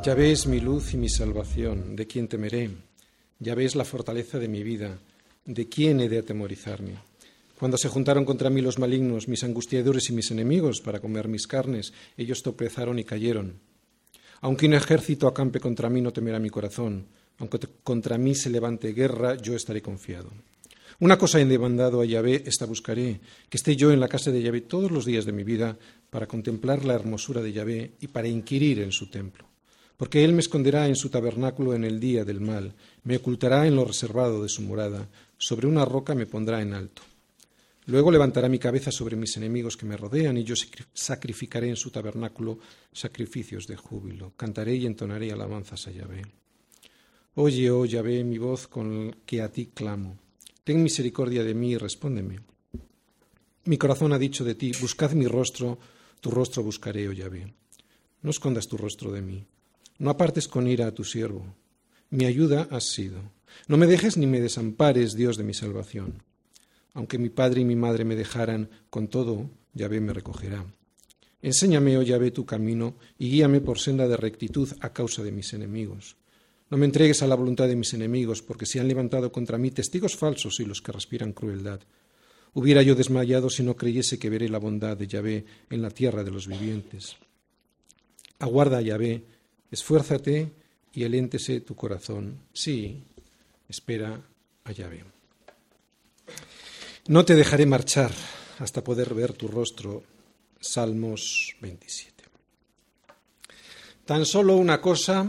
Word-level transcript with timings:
Ya 0.00 0.14
ves 0.14 0.46
mi 0.46 0.60
luz 0.60 0.94
y 0.94 0.96
mi 0.96 1.08
salvación, 1.08 1.96
¿de 1.96 2.06
quién 2.06 2.28
temeré? 2.28 2.70
Ya 3.40 3.56
ves 3.56 3.74
la 3.74 3.84
fortaleza 3.84 4.38
de 4.38 4.46
mi 4.46 4.62
vida, 4.62 4.96
¿de 5.44 5.68
quién 5.68 6.00
he 6.00 6.08
de 6.08 6.18
atemorizarme? 6.18 6.94
Cuando 7.58 7.76
se 7.76 7.88
juntaron 7.88 8.24
contra 8.24 8.48
mí 8.48 8.60
los 8.60 8.78
malignos, 8.78 9.26
mis 9.26 9.42
angustiadores 9.42 10.08
y 10.08 10.12
mis 10.12 10.30
enemigos, 10.30 10.80
para 10.80 11.00
comer 11.00 11.26
mis 11.26 11.48
carnes, 11.48 11.92
ellos 12.16 12.44
tropezaron 12.44 13.00
y 13.00 13.04
cayeron. 13.04 13.58
Aunque 14.40 14.66
un 14.66 14.74
ejército 14.74 15.26
acampe 15.26 15.58
contra 15.58 15.90
mí, 15.90 16.00
no 16.00 16.12
temerá 16.12 16.38
mi 16.38 16.48
corazón. 16.48 17.06
Aunque 17.38 17.58
contra 17.82 18.18
mí 18.18 18.36
se 18.36 18.50
levante 18.50 18.92
guerra, 18.92 19.34
yo 19.34 19.56
estaré 19.56 19.82
confiado. 19.82 20.30
Una 21.00 21.18
cosa 21.18 21.40
he 21.40 21.44
demandado 21.44 22.00
a 22.00 22.06
Yahvé, 22.06 22.44
esta 22.46 22.66
buscaré, 22.66 23.20
que 23.50 23.56
esté 23.56 23.74
yo 23.74 23.90
en 23.90 23.98
la 24.00 24.08
casa 24.08 24.30
de 24.30 24.42
Yahvé 24.42 24.60
todos 24.60 24.92
los 24.92 25.04
días 25.04 25.24
de 25.24 25.32
mi 25.32 25.42
vida, 25.42 25.76
para 26.08 26.28
contemplar 26.28 26.84
la 26.84 26.94
hermosura 26.94 27.42
de 27.42 27.52
Yahvé 27.52 27.92
y 28.00 28.06
para 28.06 28.28
inquirir 28.28 28.78
en 28.78 28.92
su 28.92 29.10
templo 29.10 29.47
porque 29.98 30.24
Él 30.24 30.32
me 30.32 30.40
esconderá 30.40 30.86
en 30.86 30.94
su 30.94 31.10
tabernáculo 31.10 31.74
en 31.74 31.84
el 31.84 31.98
día 31.98 32.24
del 32.24 32.40
mal, 32.40 32.72
me 33.02 33.16
ocultará 33.16 33.66
en 33.66 33.74
lo 33.74 33.84
reservado 33.84 34.44
de 34.44 34.48
su 34.48 34.62
morada, 34.62 35.08
sobre 35.36 35.66
una 35.66 35.84
roca 35.84 36.14
me 36.14 36.24
pondrá 36.24 36.62
en 36.62 36.72
alto. 36.72 37.02
Luego 37.86 38.12
levantará 38.12 38.48
mi 38.48 38.60
cabeza 38.60 38.92
sobre 38.92 39.16
mis 39.16 39.36
enemigos 39.36 39.76
que 39.76 39.86
me 39.86 39.96
rodean, 39.96 40.36
y 40.36 40.44
yo 40.44 40.54
sacrificaré 40.94 41.68
en 41.68 41.76
su 41.76 41.90
tabernáculo 41.90 42.60
sacrificios 42.92 43.66
de 43.66 43.76
júbilo. 43.76 44.34
Cantaré 44.36 44.76
y 44.76 44.86
entonaré 44.86 45.32
alabanzas 45.32 45.88
a 45.88 45.90
Yahvé. 45.90 46.22
Oye, 47.34 47.70
oh 47.70 47.84
Yahvé, 47.84 48.22
mi 48.22 48.38
voz 48.38 48.68
con 48.68 49.16
que 49.26 49.42
a 49.42 49.50
ti 49.50 49.70
clamo. 49.74 50.16
Ten 50.62 50.80
misericordia 50.80 51.42
de 51.42 51.54
mí 51.54 51.72
y 51.72 51.76
respóndeme. 51.76 52.38
Mi 53.64 53.76
corazón 53.76 54.12
ha 54.12 54.18
dicho 54.18 54.44
de 54.44 54.54
ti, 54.54 54.70
buscad 54.80 55.12
mi 55.12 55.26
rostro, 55.26 55.78
tu 56.20 56.30
rostro 56.30 56.62
buscaré, 56.62 57.08
oh 57.08 57.12
Yahvé. 57.12 57.52
No 58.22 58.30
escondas 58.30 58.68
tu 58.68 58.76
rostro 58.76 59.10
de 59.10 59.22
mí. 59.22 59.44
No 59.98 60.10
apartes 60.10 60.46
con 60.46 60.68
ira 60.68 60.86
a 60.86 60.94
tu 60.94 61.04
siervo. 61.04 61.54
Mi 62.10 62.24
ayuda 62.24 62.68
has 62.70 62.84
sido. 62.84 63.20
No 63.66 63.76
me 63.76 63.86
dejes 63.86 64.16
ni 64.16 64.26
me 64.26 64.40
desampares, 64.40 65.14
Dios 65.14 65.36
de 65.36 65.44
mi 65.44 65.54
salvación. 65.54 66.22
Aunque 66.94 67.18
mi 67.18 67.28
padre 67.28 67.62
y 67.62 67.64
mi 67.64 67.76
madre 67.76 68.04
me 68.04 68.16
dejaran, 68.16 68.70
con 68.90 69.08
todo, 69.08 69.50
Yahvé 69.74 70.00
me 70.00 70.12
recogerá. 70.12 70.64
Enséñame, 71.42 71.96
oh 71.98 72.02
Yahvé, 72.02 72.30
tu 72.30 72.44
camino 72.44 72.96
y 73.18 73.30
guíame 73.30 73.60
por 73.60 73.78
senda 73.78 74.08
de 74.08 74.16
rectitud 74.16 74.68
a 74.80 74.92
causa 74.92 75.22
de 75.22 75.32
mis 75.32 75.52
enemigos. 75.52 76.16
No 76.70 76.76
me 76.76 76.86
entregues 76.86 77.22
a 77.22 77.26
la 77.26 77.34
voluntad 77.34 77.66
de 77.66 77.76
mis 77.76 77.94
enemigos, 77.94 78.42
porque 78.42 78.66
se 78.66 78.80
han 78.80 78.88
levantado 78.88 79.32
contra 79.32 79.58
mí 79.58 79.70
testigos 79.70 80.16
falsos 80.16 80.60
y 80.60 80.64
los 80.64 80.82
que 80.82 80.92
respiran 80.92 81.32
crueldad. 81.32 81.80
Hubiera 82.54 82.82
yo 82.82 82.94
desmayado 82.94 83.50
si 83.50 83.62
no 83.62 83.76
creyese 83.76 84.18
que 84.18 84.30
veré 84.30 84.48
la 84.48 84.58
bondad 84.58 84.96
de 84.96 85.06
Yahvé 85.06 85.44
en 85.70 85.82
la 85.82 85.90
tierra 85.90 86.24
de 86.24 86.30
los 86.30 86.46
vivientes. 86.46 87.16
Aguarda, 88.38 88.80
Yahvé, 88.80 89.24
Esfuérzate 89.70 90.50
y 90.94 91.04
aléntese 91.04 91.60
tu 91.60 91.74
corazón. 91.74 92.38
Sí, 92.52 93.02
espera 93.68 94.20
a 94.64 94.72
Yahvé. 94.72 95.04
No 97.08 97.24
te 97.24 97.34
dejaré 97.34 97.66
marchar 97.66 98.12
hasta 98.58 98.84
poder 98.84 99.14
ver 99.14 99.32
tu 99.32 99.48
rostro. 99.48 100.02
Salmos 100.60 101.54
27. 101.60 102.24
Tan 104.04 104.24
solo 104.26 104.56
una 104.56 104.80
cosa, 104.80 105.26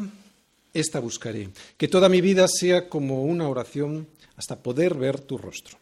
esta 0.73 0.99
buscaré, 0.99 1.49
que 1.77 1.87
toda 1.87 2.09
mi 2.09 2.21
vida 2.21 2.47
sea 2.47 2.89
como 2.89 3.23
una 3.23 3.47
oración 3.47 4.07
hasta 4.37 4.63
poder 4.63 4.95
ver 4.95 5.19
tu 5.19 5.37
rostro. 5.37 5.77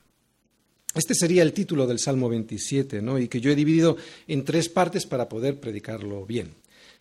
Este 0.96 1.14
sería 1.14 1.44
el 1.44 1.54
título 1.54 1.86
del 1.86 2.00
Salmo 2.00 2.28
27, 2.28 3.04
¿no? 3.04 3.20
y 3.20 3.28
que 3.28 3.40
yo 3.40 3.52
he 3.52 3.56
dividido 3.56 3.98
en 4.28 4.44
tres 4.44 4.68
partes 4.68 5.06
para 5.06 5.30
poder 5.30 5.60
predicarlo 5.60 6.26
bien. 6.26 6.56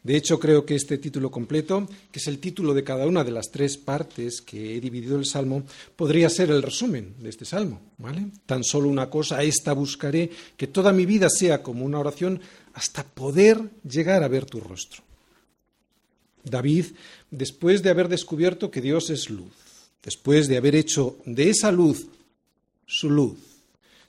De 0.07 0.17
hecho, 0.17 0.39
creo 0.39 0.65
que 0.65 0.77
este 0.77 0.99
título 0.99 1.33
completo, 1.33 1.85
que 2.13 2.21
es 2.21 2.29
el 2.29 2.39
título 2.39 2.73
de 2.75 2.85
cada 2.85 3.09
una 3.09 3.25
de 3.25 3.33
las 3.33 3.51
tres 3.51 3.77
partes 3.77 4.41
que 4.41 4.77
he 4.77 4.81
dividido 4.81 5.19
el 5.19 5.27
Salmo, 5.27 5.65
podría 5.97 6.31
ser 6.31 6.53
el 6.53 6.63
resumen 6.63 7.15
de 7.19 7.29
este 7.29 7.45
Salmo. 7.45 7.81
¿vale? 7.99 8.29
Tan 8.47 8.63
solo 8.63 8.89
una 8.89 9.11
cosa, 9.11 9.43
esta 9.43 9.73
buscaré, 9.73 10.31
que 10.57 10.69
toda 10.69 10.93
mi 10.93 11.07
vida 11.07 11.29
sea 11.29 11.61
como 11.61 11.85
una 11.85 11.99
oración 11.99 12.41
hasta 12.75 13.03
poder 13.03 13.61
llegar 13.83 14.23
a 14.23 14.29
ver 14.29 14.47
tu 14.47 14.61
rostro. 14.61 15.03
David, 16.45 16.87
después 17.33 17.83
de 17.83 17.91
haber 17.91 18.09
descubierto 18.09 18.71
que 18.71 18.81
Dios 18.81 19.11
es 19.11 19.29
luz, 19.29 19.91
después 20.05 20.47
de 20.47 20.57
haber 20.57 20.77
hecho 20.77 21.17
de 21.27 21.51
esa 21.51 21.73
luz 21.73 22.07
su 22.87 23.11
luz, 23.11 23.39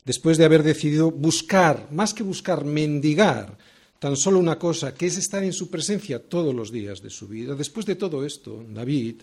después 0.05 0.37
de 0.37 0.45
haber 0.45 0.61
decidido 0.61 1.09
buscar, 1.09 1.87
más 1.89 2.13
que 2.13 2.21
buscar, 2.21 2.65
mendigar 2.65 3.57
tan 3.99 4.15
solo 4.15 4.39
una 4.39 4.59
cosa, 4.59 4.93
que 4.93 5.07
es 5.07 5.17
estar 5.17 5.43
en 5.43 5.53
su 5.53 5.69
presencia 5.69 6.19
todos 6.19 6.53
los 6.53 6.71
días 6.71 7.01
de 7.01 7.09
su 7.09 7.27
vida. 7.27 7.55
Después 7.55 7.85
de 7.85 7.95
todo 7.95 8.25
esto, 8.25 8.63
David 8.69 9.15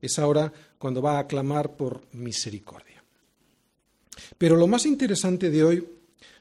es 0.00 0.18
ahora 0.18 0.52
cuando 0.78 1.00
va 1.00 1.18
a 1.18 1.26
clamar 1.26 1.76
por 1.76 2.02
misericordia. 2.12 3.02
Pero 4.38 4.56
lo 4.56 4.66
más 4.66 4.86
interesante 4.86 5.50
de 5.50 5.64
hoy 5.64 5.86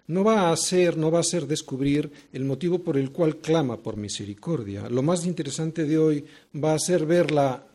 no 0.07 0.23
va 0.23 0.51
a 0.51 0.57
ser, 0.57 0.97
no 0.97 1.09
va 1.09 1.19
a 1.19 1.23
ser 1.23 1.47
descubrir 1.47 2.11
el 2.31 2.45
motivo 2.45 2.79
por 2.79 2.97
el 2.97 3.11
cual 3.11 3.37
clama 3.37 3.77
por 3.77 3.97
misericordia. 3.97 4.89
Lo 4.89 5.01
más 5.01 5.25
interesante 5.25 5.85
de 5.85 5.97
hoy 5.97 6.25
va 6.55 6.73
a 6.73 6.79
ser 6.79 7.05
ver 7.05 7.31
la 7.31 7.65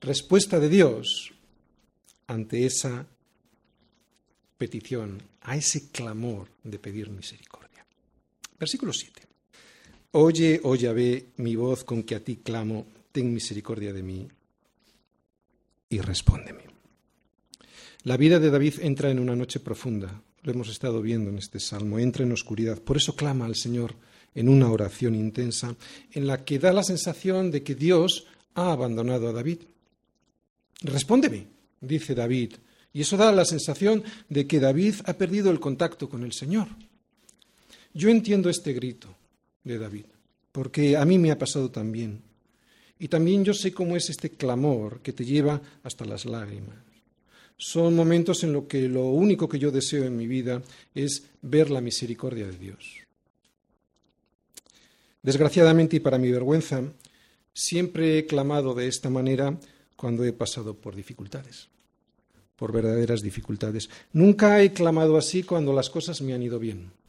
respuesta 0.00 0.58
de 0.58 0.68
Dios 0.68 1.32
ante 2.26 2.64
esa 2.64 3.06
petición, 4.56 5.22
a 5.42 5.56
ese 5.56 5.90
clamor 5.90 6.48
de 6.62 6.78
pedir 6.78 7.10
misericordia. 7.10 7.49
Versículo 8.60 8.92
7. 8.92 9.22
Oye, 10.12 10.60
oh 10.64 10.76
Yahvé, 10.76 11.28
mi 11.38 11.56
voz 11.56 11.82
con 11.82 12.02
que 12.02 12.14
a 12.14 12.20
ti 12.20 12.36
clamo, 12.44 12.84
ten 13.10 13.32
misericordia 13.32 13.90
de 13.94 14.02
mí 14.02 14.28
y 15.88 15.98
respóndeme. 16.00 16.64
La 18.04 18.18
vida 18.18 18.38
de 18.38 18.50
David 18.50 18.74
entra 18.80 19.10
en 19.10 19.18
una 19.18 19.34
noche 19.34 19.60
profunda, 19.60 20.22
lo 20.42 20.52
hemos 20.52 20.68
estado 20.68 21.00
viendo 21.00 21.30
en 21.30 21.38
este 21.38 21.58
salmo, 21.58 21.98
entra 21.98 22.24
en 22.24 22.32
oscuridad, 22.32 22.80
por 22.82 22.98
eso 22.98 23.16
clama 23.16 23.46
al 23.46 23.56
Señor 23.56 23.94
en 24.34 24.48
una 24.48 24.70
oración 24.70 25.14
intensa 25.14 25.74
en 26.12 26.26
la 26.26 26.44
que 26.44 26.58
da 26.58 26.72
la 26.72 26.82
sensación 26.82 27.50
de 27.50 27.62
que 27.62 27.74
Dios 27.74 28.26
ha 28.54 28.72
abandonado 28.72 29.28
a 29.28 29.32
David. 29.32 29.60
Respóndeme, 30.82 31.46
dice 31.80 32.14
David, 32.14 32.54
y 32.92 33.02
eso 33.02 33.16
da 33.16 33.32
la 33.32 33.44
sensación 33.44 34.02
de 34.28 34.46
que 34.46 34.60
David 34.60 34.96
ha 35.06 35.14
perdido 35.14 35.50
el 35.50 35.60
contacto 35.60 36.08
con 36.10 36.24
el 36.24 36.32
Señor. 36.32 36.68
Yo 37.92 38.08
entiendo 38.08 38.48
este 38.48 38.72
grito 38.72 39.08
de 39.64 39.78
David, 39.78 40.06
porque 40.52 40.96
a 40.96 41.04
mí 41.04 41.18
me 41.18 41.30
ha 41.30 41.38
pasado 41.38 41.70
también. 41.70 42.22
Y 42.98 43.08
también 43.08 43.44
yo 43.44 43.54
sé 43.54 43.72
cómo 43.72 43.96
es 43.96 44.10
este 44.10 44.30
clamor 44.30 45.00
que 45.00 45.12
te 45.12 45.24
lleva 45.24 45.60
hasta 45.82 46.04
las 46.04 46.26
lágrimas. 46.26 46.76
Son 47.56 47.94
momentos 47.94 48.42
en 48.44 48.52
los 48.52 48.64
que 48.64 48.88
lo 48.88 49.06
único 49.06 49.48
que 49.48 49.58
yo 49.58 49.70
deseo 49.70 50.04
en 50.04 50.16
mi 50.16 50.26
vida 50.26 50.62
es 50.94 51.24
ver 51.42 51.70
la 51.70 51.80
misericordia 51.80 52.46
de 52.46 52.56
Dios. 52.56 53.00
Desgraciadamente 55.22 55.96
y 55.96 56.00
para 56.00 56.16
mi 56.18 56.30
vergüenza, 56.30 56.82
siempre 57.52 58.18
he 58.18 58.26
clamado 58.26 58.74
de 58.74 58.88
esta 58.88 59.10
manera 59.10 59.58
cuando 59.96 60.24
he 60.24 60.32
pasado 60.32 60.74
por 60.74 60.96
dificultades, 60.96 61.68
por 62.56 62.72
verdaderas 62.72 63.20
dificultades. 63.20 63.90
Nunca 64.14 64.62
he 64.62 64.72
clamado 64.72 65.18
así 65.18 65.42
cuando 65.42 65.74
las 65.74 65.90
cosas 65.90 66.22
me 66.22 66.32
han 66.32 66.42
ido 66.42 66.58
bien. 66.58 66.99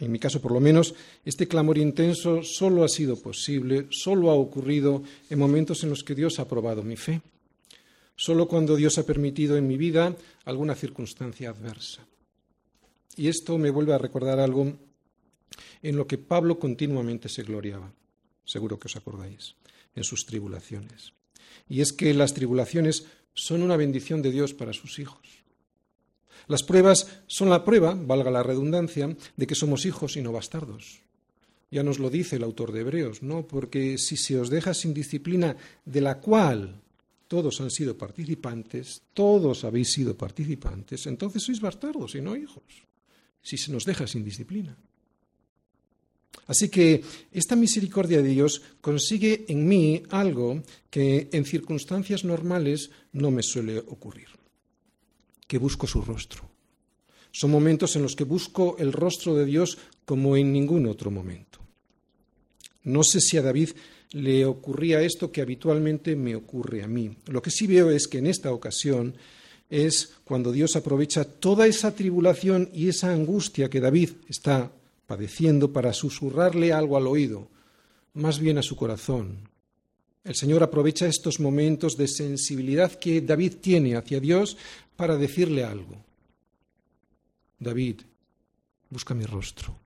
En 0.00 0.10
mi 0.10 0.18
caso, 0.18 0.40
por 0.40 0.52
lo 0.52 0.60
menos, 0.60 0.94
este 1.24 1.46
clamor 1.46 1.78
intenso 1.78 2.42
solo 2.42 2.82
ha 2.82 2.88
sido 2.88 3.20
posible, 3.20 3.86
solo 3.90 4.30
ha 4.30 4.34
ocurrido 4.34 5.02
en 5.30 5.38
momentos 5.38 5.84
en 5.84 5.90
los 5.90 6.02
que 6.02 6.16
Dios 6.16 6.40
ha 6.40 6.48
probado 6.48 6.82
mi 6.82 6.96
fe, 6.96 7.22
solo 8.16 8.48
cuando 8.48 8.74
Dios 8.74 8.98
ha 8.98 9.06
permitido 9.06 9.56
en 9.56 9.68
mi 9.68 9.76
vida 9.76 10.16
alguna 10.44 10.74
circunstancia 10.74 11.50
adversa. 11.50 12.06
Y 13.16 13.28
esto 13.28 13.56
me 13.56 13.70
vuelve 13.70 13.94
a 13.94 13.98
recordar 13.98 14.40
algo 14.40 14.72
en 15.82 15.96
lo 15.96 16.06
que 16.06 16.18
Pablo 16.18 16.58
continuamente 16.58 17.28
se 17.28 17.44
gloriaba, 17.44 17.92
seguro 18.44 18.78
que 18.78 18.88
os 18.88 18.96
acordáis, 18.96 19.54
en 19.94 20.02
sus 20.02 20.26
tribulaciones. 20.26 21.12
Y 21.68 21.80
es 21.80 21.92
que 21.92 22.12
las 22.14 22.34
tribulaciones 22.34 23.06
son 23.32 23.62
una 23.62 23.76
bendición 23.76 24.22
de 24.22 24.32
Dios 24.32 24.54
para 24.54 24.72
sus 24.72 24.98
hijos. 24.98 25.43
Las 26.46 26.62
pruebas 26.62 27.22
son 27.26 27.50
la 27.50 27.64
prueba, 27.64 27.94
valga 27.94 28.30
la 28.30 28.42
redundancia, 28.42 29.16
de 29.36 29.46
que 29.46 29.54
somos 29.54 29.86
hijos 29.86 30.16
y 30.16 30.22
no 30.22 30.32
bastardos. 30.32 31.00
Ya 31.70 31.82
nos 31.82 31.98
lo 31.98 32.10
dice 32.10 32.36
el 32.36 32.44
autor 32.44 32.72
de 32.72 32.80
Hebreos, 32.80 33.22
¿no? 33.22 33.46
Porque 33.46 33.98
si 33.98 34.16
se 34.16 34.38
os 34.38 34.50
deja 34.50 34.74
sin 34.74 34.94
disciplina 34.94 35.56
de 35.84 36.00
la 36.00 36.20
cual 36.20 36.80
todos 37.26 37.60
han 37.60 37.70
sido 37.70 37.96
participantes, 37.96 39.02
todos 39.12 39.64
habéis 39.64 39.90
sido 39.90 40.16
participantes, 40.16 41.06
entonces 41.06 41.42
sois 41.42 41.60
bastardos 41.60 42.14
y 42.14 42.20
no 42.20 42.36
hijos, 42.36 42.62
si 43.42 43.56
se 43.56 43.72
nos 43.72 43.84
deja 43.84 44.06
sin 44.06 44.22
disciplina. 44.22 44.76
Así 46.46 46.68
que 46.68 47.02
esta 47.32 47.56
misericordia 47.56 48.20
de 48.20 48.28
Dios 48.28 48.60
consigue 48.80 49.46
en 49.48 49.66
mí 49.66 50.02
algo 50.10 50.62
que 50.90 51.28
en 51.32 51.44
circunstancias 51.44 52.22
normales 52.22 52.90
no 53.12 53.30
me 53.30 53.42
suele 53.42 53.78
ocurrir 53.78 54.43
que 55.46 55.58
busco 55.58 55.86
su 55.86 56.02
rostro. 56.02 56.42
Son 57.32 57.50
momentos 57.50 57.96
en 57.96 58.02
los 58.02 58.14
que 58.14 58.24
busco 58.24 58.76
el 58.78 58.92
rostro 58.92 59.34
de 59.34 59.44
Dios 59.44 59.78
como 60.04 60.36
en 60.36 60.52
ningún 60.52 60.86
otro 60.86 61.10
momento. 61.10 61.58
No 62.84 63.02
sé 63.02 63.20
si 63.20 63.36
a 63.36 63.42
David 63.42 63.70
le 64.12 64.46
ocurría 64.46 65.02
esto 65.02 65.32
que 65.32 65.40
habitualmente 65.40 66.14
me 66.14 66.36
ocurre 66.36 66.84
a 66.84 66.86
mí. 66.86 67.16
Lo 67.26 67.42
que 67.42 67.50
sí 67.50 67.66
veo 67.66 67.90
es 67.90 68.06
que 68.06 68.18
en 68.18 68.28
esta 68.28 68.52
ocasión 68.52 69.14
es 69.68 70.12
cuando 70.24 70.52
Dios 70.52 70.76
aprovecha 70.76 71.24
toda 71.24 71.66
esa 71.66 71.94
tribulación 71.94 72.70
y 72.72 72.88
esa 72.88 73.12
angustia 73.12 73.68
que 73.68 73.80
David 73.80 74.10
está 74.28 74.70
padeciendo 75.06 75.72
para 75.72 75.92
susurrarle 75.92 76.72
algo 76.72 76.96
al 76.96 77.06
oído, 77.06 77.48
más 78.12 78.38
bien 78.38 78.58
a 78.58 78.62
su 78.62 78.76
corazón. 78.76 79.48
El 80.24 80.34
Señor 80.34 80.62
aprovecha 80.62 81.06
estos 81.06 81.38
momentos 81.38 81.98
de 81.98 82.08
sensibilidad 82.08 82.98
que 82.98 83.20
David 83.20 83.56
tiene 83.60 83.94
hacia 83.94 84.20
Dios 84.20 84.56
para 84.96 85.16
decirle 85.16 85.64
algo. 85.64 86.02
David, 87.58 88.00
busca 88.88 89.12
mi 89.12 89.26
rostro. 89.26 89.76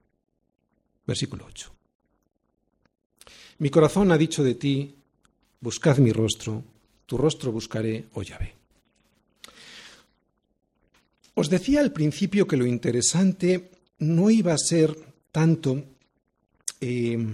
Versículo 1.04 1.44
8. 1.46 1.72
Mi 3.58 3.68
corazón 3.68 4.12
ha 4.12 4.16
dicho 4.16 4.44
de 4.44 4.54
ti, 4.54 4.94
buscad 5.60 5.98
mi 5.98 6.12
rostro, 6.12 6.62
tu 7.04 7.16
rostro 7.18 7.50
buscaré, 7.50 8.04
oh. 8.14 8.22
Os 11.34 11.50
decía 11.50 11.80
al 11.80 11.92
principio 11.92 12.46
que 12.46 12.56
lo 12.56 12.66
interesante 12.66 13.70
no 13.98 14.30
iba 14.30 14.52
a 14.52 14.58
ser 14.58 14.96
tanto 15.32 15.82
eh, 16.80 17.26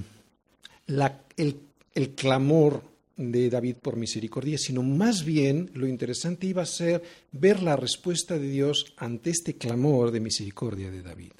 el 0.86 2.14
clamor 2.14 2.93
de 3.16 3.50
David 3.50 3.76
por 3.76 3.96
misericordia, 3.96 4.58
sino 4.58 4.82
más 4.82 5.24
bien 5.24 5.70
lo 5.74 5.86
interesante 5.86 6.46
iba 6.46 6.62
a 6.62 6.66
ser 6.66 7.02
ver 7.32 7.62
la 7.62 7.76
respuesta 7.76 8.38
de 8.38 8.48
Dios 8.48 8.94
ante 8.96 9.30
este 9.30 9.56
clamor 9.56 10.10
de 10.10 10.20
misericordia 10.20 10.90
de 10.90 11.02
David. 11.02 11.32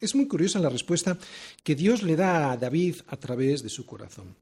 Es 0.00 0.14
muy 0.14 0.26
curiosa 0.26 0.58
la 0.58 0.68
respuesta 0.68 1.16
que 1.62 1.74
Dios 1.74 2.02
le 2.02 2.16
da 2.16 2.52
a 2.52 2.56
David 2.56 2.96
a 3.06 3.16
través 3.16 3.62
de 3.62 3.68
su 3.68 3.86
corazón. 3.86 4.34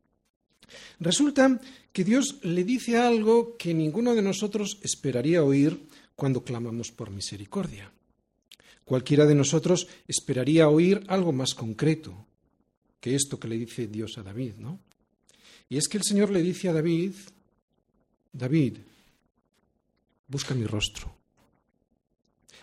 Resulta 1.01 1.61
que 1.93 2.05
Dios 2.05 2.39
le 2.43 2.65
dice 2.65 2.99
algo 2.99 3.57
que 3.57 3.75
ninguno 3.75 4.15
de 4.15 4.23
nosotros 4.23 4.79
esperaría 4.83 5.45
oír 5.45 5.81
cuando 6.17 6.43
clamamos 6.43 6.91
por 6.91 7.11
misericordia. 7.11 7.93
Cualquiera 8.85 9.27
de 9.27 9.35
nosotros 9.35 9.87
esperaría 10.07 10.69
oír 10.69 11.05
algo 11.09 11.33
más 11.33 11.55
concreto 11.55 12.27
que 13.01 13.15
esto 13.15 13.39
que 13.39 13.49
le 13.49 13.59
dice 13.59 13.87
Dios 13.87 14.19
a 14.19 14.23
David, 14.23 14.55
¿no? 14.59 14.81
Y 15.69 15.77
es 15.77 15.89
que 15.89 15.99
el 15.99 16.05
Señor 16.05 16.31
le 16.31 16.43
dice 16.43 16.69
a 16.69 16.73
David, 16.73 17.13
David, 18.33 18.79
busca 20.27 20.55
mi 20.55 20.65
rostro. 20.65 21.19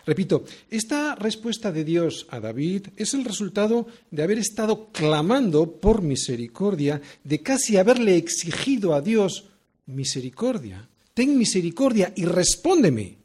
Repito, 0.06 0.44
esta 0.70 1.16
respuesta 1.16 1.72
de 1.72 1.82
Dios 1.82 2.26
a 2.30 2.38
David 2.38 2.88
es 2.96 3.12
el 3.14 3.24
resultado 3.24 3.88
de 4.12 4.22
haber 4.22 4.38
estado 4.38 4.92
clamando 4.92 5.80
por 5.80 6.00
misericordia, 6.02 7.02
de 7.24 7.42
casi 7.42 7.76
haberle 7.76 8.16
exigido 8.16 8.94
a 8.94 9.00
Dios 9.00 9.46
misericordia. 9.86 10.88
Ten 11.12 11.36
misericordia 11.36 12.12
y 12.14 12.24
respóndeme. 12.24 13.18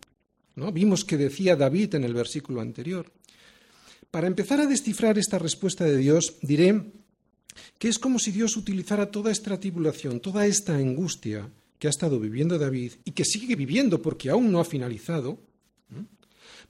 ¿No? 0.55 0.71
Vimos 0.71 1.05
que 1.05 1.17
decía 1.17 1.55
David 1.55 1.95
en 1.95 2.03
el 2.03 2.13
versículo 2.13 2.61
anterior. 2.61 3.11
Para 4.09 4.27
empezar 4.27 4.59
a 4.59 4.65
descifrar 4.65 5.17
esta 5.17 5.39
respuesta 5.39 5.85
de 5.85 5.97
Dios, 5.97 6.35
diré 6.41 6.91
que 7.77 7.87
es 7.87 7.99
como 7.99 8.19
si 8.19 8.31
Dios 8.31 8.57
utilizara 8.57 9.11
toda 9.11 9.31
esta 9.31 9.59
tribulación, 9.59 10.19
toda 10.19 10.45
esta 10.45 10.75
angustia 10.75 11.49
que 11.79 11.87
ha 11.87 11.89
estado 11.89 12.19
viviendo 12.19 12.59
David 12.59 12.93
y 13.05 13.11
que 13.11 13.25
sigue 13.25 13.55
viviendo 13.55 14.01
porque 14.01 14.29
aún 14.29 14.51
no 14.51 14.59
ha 14.59 14.65
finalizado, 14.65 15.39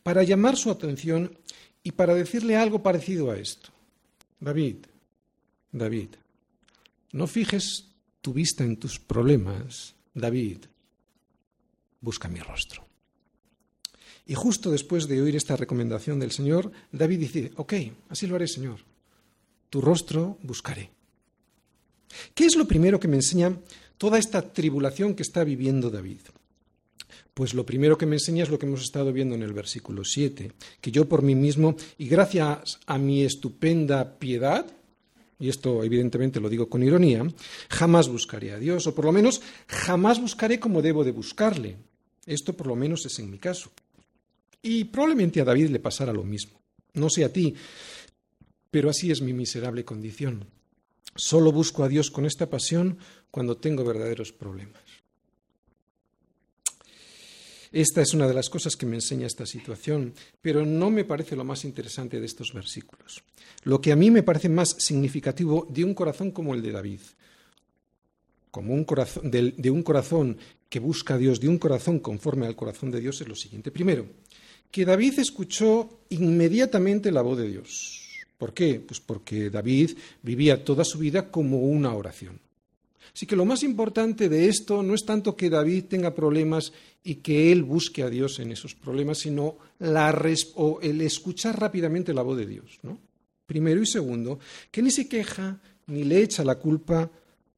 para 0.04 0.24
llamar 0.24 0.58
su 0.58 0.72
atención 0.72 1.38
y 1.84 1.92
para 1.92 2.16
decirle 2.16 2.56
algo 2.56 2.82
parecido 2.82 3.30
a 3.30 3.38
esto. 3.38 3.70
David, 4.40 4.78
David, 5.72 6.10
no 7.12 7.28
fijes 7.28 7.86
tu 8.22 8.34
vista 8.34 8.64
en 8.64 8.78
tus 8.78 9.00
problemas, 9.00 9.94
David, 10.14 10.60
busca 12.00 12.28
mi 12.28 12.40
rostro. 12.40 12.86
Y 14.26 14.34
justo 14.34 14.72
después 14.72 15.08
de 15.08 15.22
oír 15.22 15.36
esta 15.36 15.58
recomendación 15.58 16.20
del 16.20 16.32
Señor, 16.32 16.72
David 16.92 17.20
dice, 17.20 17.52
ok, 17.58 17.74
así 18.10 18.28
lo 18.28 18.36
haré, 18.36 18.48
Señor 18.48 18.91
tu 19.72 19.82
rostro 19.82 20.38
buscaré. 20.44 20.92
¿Qué 22.36 22.46
es 22.46 22.56
lo 22.58 22.68
primero 22.68 23.00
que 23.00 23.08
me 23.08 23.16
enseña 23.16 23.58
toda 23.98 24.20
esta 24.20 24.54
tribulación 24.54 25.16
que 25.16 25.24
está 25.24 25.46
viviendo 25.46 25.90
David? 25.90 26.20
Pues 27.34 27.54
lo 27.54 27.66
primero 27.66 27.98
que 27.98 28.06
me 28.06 28.18
enseña 28.18 28.44
es 28.44 28.50
lo 28.50 28.60
que 28.60 28.66
hemos 28.66 28.82
estado 28.82 29.14
viendo 29.14 29.34
en 29.34 29.44
el 29.44 29.54
versículo 29.54 30.04
7, 30.04 30.52
que 30.82 30.92
yo 30.92 31.08
por 31.08 31.22
mí 31.22 31.36
mismo 31.36 31.78
y 31.98 32.08
gracias 32.08 32.80
a 32.86 32.98
mi 32.98 33.24
estupenda 33.24 34.20
piedad, 34.20 34.68
y 35.40 35.48
esto 35.48 35.86
evidentemente 35.86 36.42
lo 36.42 36.50
digo 36.50 36.68
con 36.68 36.84
ironía, 36.84 37.26
jamás 37.70 38.10
buscaré 38.10 38.52
a 38.52 38.60
Dios, 38.60 38.86
o 38.88 38.94
por 38.94 39.06
lo 39.06 39.14
menos 39.14 39.42
jamás 39.68 40.20
buscaré 40.20 40.60
como 40.60 40.82
debo 40.82 41.06
de 41.06 41.14
buscarle. 41.14 41.78
Esto 42.26 42.54
por 42.54 42.68
lo 42.68 42.76
menos 42.76 43.06
es 43.06 43.18
en 43.20 43.32
mi 43.32 43.40
caso. 43.40 43.72
Y 44.62 44.84
probablemente 44.84 45.40
a 45.40 45.46
David 45.46 45.70
le 45.70 45.80
pasara 45.80 46.12
lo 46.12 46.24
mismo. 46.24 46.60
No 46.94 47.10
sé 47.10 47.24
a 47.24 47.32
ti, 47.32 47.56
pero 48.72 48.90
así 48.90 49.12
es 49.12 49.22
mi 49.22 49.34
miserable 49.34 49.86
condición. 49.86 50.48
Solo 51.16 51.52
busco 51.52 51.84
a 51.84 51.90
Dios 51.90 52.10
con 52.10 52.26
esta 52.26 52.50
pasión 52.50 52.98
cuando 53.30 53.58
tengo 53.58 53.84
verdaderos 53.84 54.32
problemas. 54.32 54.82
Esta 57.74 58.02
es 58.02 58.14
una 58.14 58.28
de 58.28 58.34
las 58.34 58.50
cosas 58.50 58.76
que 58.76 58.86
me 58.86 58.96
enseña 58.96 59.28
esta 59.28 59.46
situación, 59.46 60.14
pero 60.42 60.66
no 60.66 60.90
me 60.90 61.06
parece 61.06 61.38
lo 61.38 61.46
más 61.46 61.64
interesante 61.64 62.20
de 62.20 62.26
estos 62.26 62.52
versículos. 62.54 63.24
Lo 63.64 63.80
que 63.80 63.94
a 63.94 63.96
mí 63.96 64.12
me 64.12 64.24
parece 64.24 64.50
más 64.50 64.76
significativo 64.78 65.68
de 65.70 65.86
un 65.86 65.94
corazón 65.94 66.32
como 66.32 66.54
el 66.54 66.62
de 66.62 66.72
David, 66.72 67.00
como 68.52 68.74
un 68.74 68.84
corazón, 68.84 69.32
de, 69.32 69.54
de 69.56 69.72
un 69.72 69.84
corazón 69.84 70.38
que 70.68 70.80
busca 70.80 71.14
a 71.14 71.18
Dios, 71.18 71.40
de 71.40 71.48
un 71.48 71.58
corazón 71.58 72.00
conforme 72.00 72.46
al 72.46 72.58
corazón 72.58 72.92
de 72.92 73.00
Dios, 73.00 73.22
es 73.22 73.28
lo 73.30 73.36
siguiente. 73.36 73.72
Primero, 73.72 74.06
que 74.70 74.84
David 74.84 75.20
escuchó 75.20 76.02
inmediatamente 76.10 77.10
la 77.10 77.22
voz 77.22 77.38
de 77.38 77.48
Dios. 77.48 78.01
¿Por 78.42 78.56
qué? 78.56 78.80
Pues 78.80 79.00
porque 79.00 79.52
David 79.52 79.92
vivía 80.24 80.66
toda 80.66 80.84
su 80.84 80.98
vida 80.98 81.30
como 81.30 81.60
una 81.60 81.94
oración. 81.94 82.40
Así 83.14 83.28
que 83.28 83.36
lo 83.36 83.46
más 83.46 83.62
importante 83.62 84.30
de 84.30 84.48
esto 84.48 84.82
no 84.82 84.96
es 84.96 85.06
tanto 85.06 85.36
que 85.36 85.48
David 85.48 85.84
tenga 85.84 86.16
problemas 86.16 86.74
y 87.04 87.18
que 87.18 87.52
él 87.52 87.62
busque 87.62 88.02
a 88.02 88.10
Dios 88.10 88.40
en 88.40 88.52
esos 88.52 88.74
problemas, 88.74 89.20
sino 89.20 89.58
el 89.80 91.02
escuchar 91.02 91.60
rápidamente 91.60 92.16
la 92.16 92.24
voz 92.24 92.40
de 92.40 92.48
Dios. 92.48 92.80
Primero 93.46 93.80
y 93.80 93.86
segundo, 93.86 94.40
que 94.72 94.82
ni 94.82 94.90
se 94.90 95.08
queja 95.08 95.62
ni 95.86 96.04
le 96.04 96.24
echa 96.24 96.44
la 96.44 96.56
culpa 96.56 97.12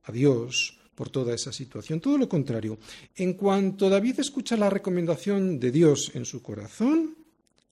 a 0.03 0.11
Dios 0.11 0.77
por 0.95 1.09
toda 1.09 1.33
esa 1.33 1.53
situación. 1.53 2.01
Todo 2.01 2.17
lo 2.17 2.27
contrario, 2.27 2.77
en 3.15 3.35
cuanto 3.35 3.89
David 3.89 4.19
escucha 4.19 4.57
la 4.57 4.69
recomendación 4.69 5.61
de 5.61 5.71
Dios 5.71 6.11
en 6.13 6.25
su 6.25 6.41
corazón, 6.41 7.15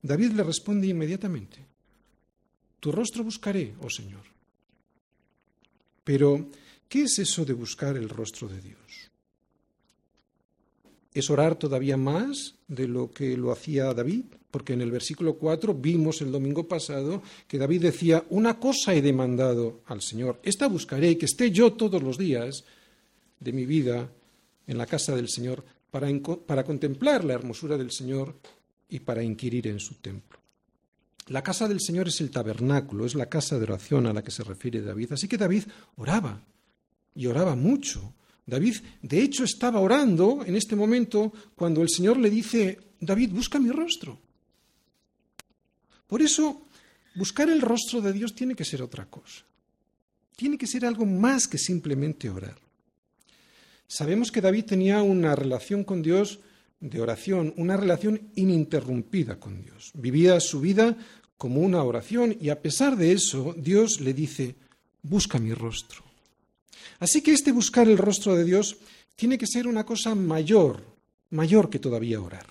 David 0.02 0.32
le 0.32 0.44
responde 0.44 0.88
inmediatamente. 0.88 1.71
Tu 2.82 2.92
rostro 2.92 3.24
buscaré, 3.24 3.76
oh 3.86 3.90
Señor. 3.90 4.26
Pero, 6.04 6.50
¿qué 6.90 7.04
es 7.04 7.20
eso 7.20 7.46
de 7.46 7.54
buscar 7.54 7.96
el 7.96 8.10
rostro 8.10 8.50
de 8.50 8.60
Dios? 8.60 9.12
¿Es 11.14 11.30
orar 11.30 11.56
todavía 11.60 11.96
más 11.96 12.56
de 12.68 12.88
lo 12.88 13.12
que 13.12 13.38
lo 13.38 13.52
hacía 13.52 13.94
David? 13.94 14.26
Porque 14.50 14.74
en 14.74 14.82
el 14.82 14.90
versículo 14.90 15.36
4 15.36 15.76
vimos 15.76 16.22
el 16.22 16.32
domingo 16.32 16.68
pasado 16.68 17.22
que 17.48 17.60
David 17.60 17.84
decía, 17.84 18.26
una 18.32 18.60
cosa 18.60 18.96
he 18.96 19.02
demandado 19.04 19.82
al 19.86 20.02
Señor, 20.02 20.40
esta 20.42 20.68
buscaré, 20.68 21.20
que 21.20 21.26
esté 21.26 21.52
yo 21.52 21.74
todos 21.74 22.02
los 22.02 22.18
días 22.18 22.64
de 23.40 23.54
mi 23.54 23.68
vida 23.68 24.10
en 24.66 24.78
la 24.80 24.88
casa 24.88 25.16
del 25.16 25.30
Señor 25.30 25.64
para, 25.92 26.10
para 26.48 26.64
contemplar 26.64 27.24
la 27.24 27.36
hermosura 27.36 27.78
del 27.78 27.92
Señor 27.92 28.34
y 28.90 29.02
para 29.02 29.22
inquirir 29.22 29.68
en 29.68 29.80
su 29.80 29.96
templo. 29.96 30.41
La 31.32 31.42
casa 31.42 31.66
del 31.66 31.80
Señor 31.80 32.10
es 32.10 32.20
el 32.20 32.30
tabernáculo, 32.30 33.06
es 33.06 33.16
la 33.16 33.28
casa 33.28 33.58
de 33.58 33.64
oración 33.64 34.06
a 34.06 34.12
la 34.12 34.22
que 34.22 34.32
se 34.32 34.44
refiere 34.44 34.82
David. 34.82 35.14
Así 35.14 35.30
que 35.30 35.38
David 35.38 35.64
oraba 35.96 36.44
y 37.16 37.26
oraba 37.26 37.56
mucho. 37.56 38.14
David, 38.46 38.76
de 39.02 39.22
hecho, 39.22 39.46
estaba 39.46 39.80
orando 39.80 40.44
en 40.46 40.58
este 40.58 40.76
momento 40.76 41.32
cuando 41.56 41.82
el 41.82 41.90
Señor 41.90 42.18
le 42.18 42.30
dice, 42.30 42.78
David, 43.00 43.32
busca 43.32 43.60
mi 43.60 43.72
rostro. 43.72 44.20
Por 46.06 46.22
eso, 46.22 46.68
buscar 47.16 47.50
el 47.50 47.62
rostro 47.62 48.02
de 48.02 48.12
Dios 48.12 48.36
tiene 48.36 48.54
que 48.54 48.66
ser 48.66 48.82
otra 48.82 49.06
cosa. 49.06 49.46
Tiene 50.36 50.58
que 50.58 50.68
ser 50.68 50.86
algo 50.86 51.06
más 51.06 51.48
que 51.48 51.58
simplemente 51.58 52.30
orar. 52.30 52.60
Sabemos 53.88 54.34
que 54.34 54.42
David 54.42 54.66
tenía 54.66 55.02
una 55.02 55.34
relación 55.34 55.86
con 55.86 56.02
Dios 56.02 56.42
de 56.82 57.00
oración, 57.00 57.54
una 57.58 57.78
relación 57.78 58.32
ininterrumpida 58.36 59.40
con 59.40 59.62
Dios. 59.62 59.92
Vivía 59.94 60.40
su 60.40 60.60
vida 60.60 60.98
como 61.42 61.62
una 61.62 61.84
oración 61.84 62.38
y 62.40 62.50
a 62.50 62.62
pesar 62.62 62.96
de 62.96 63.14
eso 63.14 63.56
Dios 63.58 64.00
le 64.00 64.14
dice, 64.14 64.54
busca 65.02 65.40
mi 65.40 65.56
rostro. 65.56 66.04
Así 67.00 67.24
que 67.24 67.34
este 67.34 67.52
buscar 67.52 67.90
el 67.90 67.98
rostro 67.98 68.36
de 68.36 68.46
Dios 68.46 68.78
tiene 69.16 69.40
que 69.40 69.48
ser 69.48 69.66
una 69.66 69.84
cosa 69.84 70.14
mayor, 70.14 70.86
mayor 71.32 71.72
que 71.72 71.80
todavía 71.80 72.22
orar. 72.22 72.46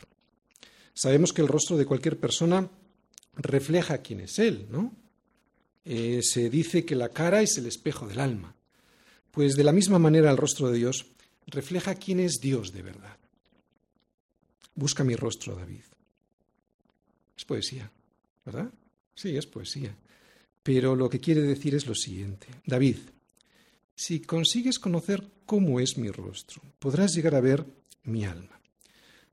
Sabemos 0.92 1.32
que 1.32 1.40
el 1.40 1.46
rostro 1.46 1.76
de 1.76 1.86
cualquier 1.86 2.18
persona 2.18 2.68
refleja 3.36 3.98
quién 3.98 4.22
es 4.22 4.40
Él, 4.40 4.66
¿no? 4.72 4.92
Eh, 5.84 6.18
se 6.24 6.50
dice 6.50 6.84
que 6.84 6.96
la 6.96 7.10
cara 7.10 7.42
es 7.42 7.58
el 7.58 7.66
espejo 7.66 8.08
del 8.08 8.18
alma. 8.18 8.56
Pues 9.30 9.54
de 9.54 9.62
la 9.62 9.70
misma 9.70 10.00
manera 10.00 10.32
el 10.32 10.36
rostro 10.36 10.68
de 10.68 10.78
Dios 10.78 11.06
refleja 11.46 11.94
quién 11.94 12.18
es 12.18 12.40
Dios 12.40 12.72
de 12.72 12.82
verdad. 12.82 13.16
Busca 14.74 15.04
mi 15.04 15.14
rostro, 15.14 15.54
David. 15.54 15.84
Es 17.36 17.44
poesía, 17.44 17.88
¿verdad? 18.44 18.72
Sí, 19.14 19.36
es 19.36 19.46
poesía. 19.46 19.96
Pero 20.62 20.94
lo 20.94 21.08
que 21.08 21.20
quiere 21.20 21.42
decir 21.42 21.74
es 21.74 21.86
lo 21.86 21.94
siguiente. 21.94 22.46
David, 22.66 22.96
si 23.94 24.20
consigues 24.20 24.78
conocer 24.78 25.26
cómo 25.46 25.80
es 25.80 25.98
mi 25.98 26.10
rostro, 26.10 26.62
podrás 26.78 27.12
llegar 27.14 27.34
a 27.34 27.40
ver 27.40 27.66
mi 28.04 28.24
alma. 28.24 28.60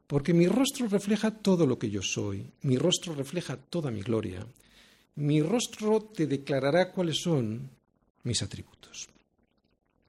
Porque 0.08 0.34
mi 0.34 0.48
rostro 0.48 0.88
refleja 0.88 1.32
todo 1.32 1.66
lo 1.66 1.78
que 1.78 1.90
yo 1.90 2.02
soy, 2.02 2.52
mi 2.62 2.78
rostro 2.78 3.14
refleja 3.14 3.58
toda 3.58 3.92
mi 3.92 4.02
gloria, 4.02 4.46
mi 5.16 5.42
rostro 5.42 6.02
te 6.02 6.28
declarará 6.28 6.92
cuáles 6.92 7.18
son 7.22 7.70
mis 8.24 8.42
atributos. 8.42 9.10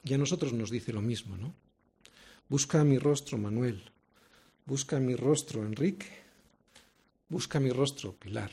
Y 0.04 0.14
a 0.14 0.18
nosotros 0.18 0.52
nos 0.52 0.70
dice 0.70 0.92
lo 0.92 1.02
mismo, 1.02 1.36
¿no? 1.36 1.54
Busca 2.48 2.82
mi 2.84 2.98
rostro, 2.98 3.36
Manuel. 3.38 3.82
Busca 4.64 4.98
mi 4.98 5.14
rostro, 5.14 5.64
Enrique. 5.64 6.06
Busca 7.28 7.60
mi 7.60 7.70
rostro, 7.70 8.14
Pilar. 8.14 8.50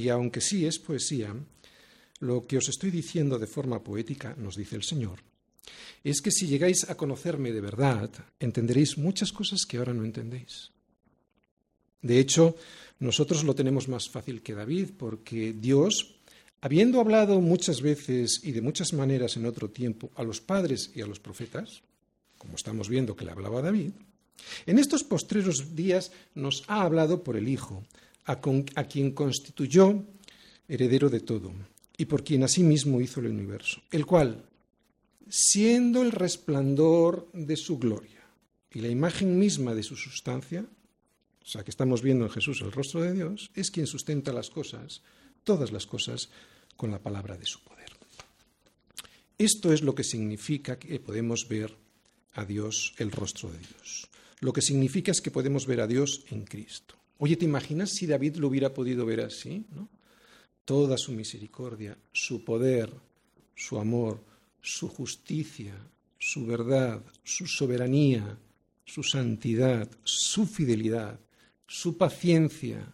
Y 0.00 0.08
aunque 0.08 0.40
sí 0.40 0.64
es 0.64 0.78
poesía, 0.78 1.36
lo 2.20 2.46
que 2.46 2.56
os 2.56 2.70
estoy 2.70 2.90
diciendo 2.90 3.38
de 3.38 3.46
forma 3.46 3.84
poética, 3.84 4.34
nos 4.38 4.56
dice 4.56 4.76
el 4.76 4.82
Señor, 4.82 5.20
es 6.02 6.22
que 6.22 6.30
si 6.30 6.46
llegáis 6.46 6.88
a 6.88 6.96
conocerme 6.96 7.52
de 7.52 7.60
verdad, 7.60 8.08
entenderéis 8.40 8.96
muchas 8.96 9.30
cosas 9.30 9.66
que 9.68 9.76
ahora 9.76 9.92
no 9.92 10.06
entendéis. 10.06 10.70
De 12.00 12.18
hecho, 12.18 12.56
nosotros 12.98 13.44
lo 13.44 13.54
tenemos 13.54 13.88
más 13.88 14.08
fácil 14.08 14.40
que 14.40 14.54
David, 14.54 14.92
porque 14.96 15.52
Dios, 15.52 16.16
habiendo 16.62 16.98
hablado 16.98 17.42
muchas 17.42 17.82
veces 17.82 18.40
y 18.42 18.52
de 18.52 18.62
muchas 18.62 18.94
maneras 18.94 19.36
en 19.36 19.44
otro 19.44 19.68
tiempo 19.68 20.10
a 20.16 20.22
los 20.22 20.40
padres 20.40 20.92
y 20.94 21.02
a 21.02 21.06
los 21.06 21.20
profetas, 21.20 21.82
como 22.38 22.54
estamos 22.54 22.88
viendo 22.88 23.16
que 23.16 23.26
le 23.26 23.32
hablaba 23.32 23.58
a 23.58 23.68
David, 23.68 23.92
en 24.64 24.78
estos 24.78 25.04
postreros 25.04 25.76
días 25.76 26.10
nos 26.34 26.64
ha 26.68 26.80
hablado 26.80 27.22
por 27.22 27.36
el 27.36 27.48
Hijo, 27.48 27.84
a, 28.24 28.40
quien 28.84 29.12
constituyó 29.12 30.04
heredero 30.68 31.10
de 31.10 31.20
todo, 31.20 31.52
y 31.96 32.04
por 32.04 32.22
quien 32.22 32.42
asimismo 32.42 33.00
hizo 33.00 33.20
el 33.20 33.26
universo, 33.26 33.82
el 33.90 34.06
cual, 34.06 34.44
siendo 35.28 36.02
el 36.02 36.12
resplandor 36.12 37.28
de 37.32 37.56
su 37.56 37.78
gloria 37.78 38.24
y 38.72 38.80
la 38.80 38.88
imagen 38.88 39.38
misma 39.38 39.74
de 39.74 39.82
su 39.82 39.96
sustancia, 39.96 40.64
o 41.42 41.46
sea 41.46 41.64
que 41.64 41.70
estamos 41.70 42.02
viendo 42.02 42.24
en 42.24 42.30
Jesús 42.30 42.60
el 42.60 42.72
rostro 42.72 43.02
de 43.02 43.12
Dios, 43.12 43.50
es 43.54 43.70
quien 43.70 43.86
sustenta 43.86 44.32
las 44.32 44.50
cosas, 44.50 45.02
todas 45.42 45.72
las 45.72 45.86
cosas, 45.86 46.30
con 46.76 46.90
la 46.90 47.02
palabra 47.02 47.36
de 47.36 47.46
su 47.46 47.60
poder. 47.60 47.90
Esto 49.36 49.72
es 49.72 49.82
lo 49.82 49.94
que 49.94 50.04
significa 50.04 50.78
que 50.78 51.00
podemos 51.00 51.48
ver 51.48 51.76
a 52.34 52.44
Dios, 52.44 52.94
el 52.98 53.10
rostro 53.10 53.50
de 53.50 53.58
Dios. 53.58 54.08
Lo 54.40 54.52
que 54.52 54.62
significa 54.62 55.10
es 55.12 55.20
que 55.20 55.30
podemos 55.30 55.66
ver 55.66 55.80
a 55.80 55.86
Dios 55.86 56.24
en 56.30 56.44
Cristo. 56.44 56.99
Oye, 57.22 57.36
¿te 57.36 57.44
imaginas 57.44 57.90
si 57.90 58.06
David 58.06 58.36
lo 58.36 58.48
hubiera 58.48 58.72
podido 58.72 59.04
ver 59.04 59.20
así? 59.20 59.66
Toda 60.64 60.96
su 60.96 61.12
misericordia, 61.12 61.98
su 62.12 62.42
poder, 62.42 62.90
su 63.54 63.78
amor, 63.78 64.24
su 64.62 64.88
justicia, 64.88 65.74
su 66.18 66.46
verdad, 66.46 67.02
su 67.22 67.46
soberanía, 67.46 68.38
su 68.86 69.02
santidad, 69.02 69.86
su 70.02 70.46
fidelidad, 70.46 71.20
su 71.66 71.98
paciencia, 71.98 72.90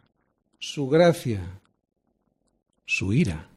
su 0.59 0.88
gracia, 0.88 1.61
su 2.85 3.12
ira. 3.12 3.49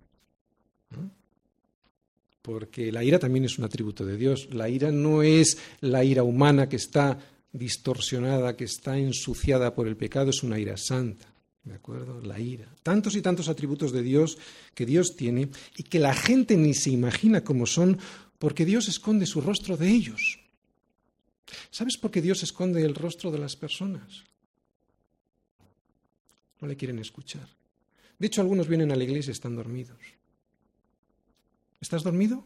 Porque 2.44 2.92
la 2.92 3.04
ira 3.04 3.18
también 3.18 3.46
es 3.46 3.58
un 3.58 3.66
atributo 3.66 4.06
de 4.06 4.18
Dios. 4.18 4.50
La 4.54 4.70
ira 4.70 4.92
no 4.92 5.24
es 5.24 5.58
la 5.82 6.04
ira 6.04 6.22
humana 6.22 6.70
que 6.70 6.76
está 6.76 7.18
distorsionada, 7.52 8.56
que 8.56 8.66
está 8.66 8.98
ensuciada 8.98 9.74
por 9.74 9.88
el 9.88 9.98
pecado, 9.98 10.30
es 10.30 10.44
una 10.44 10.60
ira 10.60 10.78
santa. 10.78 11.34
¿De 11.64 11.76
acuerdo? 11.76 12.22
La 12.22 12.40
ira. 12.40 12.74
Tantos 12.84 13.16
y 13.16 13.22
tantos 13.22 13.50
atributos 13.50 13.92
de 13.92 14.02
Dios 14.02 14.38
que 14.74 14.86
Dios 14.86 15.16
tiene 15.16 15.50
y 15.78 15.84
que 15.84 16.00
la 16.00 16.14
gente 16.14 16.56
ni 16.56 16.74
se 16.74 16.90
imagina 16.90 17.44
cómo 17.44 17.66
son 17.66 18.00
porque 18.38 18.66
Dios 18.66 18.88
esconde 18.88 19.26
su 19.26 19.42
rostro 19.42 19.78
de 19.78 19.90
ellos. 19.90 20.40
¿Sabes 21.70 21.98
por 21.98 22.12
qué 22.12 22.22
Dios 22.22 22.44
esconde 22.44 22.84
el 22.84 22.96
rostro 22.96 23.32
de 23.32 23.40
las 23.40 23.56
personas? 23.56 24.24
No 26.62 26.68
le 26.68 26.78
quieren 26.78 27.00
escuchar. 27.00 27.48
De 28.18 28.28
hecho, 28.28 28.42
algunos 28.42 28.68
vienen 28.68 28.92
a 28.92 28.96
la 28.96 29.04
iglesia 29.04 29.32
y 29.32 29.34
están 29.34 29.56
dormidos. 29.56 29.98
¿Estás 31.80 32.04
dormido? 32.04 32.46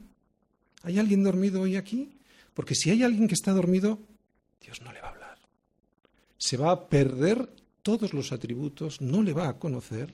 ¿Hay 0.84 1.00
alguien 1.00 1.24
dormido 1.24 1.62
hoy 1.62 1.76
aquí? 1.76 2.18
Porque 2.54 2.76
si 2.76 2.92
hay 2.92 3.04
alguien 3.04 3.28
que 3.28 3.34
está 3.34 3.52
dormido, 3.52 4.00
Dios 4.64 4.82
no 4.82 4.92
le 4.92 5.02
va 5.02 5.10
a 5.10 5.12
hablar. 5.12 5.38
Se 6.38 6.58
va 6.58 6.72
a 6.72 6.88
perder 6.88 7.54
todos 7.84 8.14
los 8.14 8.32
atributos, 8.32 9.02
no 9.02 9.22
le 9.22 9.34
va 9.34 9.50
a 9.50 9.60
conocer. 9.60 10.14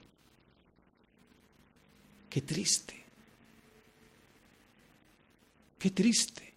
Qué 2.29 2.41
triste. 2.41 3.05
Qué 5.77 5.91
triste. 5.91 6.53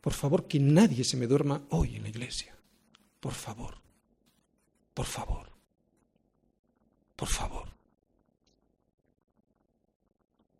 Por 0.00 0.12
favor, 0.12 0.48
que 0.48 0.58
nadie 0.58 1.04
se 1.04 1.16
me 1.16 1.28
duerma 1.28 1.62
hoy 1.70 1.96
en 1.96 2.02
la 2.02 2.08
iglesia. 2.08 2.56
Por 3.20 3.32
favor. 3.32 3.80
Por 4.92 5.06
favor. 5.06 5.48
Por 7.14 7.28
favor. 7.28 7.68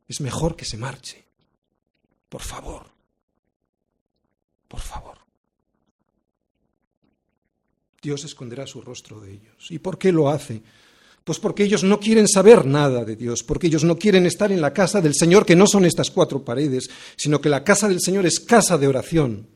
Es 0.06 0.21
mejor 0.21 0.54
que 0.54 0.64
se 0.64 0.76
marche. 0.76 1.25
Por 2.28 2.42
favor. 2.42 3.01
Por 4.73 4.81
favor. 4.81 5.19
Dios 8.00 8.25
esconderá 8.25 8.67
su 8.67 8.81
rostro 8.81 9.21
de 9.21 9.33
ellos. 9.33 9.71
¿Y 9.71 9.79
por 9.79 9.99
qué 9.99 10.11
lo 10.11 10.31
hace? 10.31 10.62
Pues 11.23 11.38
porque 11.38 11.64
ellos 11.64 11.85
no 11.85 12.00
quieren 12.00 12.26
saber 12.26 12.64
nada 12.64 13.05
de 13.05 13.14
Dios, 13.14 13.43
porque 13.43 13.67
ellos 13.67 13.85
no 13.85 13.99
quieren 13.99 14.25
estar 14.25 14.50
en 14.50 14.62
la 14.62 14.73
casa 14.73 15.02
del 15.02 15.14
Señor, 15.14 15.45
que 15.45 15.55
no 15.55 15.67
son 15.67 15.85
estas 15.85 16.11
cuatro 16.11 16.43
paredes, 16.43 16.88
sino 17.17 17.38
que 17.38 17.50
la 17.50 17.62
casa 17.62 17.87
del 17.87 18.00
Señor 18.00 18.25
es 18.25 18.41
casa 18.41 18.79
de 18.79 18.88
oración, 18.88 19.47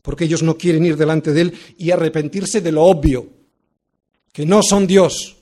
porque 0.00 0.26
ellos 0.26 0.44
no 0.44 0.56
quieren 0.56 0.86
ir 0.86 0.96
delante 0.96 1.32
de 1.32 1.40
Él 1.40 1.58
y 1.76 1.90
arrepentirse 1.90 2.60
de 2.60 2.70
lo 2.70 2.84
obvio, 2.84 3.28
que 4.32 4.46
no 4.46 4.62
son 4.62 4.86
Dios. 4.86 5.38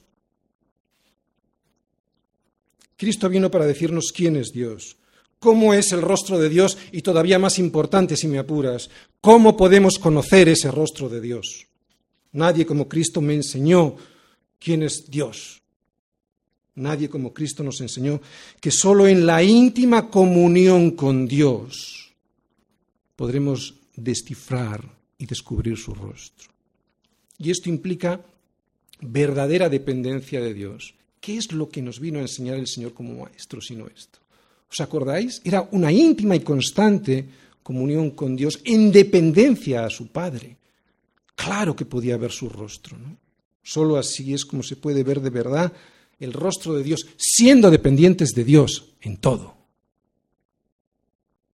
Cristo 2.97 3.29
vino 3.29 3.51
para 3.51 3.67
decirnos 3.67 4.13
quién 4.17 4.37
es 4.37 4.51
Dios, 4.51 4.97
cómo 5.39 5.75
es 5.75 5.93
el 5.93 6.03
rostro 6.03 6.39
de 6.39 6.49
Dios 6.49 6.77
y 6.93 7.03
todavía 7.03 7.39
más 7.39 7.59
importante 7.59 8.17
si 8.17 8.29
me 8.29 8.39
apuras, 8.39 8.91
cómo 9.21 9.57
podemos 9.57 9.99
conocer 9.99 10.49
ese 10.49 10.71
rostro 10.71 11.09
de 11.09 11.21
Dios. 11.21 11.67
Nadie 12.33 12.67
como 12.67 12.89
Cristo 12.89 13.21
me 13.21 13.35
enseñó 13.35 13.97
quién 14.59 14.83
es 14.83 15.11
Dios. 15.11 15.63
Nadie 16.75 17.09
como 17.09 17.33
Cristo 17.33 17.63
nos 17.65 17.81
enseñó 17.81 18.21
que 18.61 18.71
solo 18.71 19.09
en 19.09 19.27
la 19.27 19.43
íntima 19.43 20.11
comunión 20.11 20.93
con 20.93 21.27
Dios 21.27 22.13
podremos 23.17 23.75
descifrar 23.97 24.85
y 25.19 25.27
descubrir 25.27 25.77
su 25.77 25.93
rostro. 25.93 26.51
Y 27.39 27.51
esto 27.51 27.69
implica 27.69 28.21
verdadera 29.01 29.69
dependencia 29.69 30.41
de 30.41 30.55
Dios. 30.55 30.95
¿Qué 31.21 31.37
es 31.37 31.53
lo 31.53 31.69
que 31.69 31.83
nos 31.83 31.99
vino 31.99 32.19
a 32.19 32.23
enseñar 32.23 32.57
el 32.57 32.69
Señor 32.69 32.95
como 32.95 33.25
maestro 33.25 33.61
sino 33.61 33.89
esto? 33.89 34.21
¿Os 34.71 34.81
acordáis? 34.81 35.41
Era 35.45 35.69
una 35.73 35.91
íntima 35.91 36.37
y 36.37 36.41
constante 36.41 37.27
comunión 37.63 38.13
con 38.13 38.37
Dios 38.37 38.61
en 38.65 38.93
dependencia 38.93 39.85
a 39.85 39.91
su 39.91 40.09
Padre 40.09 40.59
claro 41.39 41.77
que 41.77 41.87
podía 41.87 42.17
ver 42.17 42.33
su 42.33 42.49
rostro. 42.49 42.99
¿no? 42.99 43.17
Solo 43.63 43.97
así 43.97 44.35
es 44.35 44.45
como 44.45 44.63
se 44.63 44.77
puede 44.77 45.05
ver 45.05 45.21
de 45.21 45.31
verdad 45.31 45.73
el 46.19 46.33
rostro 46.33 46.75
de 46.75 46.83
Dios, 46.83 47.07
siendo 47.17 47.71
dependientes 47.71 48.31
de 48.31 48.45
Dios 48.45 48.93
en 49.01 49.19
todo. 49.19 49.57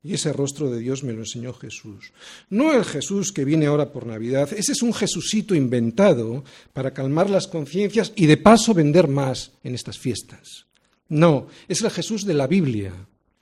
Y 0.05 0.15
ese 0.15 0.33
rostro 0.33 0.71
de 0.71 0.79
Dios 0.79 1.03
me 1.03 1.13
lo 1.13 1.21
enseñó 1.21 1.53
Jesús. 1.53 2.13
No 2.49 2.73
el 2.73 2.85
Jesús 2.85 3.33
que 3.33 3.45
viene 3.45 3.67
ahora 3.67 3.93
por 3.93 4.07
Navidad, 4.07 4.53
ese 4.53 4.73
es 4.73 4.83
un 4.83 4.93
Jesucito 4.93 5.55
inventado 5.55 6.45
para 6.73 6.93
calmar 6.93 7.29
las 7.29 7.49
conciencias 7.49 8.13
y 8.15 8.27
de 8.27 8.37
paso 8.37 8.75
vender 8.75 9.09
más 9.09 9.53
en 9.65 9.75
estas 9.75 9.99
fiestas. 9.99 10.67
No, 11.13 11.49
es 11.69 11.83
el 11.83 11.91
Jesús 11.91 12.25
de 12.25 12.33
la 12.33 12.47
Biblia 12.47 12.91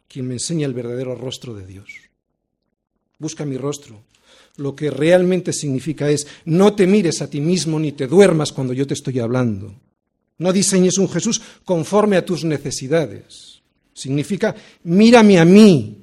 quien 0.09 0.27
me 0.27 0.35
enseña 0.35 0.67
el 0.67 0.75
verdadero 0.75 1.15
rostro 1.15 1.55
de 1.55 1.65
Dios. 1.65 1.89
Busca 3.17 3.45
mi 3.45 3.57
rostro, 3.57 4.03
lo 4.57 4.75
que 4.75 4.91
realmente 4.91 5.53
significa 5.53 6.11
es, 6.11 6.27
no 6.47 6.75
te 6.75 6.89
mires 6.89 7.23
a 7.23 7.31
ti 7.31 7.41
mismo 7.41 7.79
ni 7.79 7.93
te 7.93 8.09
duermas 8.09 8.50
cuando 8.50 8.73
yo 8.73 8.89
te 8.89 8.95
estoy 8.95 9.21
hablando. 9.21 9.73
No 10.39 10.53
diseñes 10.53 10.99
un 10.99 11.09
Jesús 11.09 11.41
conforme 11.65 12.17
a 12.17 12.25
tus 12.25 12.43
necesidades. 12.43 13.62
Significa, 13.95 14.53
mírame 14.83 15.39
a 15.39 15.45
mí 15.45 15.97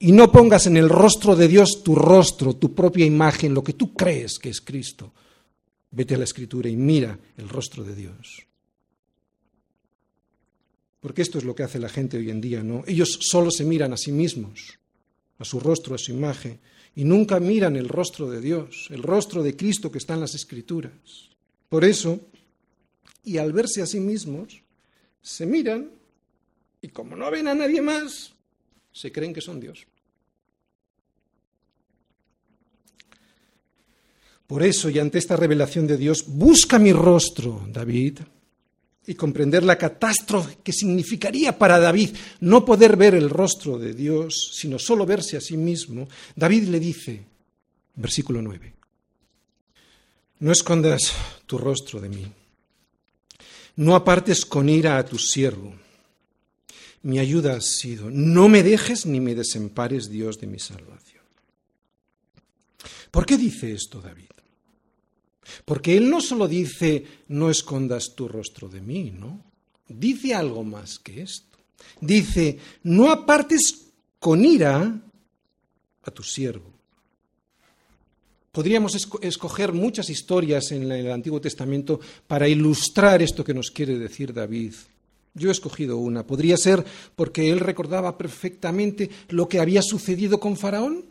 y 0.00 0.12
no 0.12 0.30
pongas 0.30 0.66
en 0.66 0.76
el 0.76 0.90
rostro 0.90 1.34
de 1.34 1.48
Dios 1.48 1.82
tu 1.82 1.94
rostro, 1.94 2.56
tu 2.56 2.74
propia 2.74 3.06
imagen, 3.06 3.54
lo 3.54 3.64
que 3.64 3.72
tú 3.72 3.94
crees 3.94 4.38
que 4.38 4.50
es 4.50 4.60
Cristo. 4.60 5.14
Vete 5.92 6.14
a 6.14 6.18
la 6.18 6.24
escritura 6.24 6.68
y 6.68 6.76
mira 6.76 7.18
el 7.38 7.48
rostro 7.48 7.84
de 7.84 7.94
Dios. 7.94 8.46
Porque 11.04 11.20
esto 11.20 11.36
es 11.36 11.44
lo 11.44 11.54
que 11.54 11.62
hace 11.62 11.78
la 11.78 11.90
gente 11.90 12.16
hoy 12.16 12.30
en 12.30 12.40
día, 12.40 12.62
¿no? 12.62 12.82
Ellos 12.86 13.18
solo 13.20 13.50
se 13.50 13.62
miran 13.62 13.92
a 13.92 13.98
sí 13.98 14.10
mismos, 14.10 14.78
a 15.36 15.44
su 15.44 15.60
rostro, 15.60 15.94
a 15.94 15.98
su 15.98 16.12
imagen, 16.12 16.58
y 16.96 17.04
nunca 17.04 17.38
miran 17.40 17.76
el 17.76 17.90
rostro 17.90 18.30
de 18.30 18.40
Dios, 18.40 18.88
el 18.88 19.02
rostro 19.02 19.42
de 19.42 19.54
Cristo 19.54 19.92
que 19.92 19.98
está 19.98 20.14
en 20.14 20.20
las 20.20 20.34
Escrituras. 20.34 20.94
Por 21.68 21.84
eso, 21.84 22.20
y 23.22 23.36
al 23.36 23.52
verse 23.52 23.82
a 23.82 23.86
sí 23.86 24.00
mismos, 24.00 24.62
se 25.20 25.44
miran 25.44 25.90
y 26.80 26.88
como 26.88 27.16
no 27.16 27.30
ven 27.30 27.48
a 27.48 27.54
nadie 27.54 27.82
más, 27.82 28.32
se 28.90 29.12
creen 29.12 29.34
que 29.34 29.42
son 29.42 29.60
Dios. 29.60 29.86
Por 34.46 34.62
eso, 34.62 34.88
y 34.88 34.98
ante 34.98 35.18
esta 35.18 35.36
revelación 35.36 35.86
de 35.86 35.98
Dios, 35.98 36.24
busca 36.26 36.78
mi 36.78 36.94
rostro, 36.94 37.68
David, 37.70 38.20
y 39.06 39.14
comprender 39.14 39.62
la 39.62 39.76
catástrofe 39.76 40.58
que 40.62 40.72
significaría 40.72 41.58
para 41.58 41.78
David 41.78 42.10
no 42.40 42.64
poder 42.64 42.96
ver 42.96 43.14
el 43.14 43.28
rostro 43.28 43.78
de 43.78 43.92
Dios, 43.92 44.52
sino 44.54 44.78
solo 44.78 45.04
verse 45.04 45.36
a 45.36 45.40
sí 45.40 45.56
mismo, 45.56 46.08
David 46.34 46.64
le 46.64 46.80
dice, 46.80 47.22
versículo 47.96 48.40
9, 48.40 48.74
no 50.40 50.52
escondas 50.52 51.12
tu 51.46 51.58
rostro 51.58 52.00
de 52.00 52.08
mí, 52.08 52.26
no 53.76 53.94
apartes 53.94 54.44
con 54.44 54.68
ira 54.68 54.98
a 54.98 55.04
tu 55.04 55.18
siervo, 55.18 55.74
mi 57.02 57.18
ayuda 57.18 57.56
has 57.56 57.66
sido, 57.76 58.10
no 58.10 58.48
me 58.48 58.62
dejes 58.62 59.04
ni 59.04 59.20
me 59.20 59.34
desempares, 59.34 60.08
Dios 60.08 60.40
de 60.40 60.46
mi 60.46 60.58
salvación. 60.58 61.22
¿Por 63.10 63.26
qué 63.26 63.36
dice 63.36 63.72
esto 63.72 64.00
David? 64.00 64.33
Porque 65.64 65.96
él 65.96 66.10
no 66.10 66.20
solo 66.20 66.48
dice, 66.48 67.04
no 67.28 67.50
escondas 67.50 68.14
tu 68.14 68.28
rostro 68.28 68.68
de 68.68 68.80
mí, 68.80 69.10
¿no? 69.10 69.42
Dice 69.88 70.34
algo 70.34 70.64
más 70.64 70.98
que 70.98 71.22
esto. 71.22 71.58
Dice, 72.00 72.58
no 72.84 73.10
apartes 73.10 73.92
con 74.18 74.44
ira 74.44 75.02
a 76.02 76.10
tu 76.10 76.22
siervo. 76.22 76.72
Podríamos 78.52 78.94
escoger 79.20 79.72
muchas 79.72 80.08
historias 80.10 80.70
en 80.70 80.90
el 80.90 81.10
Antiguo 81.10 81.40
Testamento 81.40 81.98
para 82.28 82.46
ilustrar 82.46 83.20
esto 83.20 83.42
que 83.42 83.52
nos 83.52 83.72
quiere 83.72 83.98
decir 83.98 84.32
David. 84.32 84.74
Yo 85.34 85.48
he 85.48 85.52
escogido 85.52 85.98
una. 85.98 86.24
Podría 86.24 86.56
ser 86.56 86.84
porque 87.16 87.50
él 87.50 87.58
recordaba 87.58 88.16
perfectamente 88.16 89.10
lo 89.30 89.48
que 89.48 89.58
había 89.58 89.82
sucedido 89.82 90.38
con 90.38 90.56
Faraón. 90.56 91.06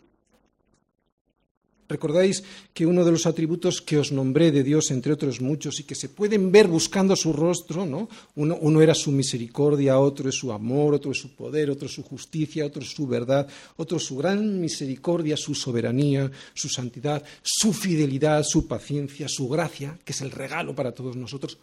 Recordáis 1.88 2.42
que 2.72 2.86
uno 2.86 3.04
de 3.04 3.12
los 3.12 3.26
atributos 3.26 3.82
que 3.82 3.98
os 3.98 4.10
nombré 4.10 4.50
de 4.50 4.62
Dios, 4.62 4.90
entre 4.90 5.12
otros 5.12 5.40
muchos, 5.40 5.80
y 5.80 5.84
que 5.84 5.94
se 5.94 6.08
pueden 6.08 6.50
ver 6.50 6.66
buscando 6.66 7.14
su 7.14 7.32
rostro, 7.32 7.84
¿no? 7.84 8.08
Uno, 8.36 8.56
uno, 8.60 8.80
era 8.80 8.94
su 8.94 9.12
misericordia, 9.12 9.98
otro 9.98 10.28
es 10.28 10.34
su 10.34 10.50
amor, 10.50 10.94
otro 10.94 11.12
es 11.12 11.18
su 11.18 11.34
poder, 11.36 11.70
otro 11.70 11.86
es 11.86 11.92
su 11.92 12.02
justicia, 12.02 12.64
otro 12.64 12.82
es 12.82 12.88
su 12.88 13.06
verdad, 13.06 13.46
otro 13.76 13.98
es 13.98 14.04
su 14.04 14.16
gran 14.16 14.60
misericordia, 14.60 15.36
su 15.36 15.54
soberanía, 15.54 16.30
su 16.54 16.68
santidad, 16.68 17.22
su 17.42 17.72
fidelidad, 17.74 18.42
su 18.44 18.66
paciencia, 18.66 19.28
su 19.28 19.48
gracia, 19.48 19.98
que 20.04 20.12
es 20.12 20.20
el 20.22 20.30
regalo 20.30 20.74
para 20.74 20.92
todos 20.92 21.16
nosotros, 21.16 21.58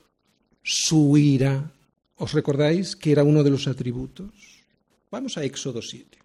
su 0.62 1.18
ira. 1.18 1.72
¿Os 2.18 2.34
recordáis 2.34 2.96
que 2.96 3.12
era 3.12 3.24
uno 3.24 3.42
de 3.42 3.50
los 3.50 3.68
atributos? 3.68 4.30
Vamos 5.10 5.38
a 5.38 5.44
Éxodo 5.44 5.82
7. 5.82 6.21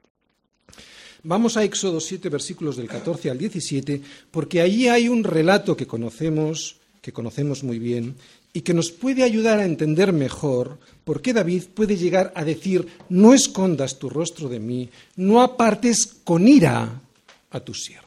Vamos 1.27 1.57
a 1.57 1.65
Éxodo 1.65 1.99
7, 1.99 2.29
versículos 2.31 2.77
del 2.77 2.87
14 2.87 3.31
al 3.31 3.39
17, 3.39 4.01
porque 4.31 4.61
allí 4.61 4.87
hay 4.87 5.09
un 5.09 5.25
relato 5.25 5.77
que 5.77 5.85
conocemos, 5.85 6.77
que 7.03 7.13
conocemos 7.13 7.65
muy 7.65 7.81
bien, 7.81 8.15
y 8.53 8.61
que 8.61 8.73
nos 8.73 8.93
puede 8.93 9.25
ayudar 9.25 9.59
a 9.59 9.65
entender 9.65 10.13
mejor 10.13 10.79
por 11.03 11.21
qué 11.21 11.33
David 11.33 11.65
puede 11.75 11.97
llegar 11.97 12.33
a 12.37 12.45
decir, 12.45 12.87
no 13.09 13.35
escondas 13.35 13.99
tu 13.99 14.09
rostro 14.09 14.49
de 14.49 14.61
mí, 14.61 14.89
no 15.17 15.43
apartes 15.43 16.07
con 16.07 16.47
ira 16.47 17.03
a 17.51 17.59
tu 17.59 17.75
siervo. 17.75 18.07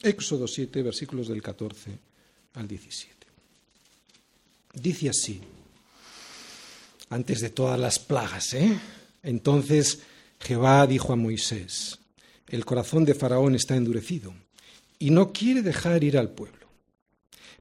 Éxodo 0.00 0.48
7, 0.48 0.82
versículos 0.82 1.28
del 1.28 1.42
14 1.42 1.90
al 2.54 2.66
17. 2.66 3.26
Dice 4.80 5.10
así, 5.10 5.42
antes 7.10 7.42
de 7.42 7.50
todas 7.50 7.78
las 7.78 7.98
plagas, 7.98 8.54
¿eh? 8.54 8.80
Entonces 9.24 10.00
Jehová 10.38 10.86
dijo 10.86 11.12
a 11.12 11.16
Moisés, 11.16 11.98
el 12.48 12.64
corazón 12.64 13.04
de 13.04 13.14
Faraón 13.14 13.54
está 13.54 13.74
endurecido 13.74 14.32
y 14.98 15.10
no 15.10 15.32
quiere 15.32 15.62
dejar 15.62 16.04
ir 16.04 16.16
al 16.16 16.30
pueblo. 16.30 16.68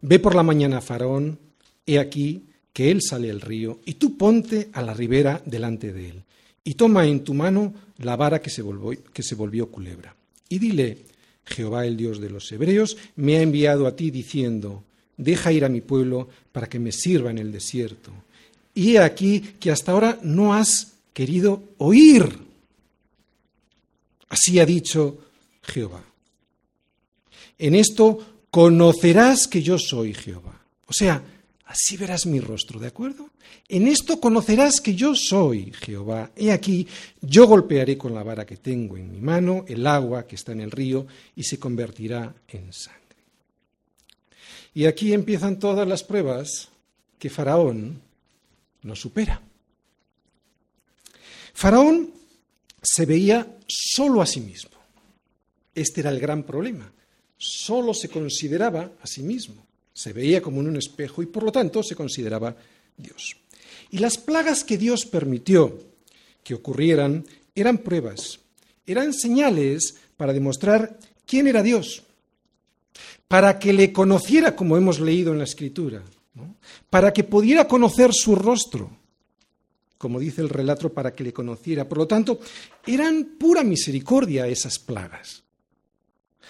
Ve 0.01 0.19
por 0.19 0.35
la 0.35 0.43
mañana 0.43 0.77
a 0.77 0.81
Faraón, 0.81 1.39
he 1.85 1.97
aquí 1.97 2.43
que 2.73 2.91
él 2.91 3.01
sale 3.01 3.29
al 3.29 3.39
río, 3.39 3.79
y 3.85 3.93
tú 3.93 4.17
ponte 4.17 4.69
a 4.73 4.81
la 4.81 4.93
ribera 4.93 5.41
delante 5.45 5.93
de 5.93 6.09
él, 6.09 6.23
y 6.63 6.73
toma 6.73 7.05
en 7.05 7.23
tu 7.23 7.33
mano 7.33 7.73
la 7.99 8.15
vara 8.15 8.41
que 8.41 8.49
se 8.49 8.61
volvió, 8.61 9.69
culebra. 9.69 10.15
Y 10.49 10.59
dile, 10.59 10.97
Jehová 11.45 11.85
el 11.85 11.95
Dios 11.95 12.19
de 12.19 12.29
los 12.29 12.51
Hebreos 12.51 12.97
me 13.15 13.37
ha 13.37 13.41
enviado 13.41 13.85
a 13.85 13.95
ti 13.95 14.11
diciendo, 14.11 14.83
deja 15.17 15.51
ir 15.51 15.65
a 15.65 15.69
mi 15.69 15.81
pueblo 15.81 16.29
para 16.51 16.67
que 16.67 16.79
me 16.79 16.91
sirva 16.91 17.31
en 17.31 17.37
el 17.37 17.51
desierto. 17.51 18.11
Y 18.73 18.95
he 18.95 18.99
aquí 18.99 19.39
que 19.59 19.71
hasta 19.71 19.91
ahora 19.91 20.19
no 20.23 20.53
has 20.53 20.92
querido 21.13 21.75
oír. 21.77 22.39
Así 24.29 24.59
ha 24.59 24.65
dicho 24.65 25.19
Jehová. 25.61 26.03
En 27.57 27.75
esto 27.75 28.45
conocerás 28.49 29.47
que 29.47 29.61
yo 29.61 29.77
soy 29.77 30.13
Jehová. 30.13 30.59
O 30.87 30.93
sea, 30.93 31.23
así 31.65 31.97
verás 31.97 32.25
mi 32.25 32.39
rostro, 32.39 32.79
¿de 32.79 32.87
acuerdo? 32.87 33.29
En 33.69 33.87
esto 33.87 34.19
conocerás 34.19 34.81
que 34.81 34.95
yo 34.95 35.13
soy 35.15 35.71
Jehová. 35.73 36.31
He 36.35 36.51
aquí, 36.51 36.87
yo 37.21 37.47
golpearé 37.47 37.97
con 37.97 38.13
la 38.13 38.23
vara 38.23 38.45
que 38.45 38.57
tengo 38.57 38.97
en 38.97 39.11
mi 39.11 39.21
mano 39.21 39.65
el 39.67 39.87
agua 39.87 40.27
que 40.27 40.35
está 40.35 40.51
en 40.51 40.61
el 40.61 40.71
río 40.71 41.07
y 41.35 41.43
se 41.43 41.59
convertirá 41.59 42.33
en 42.47 42.73
sangre. 42.73 43.01
Y 44.73 44.85
aquí 44.85 45.13
empiezan 45.13 45.59
todas 45.59 45.87
las 45.87 46.03
pruebas 46.03 46.69
que 47.19 47.29
Faraón 47.29 48.01
no 48.81 48.95
supera. 48.95 49.41
Faraón 51.53 52.11
se 52.81 53.05
veía 53.05 53.57
solo 53.67 54.21
a 54.21 54.25
sí 54.25 54.41
mismo. 54.41 54.71
Este 55.73 56.01
era 56.01 56.09
el 56.09 56.19
gran 56.19 56.43
problema. 56.43 56.91
Solo 57.37 57.93
se 57.93 58.09
consideraba 58.09 58.91
a 59.01 59.07
sí 59.07 59.23
mismo. 59.23 59.65
Se 59.93 60.13
veía 60.13 60.41
como 60.41 60.61
en 60.61 60.67
un 60.67 60.77
espejo 60.77 61.21
y 61.21 61.27
por 61.27 61.43
lo 61.43 61.51
tanto 61.51 61.83
se 61.83 61.95
consideraba 61.95 62.55
Dios. 62.97 63.35
Y 63.91 63.99
las 63.99 64.17
plagas 64.17 64.63
que 64.63 64.77
Dios 64.77 65.05
permitió 65.05 65.79
que 66.43 66.55
ocurrieran 66.55 67.25
eran 67.55 67.77
pruebas, 67.77 68.39
eran 68.85 69.13
señales 69.13 69.95
para 70.17 70.33
demostrar 70.33 70.97
quién 71.25 71.47
era 71.47 71.61
Dios, 71.61 72.03
para 73.27 73.59
que 73.59 73.71
le 73.71 73.93
conociera 73.93 74.55
como 74.55 74.75
hemos 74.77 74.99
leído 74.99 75.31
en 75.31 75.37
la 75.37 75.43
Escritura, 75.43 76.01
para 76.89 77.13
que 77.13 77.23
pudiera 77.23 77.67
conocer 77.67 78.11
su 78.13 78.35
rostro 78.35 78.89
como 80.03 80.19
dice 80.19 80.41
el 80.41 80.49
relato, 80.49 80.91
para 80.91 81.15
que 81.15 81.23
le 81.23 81.31
conociera. 81.31 81.87
Por 81.87 81.99
lo 81.99 82.07
tanto, 82.07 82.41
eran 82.85 83.37
pura 83.39 83.63
misericordia 83.63 84.47
esas 84.47 84.77
plagas. 84.77 85.43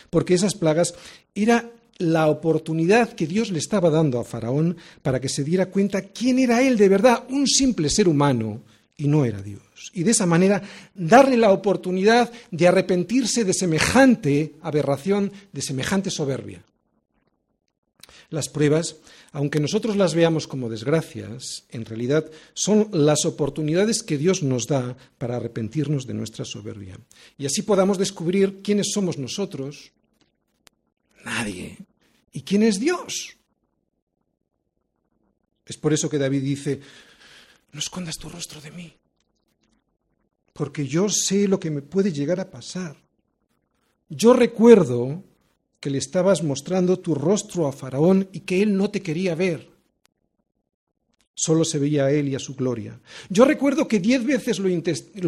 Porque 0.10 0.34
esas 0.34 0.56
plagas 0.56 0.96
era 1.36 1.70
la 2.00 2.30
oportunidad 2.30 3.14
que 3.14 3.28
Dios 3.28 3.52
le 3.52 3.60
estaba 3.60 3.92
dando 3.92 4.20
a 4.20 4.24
Faraón 4.24 4.76
para 5.04 5.22
que 5.22 5.30
se 5.30 5.44
diera 5.44 5.68
cuenta 5.68 6.02
quién 6.02 6.40
era 6.40 6.64
él 6.64 6.78
de 6.78 6.90
verdad, 6.90 7.26
un 7.30 7.46
simple 7.46 7.92
ser 7.92 8.10
humano, 8.10 8.64
y 8.98 9.08
no 9.08 9.24
era 9.24 9.40
Dios. 9.44 9.62
Y 9.94 10.02
de 10.02 10.10
esa 10.10 10.26
manera 10.26 10.64
darle 10.96 11.38
la 11.38 11.52
oportunidad 11.52 12.32
de 12.50 12.68
arrepentirse 12.68 13.46
de 13.46 13.54
semejante 13.54 14.56
aberración, 14.64 15.32
de 15.52 15.62
semejante 15.62 16.10
soberbia. 16.10 16.64
Las 18.34 18.50
pruebas 18.50 18.96
aunque 19.34 19.60
nosotros 19.60 19.98
las 19.98 20.14
veamos 20.14 20.48
como 20.48 20.70
desgracias, 20.70 21.66
en 21.70 21.86
realidad 21.86 22.30
son 22.54 22.88
las 22.92 23.26
oportunidades 23.26 24.04
que 24.04 24.20
Dios 24.20 24.44
nos 24.44 24.68
da 24.68 24.96
para 25.18 25.38
arrepentirnos 25.38 26.06
de 26.06 26.14
nuestra 26.14 26.46
soberbia. 26.46 27.00
Y 27.36 27.48
así 27.48 27.64
podamos 27.64 27.98
descubrir 27.98 28.62
quiénes 28.62 28.92
somos 28.94 29.18
nosotros. 29.18 29.92
Nadie. 31.26 31.80
¿Y 32.32 32.44
quién 32.44 32.62
es 32.62 32.80
Dios? 32.80 33.38
Es 35.66 35.78
por 35.78 35.92
eso 35.92 36.08
que 36.08 36.20
David 36.20 36.44
dice, 36.44 36.80
no 37.72 37.80
escondas 37.80 38.18
tu 38.18 38.30
rostro 38.30 38.62
de 38.62 38.70
mí, 38.70 38.94
porque 40.54 40.86
yo 40.86 41.10
sé 41.10 41.48
lo 41.48 41.60
que 41.60 41.72
me 41.72 41.82
puede 41.82 42.12
llegar 42.12 42.40
a 42.40 42.52
pasar. 42.52 42.98
Yo 44.10 44.34
recuerdo 44.34 45.24
que 45.84 45.90
le 45.90 45.98
estabas 45.98 46.44
mostrando 46.44 46.98
tu 47.00 47.14
rostro 47.14 47.68
a 47.68 47.74
Faraón 47.74 48.30
y 48.32 48.40
que 48.48 48.62
él 48.64 48.78
no 48.78 48.90
te 48.90 49.02
quería 49.02 49.36
ver. 49.36 49.68
Solo 51.36 51.66
se 51.66 51.78
veía 51.78 52.06
a 52.06 52.12
él 52.14 52.30
y 52.30 52.36
a 52.36 52.40
su 52.40 52.56
gloria. 52.56 53.02
Yo 53.30 53.44
recuerdo 53.44 53.86
que 53.86 54.00
diez 54.00 54.24
veces 54.24 54.60
lo, 54.60 54.70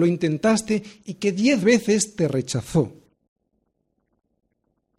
intentaste 0.07 0.81
y 1.03 1.15
que 1.15 1.33
diez 1.33 1.61
veces 1.61 2.15
te 2.15 2.29
rechazó. 2.29 2.93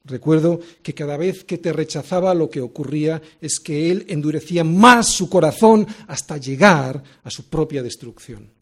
Recuerdo 0.04 0.60
que 0.82 0.92
cada 0.92 1.16
vez 1.16 1.42
que 1.42 1.56
te 1.56 1.72
rechazaba 1.72 2.34
lo 2.34 2.50
que 2.50 2.60
ocurría 2.60 3.22
es 3.40 3.58
que 3.58 3.90
él 3.90 4.04
endurecía 4.08 4.62
más 4.62 5.08
su 5.14 5.30
corazón 5.30 5.86
hasta 6.06 6.36
llegar 6.36 7.02
a 7.24 7.30
su 7.30 7.48
propia 7.48 7.82
destrucción. 7.82 8.55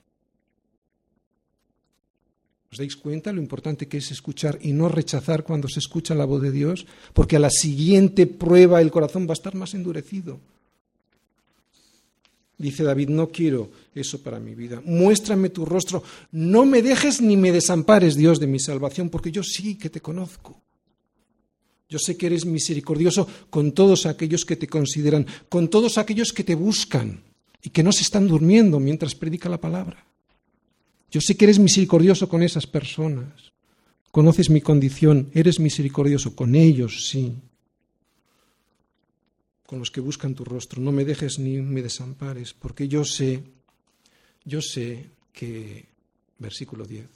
¿Os 2.75 2.83
dais 2.83 2.97
cuenta 2.99 3.31
lo 3.31 3.39
importante 3.39 3.87
que 3.87 3.99
es 3.99 4.11
escuchar 4.11 4.59
y 4.61 4.73
no 4.73 4.89
rechazar 4.89 5.45
cuando 5.45 5.69
se 5.69 5.79
escucha 5.79 6.13
la 6.13 6.25
voz 6.25 6.43
de 6.43 6.51
Dios? 6.51 6.87
Porque 7.13 7.37
a 7.37 7.39
la 7.39 7.49
siguiente 7.49 8.27
prueba 8.27 8.83
el 8.83 8.91
corazón 8.91 9.29
va 9.29 9.31
a 9.31 9.39
estar 9.39 9.55
más 9.55 9.75
endurecido. 9.75 10.41
Dice 12.59 12.83
David, 12.83 13.11
no 13.11 13.29
quiero 13.29 13.71
eso 13.95 14.21
para 14.21 14.41
mi 14.41 14.57
vida. 14.57 14.83
Muéstrame 14.85 15.51
tu 15.51 15.65
rostro. 15.65 16.03
No 16.33 16.67
me 16.67 16.83
dejes 16.83 17.21
ni 17.21 17.37
me 17.37 17.53
desampares, 17.53 18.17
Dios 18.17 18.41
de 18.41 18.49
mi 18.49 18.59
salvación, 18.59 19.09
porque 19.09 19.31
yo 19.31 19.45
sí 19.45 19.77
que 19.77 19.89
te 19.89 20.01
conozco. 20.01 20.61
Yo 21.89 22.01
sé 22.01 22.17
que 22.17 22.27
eres 22.27 22.45
misericordioso 22.45 23.29
con 23.51 23.71
todos 23.71 24.05
aquellos 24.05 24.45
que 24.45 24.57
te 24.57 24.67
consideran, 24.67 25.29
con 25.49 25.69
todos 25.69 25.97
aquellos 25.97 26.33
que 26.33 26.43
te 26.43 26.57
buscan 26.57 27.23
y 27.63 27.71
que 27.71 27.85
no 27.85 27.93
se 27.93 28.03
están 28.03 28.27
durmiendo 28.27 28.81
mientras 28.81 29.15
predica 29.15 29.49
la 29.49 29.61
palabra. 29.61 30.05
Yo 31.15 31.21
sé 31.21 31.37
que 31.37 31.45
eres 31.45 31.61
misericordioso 31.61 32.29
con 32.29 32.43
esas 32.43 32.67
personas. 32.67 33.53
Conoces 34.11 34.51
mi 34.51 34.61
condición, 34.61 35.31
eres 35.33 35.61
misericordioso 35.61 36.35
con 36.35 36.57
ellos, 36.57 37.07
sí. 37.09 37.37
Con 39.65 39.79
los 39.79 39.93
que 39.93 40.01
buscan 40.01 40.35
tu 40.35 40.45
rostro, 40.45 40.83
no 40.83 40.91
me 40.91 41.05
dejes 41.05 41.39
ni 41.39 41.59
me 41.63 41.83
desampares, 41.83 42.53
porque 42.53 42.89
yo 42.89 43.05
sé, 43.05 43.45
yo 44.45 44.61
sé 44.61 45.07
que, 45.33 45.85
versículo 46.41 46.85
10, 46.85 47.07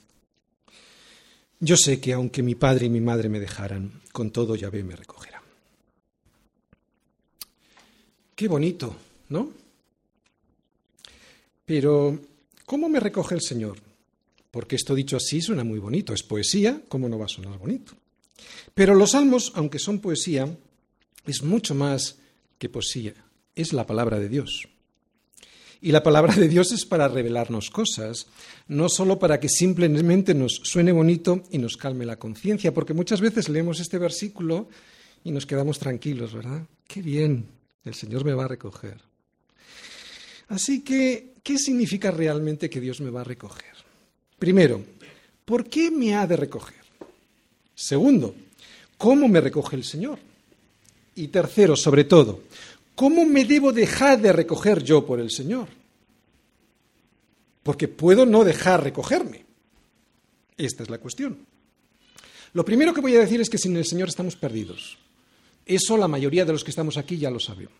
yo 1.58 1.76
sé 1.76 2.00
que 2.00 2.12
aunque 2.12 2.44
mi 2.44 2.54
padre 2.54 2.86
y 2.86 2.90
mi 2.90 3.00
madre 3.00 3.28
me 3.28 3.40
dejaran, 3.40 4.00
con 4.12 4.30
todo 4.30 4.54
Yahvé 4.54 4.84
me 4.84 4.94
recogerá. 4.94 5.42
Qué 8.36 8.46
bonito, 8.46 8.94
¿no? 9.30 9.50
Pero, 11.64 12.16
¿cómo 12.64 12.88
me 12.88 13.00
recoge 13.00 13.34
el 13.34 13.40
Señor? 13.40 13.87
Porque 14.58 14.74
esto 14.74 14.96
dicho 14.96 15.16
así 15.16 15.40
suena 15.40 15.62
muy 15.62 15.78
bonito, 15.78 16.12
es 16.12 16.24
poesía, 16.24 16.82
¿cómo 16.88 17.08
no 17.08 17.16
va 17.16 17.26
a 17.26 17.28
sonar 17.28 17.60
bonito? 17.60 17.92
Pero 18.74 18.96
los 18.96 19.12
salmos, 19.12 19.52
aunque 19.54 19.78
son 19.78 20.00
poesía, 20.00 20.52
es 21.26 21.44
mucho 21.44 21.76
más 21.76 22.18
que 22.58 22.68
poesía, 22.68 23.14
es 23.54 23.72
la 23.72 23.86
palabra 23.86 24.18
de 24.18 24.28
Dios. 24.28 24.68
Y 25.80 25.92
la 25.92 26.02
palabra 26.02 26.34
de 26.34 26.48
Dios 26.48 26.72
es 26.72 26.84
para 26.84 27.06
revelarnos 27.06 27.70
cosas, 27.70 28.26
no 28.66 28.88
solo 28.88 29.20
para 29.20 29.38
que 29.38 29.48
simplemente 29.48 30.34
nos 30.34 30.54
suene 30.64 30.90
bonito 30.90 31.44
y 31.52 31.58
nos 31.58 31.76
calme 31.76 32.04
la 32.04 32.18
conciencia, 32.18 32.74
porque 32.74 32.94
muchas 32.94 33.20
veces 33.20 33.48
leemos 33.48 33.78
este 33.78 33.98
versículo 33.98 34.68
y 35.22 35.30
nos 35.30 35.46
quedamos 35.46 35.78
tranquilos, 35.78 36.34
¿verdad? 36.34 36.66
Qué 36.84 37.00
bien, 37.00 37.46
el 37.84 37.94
Señor 37.94 38.24
me 38.24 38.34
va 38.34 38.46
a 38.46 38.48
recoger. 38.48 39.00
Así 40.48 40.82
que, 40.82 41.34
¿qué 41.44 41.58
significa 41.58 42.10
realmente 42.10 42.68
que 42.68 42.80
Dios 42.80 43.00
me 43.00 43.10
va 43.10 43.20
a 43.20 43.24
recoger? 43.24 43.77
Primero, 44.38 44.82
¿por 45.44 45.68
qué 45.68 45.90
me 45.90 46.14
ha 46.14 46.26
de 46.26 46.36
recoger? 46.36 46.78
Segundo, 47.74 48.34
¿cómo 48.96 49.28
me 49.28 49.40
recoge 49.40 49.76
el 49.76 49.84
Señor? 49.84 50.18
Y 51.16 51.28
tercero, 51.28 51.74
sobre 51.74 52.04
todo, 52.04 52.42
¿cómo 52.94 53.24
me 53.24 53.44
debo 53.44 53.72
dejar 53.72 54.20
de 54.20 54.32
recoger 54.32 54.82
yo 54.82 55.04
por 55.04 55.20
el 55.20 55.30
Señor? 55.30 55.68
Porque 57.62 57.88
puedo 57.88 58.24
no 58.24 58.44
dejar 58.44 58.82
recogerme. 58.84 59.44
Esta 60.56 60.82
es 60.82 60.90
la 60.90 60.98
cuestión. 60.98 61.38
Lo 62.52 62.64
primero 62.64 62.94
que 62.94 63.00
voy 63.00 63.16
a 63.16 63.20
decir 63.20 63.40
es 63.40 63.50
que 63.50 63.58
sin 63.58 63.76
el 63.76 63.84
Señor 63.84 64.08
estamos 64.08 64.36
perdidos. 64.36 64.98
Eso 65.66 65.96
la 65.96 66.08
mayoría 66.08 66.44
de 66.44 66.52
los 66.52 66.64
que 66.64 66.70
estamos 66.70 66.96
aquí 66.96 67.18
ya 67.18 67.30
lo 67.30 67.40
sabemos. 67.40 67.74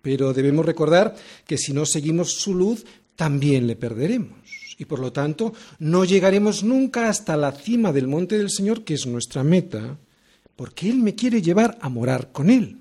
Pero 0.00 0.32
debemos 0.32 0.64
recordar 0.64 1.16
que 1.46 1.58
si 1.58 1.72
no 1.72 1.84
seguimos 1.84 2.32
su 2.32 2.54
luz, 2.54 2.84
también 3.16 3.66
le 3.66 3.74
perderemos. 3.74 4.57
Y 4.78 4.84
por 4.84 5.00
lo 5.00 5.12
tanto, 5.12 5.52
no 5.80 6.04
llegaremos 6.04 6.62
nunca 6.62 7.08
hasta 7.08 7.36
la 7.36 7.52
cima 7.52 7.92
del 7.92 8.06
monte 8.06 8.38
del 8.38 8.50
Señor, 8.50 8.84
que 8.84 8.94
es 8.94 9.06
nuestra 9.06 9.42
meta, 9.42 9.98
porque 10.54 10.88
Él 10.88 10.98
me 10.98 11.14
quiere 11.14 11.42
llevar 11.42 11.76
a 11.80 11.88
morar 11.88 12.30
con 12.30 12.48
Él. 12.48 12.78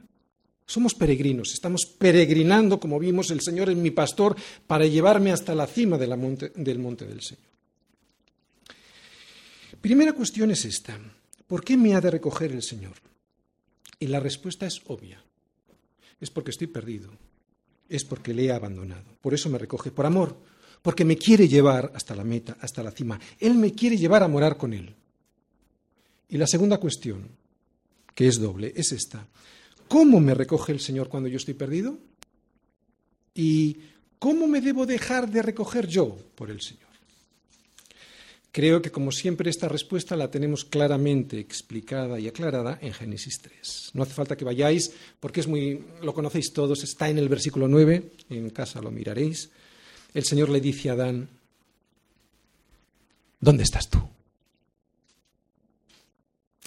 Somos 0.65 0.93
peregrinos, 0.93 1.53
estamos 1.53 1.85
peregrinando, 1.85 2.79
como 2.79 2.99
vimos, 2.99 3.31
el 3.31 3.41
Señor 3.41 3.69
es 3.69 3.77
mi 3.77 3.89
pastor, 3.89 4.35
para 4.67 4.85
llevarme 4.85 5.31
hasta 5.31 5.55
la 5.55 5.65
cima 5.65 5.97
del 5.97 6.17
monte 6.17 7.05
del 7.05 7.21
Señor. 7.21 7.43
Primera 9.81 10.13
cuestión 10.13 10.51
es 10.51 10.65
esta. 10.65 10.99
¿Por 11.47 11.63
qué 11.63 11.77
me 11.77 11.95
ha 11.95 12.01
de 12.01 12.11
recoger 12.11 12.51
el 12.51 12.61
Señor? 12.61 12.95
Y 13.99 14.07
la 14.07 14.19
respuesta 14.19 14.67
es 14.67 14.81
obvia. 14.87 15.23
Es 16.19 16.29
porque 16.29 16.51
estoy 16.51 16.67
perdido. 16.67 17.09
Es 17.87 18.03
porque 18.03 18.33
le 18.33 18.45
he 18.45 18.51
abandonado. 18.51 19.05
Por 19.21 19.33
eso 19.33 19.49
me 19.49 19.57
recoge, 19.57 19.91
por 19.91 20.05
amor. 20.05 20.37
Porque 20.81 21.05
me 21.05 21.17
quiere 21.17 21.47
llevar 21.47 21.91
hasta 21.95 22.15
la 22.15 22.23
meta, 22.23 22.57
hasta 22.61 22.83
la 22.83 22.91
cima. 22.91 23.19
Él 23.39 23.55
me 23.55 23.73
quiere 23.73 23.97
llevar 23.97 24.23
a 24.23 24.27
morar 24.27 24.57
con 24.57 24.73
Él. 24.73 24.93
Y 26.29 26.37
la 26.37 26.47
segunda 26.47 26.77
cuestión, 26.77 27.27
que 28.13 28.27
es 28.27 28.39
doble, 28.39 28.73
es 28.75 28.91
esta. 28.91 29.27
¿Cómo 29.87 30.19
me 30.19 30.33
recoge 30.33 30.71
el 30.71 30.79
Señor 30.79 31.07
cuando 31.07 31.29
yo 31.29 31.37
estoy 31.37 31.53
perdido? 31.53 31.97
¿Y 33.33 33.77
cómo 34.19 34.47
me 34.47 34.61
debo 34.61 34.85
dejar 34.85 35.29
de 35.29 35.41
recoger 35.41 35.87
yo 35.87 36.17
por 36.35 36.49
el 36.49 36.61
Señor? 36.61 36.87
Creo 38.51 38.81
que, 38.81 38.89
como 38.89 39.11
siempre, 39.11 39.51
esta 39.51 39.69
respuesta 39.69 40.15
la 40.15 40.31
tenemos 40.31 40.65
claramente 40.65 41.39
explicada 41.39 42.19
y 42.19 42.27
aclarada 42.27 42.79
en 42.81 42.91
Génesis 42.91 43.39
3. 43.39 43.91
No 43.93 44.01
hace 44.01 44.15
falta 44.15 44.35
que 44.35 44.45
vayáis, 44.45 44.91
porque 45.19 45.41
es 45.41 45.47
muy, 45.47 45.85
lo 46.01 46.11
conocéis 46.13 46.51
todos, 46.51 46.83
está 46.83 47.07
en 47.07 47.19
el 47.19 47.29
versículo 47.29 47.67
9, 47.67 48.13
en 48.31 48.49
casa 48.49 48.81
lo 48.81 48.89
miraréis. 48.89 49.51
El 50.17 50.25
Señor 50.25 50.49
le 50.49 50.59
dice 50.59 50.89
a 50.89 50.93
Adán, 50.93 51.29
¿dónde 53.39 53.61
estás 53.61 53.87
tú? 53.87 53.99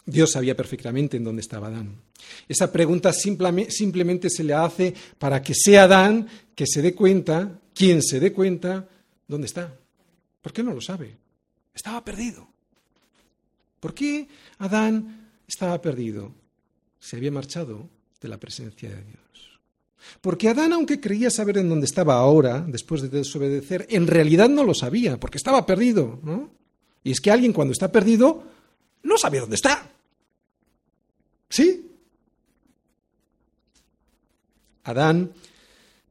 Dios 0.07 0.31
sabía 0.31 0.57
perfectamente 0.57 1.17
en 1.17 1.25
dónde 1.25 1.43
estaba 1.43 1.67
Adán. 1.67 1.97
Esa 2.47 2.71
pregunta 2.71 3.13
simplemente 3.13 4.31
se 4.31 4.45
le 4.45 4.55
hace 4.55 4.95
para 5.19 5.43
que 5.43 5.55
sea 5.57 5.83
Adán 5.83 6.29
que 6.55 6.65
se 6.65 6.81
dé 6.81 6.95
cuenta, 6.95 7.59
quien 7.75 8.05
se 8.05 8.21
dé 8.21 8.33
cuenta, 8.33 8.89
dónde 9.27 9.49
está. 9.49 9.77
¿Por 10.41 10.53
qué 10.53 10.63
no 10.63 10.73
lo 10.73 10.81
sabe? 10.81 11.17
Estaba 11.75 12.05
perdido. 12.05 12.47
¿Por 13.81 13.95
qué 13.95 14.29
Adán 14.59 15.29
estaba 15.49 15.83
perdido? 15.83 16.33
Se 17.01 17.17
había 17.17 17.33
marchado 17.33 17.89
de 18.21 18.29
la 18.29 18.39
presencia 18.39 18.91
de 18.91 19.03
Dios. 19.03 19.50
Porque 20.21 20.49
Adán, 20.49 20.73
aunque 20.73 21.01
creía 21.01 21.31
saber 21.31 21.59
en 21.59 21.69
dónde 21.69 21.87
estaba 21.87 22.15
ahora, 22.15 22.65
después 22.67 23.03
de 23.03 23.09
desobedecer, 23.09 23.87
en 23.91 24.07
realidad 24.07 24.49
no 24.49 24.65
lo 24.65 24.75
sabía, 24.75 25.19
porque 25.19 25.39
estaba 25.39 25.67
perdido, 25.67 26.21
¿no? 26.23 26.51
Y 27.03 27.13
es 27.13 27.21
que 27.21 27.31
alguien 27.31 27.53
cuando 27.53 27.73
está 27.73 27.91
perdido 27.91 28.43
no 29.03 29.17
sabe 29.17 29.41
dónde 29.41 29.57
está. 29.57 29.91
¿Sí? 31.49 31.91
Adán, 34.85 35.33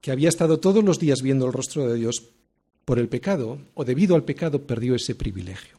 que 0.02 0.12
había 0.12 0.30
estado 0.30 0.60
todos 0.60 0.84
los 0.84 1.00
días 1.00 1.22
viendo 1.22 1.46
el 1.46 1.54
rostro 1.54 1.88
de 1.88 1.96
Dios, 1.96 2.30
por 2.86 2.98
el 2.98 3.08
pecado, 3.08 3.60
o 3.76 3.86
debido 3.86 4.16
al 4.16 4.24
pecado, 4.24 4.64
perdió 4.64 4.96
ese 4.96 5.14
privilegio. 5.14 5.79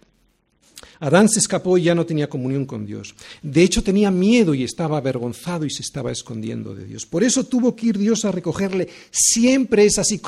Adán 1.01 1.29
se 1.29 1.41
escapó 1.41 1.77
y 1.77 1.85
ya 1.85 1.95
no 1.95 2.07
tenía 2.07 2.29
comunión 2.29 2.67
con 2.67 2.87
Dios. 2.87 3.15
De 3.43 3.63
hecho, 3.63 3.83
tenía 3.83 4.11
miedo 4.11 4.55
y 4.55 4.63
estaba 4.63 4.99
avergonzado 4.99 5.65
y 5.65 5.71
se 5.71 5.83
estaba 5.83 6.13
escondiendo 6.13 6.75
de 6.75 6.85
Dios. 6.85 7.07
Por 7.07 7.25
eso 7.25 7.45
tuvo 7.45 7.75
que 7.75 7.87
ir 7.87 7.99
Dios 7.99 8.25
a 8.25 8.33
recogerle. 8.33 8.89
Siempre 9.11 9.87
es 9.87 9.99
así. 9.99 10.21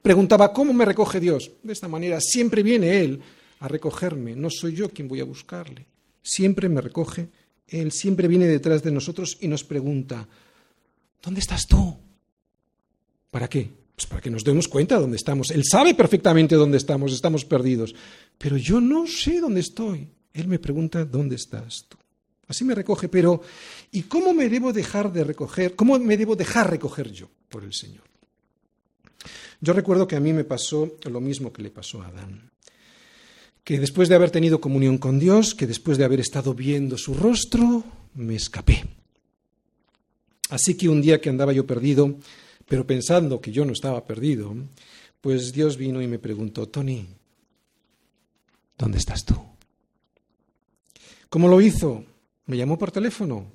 Preguntaba, 0.00 0.52
¿cómo 0.52 0.72
me 0.72 0.84
recoge 0.84 1.20
Dios? 1.20 1.50
De 1.62 1.72
esta 1.72 1.88
manera, 1.88 2.20
siempre 2.20 2.62
viene 2.62 3.00
Él 3.00 3.20
a 3.60 3.68
recogerme. 3.68 4.34
No 4.34 4.48
soy 4.50 4.74
yo 4.74 4.88
quien 4.88 5.08
voy 5.08 5.20
a 5.20 5.24
buscarle. 5.24 5.86
Siempre 6.22 6.68
me 6.68 6.80
recoge 6.80 7.28
él 7.68 7.90
siempre 7.92 8.28
viene 8.28 8.46
detrás 8.46 8.82
de 8.82 8.92
nosotros 8.92 9.38
y 9.40 9.48
nos 9.48 9.64
pregunta, 9.64 10.28
¿dónde 11.22 11.40
estás 11.40 11.66
tú? 11.66 11.96
¿Para 13.30 13.48
qué? 13.48 13.70
Pues 13.96 14.06
para 14.06 14.20
que 14.20 14.30
nos 14.30 14.44
demos 14.44 14.68
cuenta 14.68 14.94
de 14.96 15.00
dónde 15.00 15.16
estamos. 15.16 15.50
Él 15.50 15.64
sabe 15.64 15.94
perfectamente 15.94 16.54
dónde 16.54 16.76
estamos, 16.76 17.12
estamos 17.12 17.44
perdidos. 17.44 17.94
Pero 18.38 18.56
yo 18.56 18.80
no 18.80 19.06
sé 19.06 19.40
dónde 19.40 19.60
estoy. 19.60 20.08
Él 20.34 20.48
me 20.48 20.58
pregunta, 20.58 21.04
¿dónde 21.04 21.36
estás 21.36 21.86
tú? 21.88 21.96
Así 22.46 22.64
me 22.64 22.74
recoge, 22.74 23.08
pero 23.08 23.40
¿y 23.90 24.02
cómo 24.02 24.32
me 24.32 24.48
debo 24.48 24.72
dejar 24.72 25.12
de 25.12 25.24
recoger? 25.24 25.74
¿Cómo 25.74 25.98
me 25.98 26.16
debo 26.16 26.36
dejar 26.36 26.70
recoger 26.70 27.10
yo 27.10 27.28
por 27.48 27.64
el 27.64 27.72
Señor? 27.72 28.04
Yo 29.60 29.72
recuerdo 29.72 30.06
que 30.06 30.14
a 30.14 30.20
mí 30.20 30.32
me 30.32 30.44
pasó 30.44 30.96
lo 31.04 31.20
mismo 31.20 31.52
que 31.52 31.62
le 31.62 31.70
pasó 31.70 32.02
a 32.02 32.08
Adán 32.08 32.50
que 33.66 33.80
después 33.80 34.08
de 34.08 34.14
haber 34.14 34.30
tenido 34.30 34.60
comunión 34.60 34.96
con 34.96 35.18
Dios, 35.18 35.56
que 35.56 35.66
después 35.66 35.98
de 35.98 36.04
haber 36.04 36.20
estado 36.20 36.54
viendo 36.54 36.96
su 36.96 37.14
rostro, 37.14 37.82
me 38.14 38.36
escapé. 38.36 38.84
Así 40.50 40.76
que 40.76 40.88
un 40.88 41.02
día 41.02 41.20
que 41.20 41.30
andaba 41.30 41.52
yo 41.52 41.66
perdido, 41.66 42.14
pero 42.66 42.86
pensando 42.86 43.40
que 43.40 43.52
yo 43.52 43.64
no 43.64 43.72
estaba 43.72 44.04
perdido, 44.04 44.54
pues 45.20 45.52
Dios 45.52 45.76
vino 45.76 46.02
y 46.02 46.06
me 46.06 46.18
preguntó, 46.18 46.68
Tony, 46.68 47.06
¿dónde 48.76 48.98
estás 48.98 49.24
tú? 49.24 49.34
¿Cómo 51.28 51.48
lo 51.48 51.60
hizo? 51.60 52.04
¿Me 52.46 52.56
llamó 52.56 52.78
por 52.78 52.90
teléfono? 52.90 53.52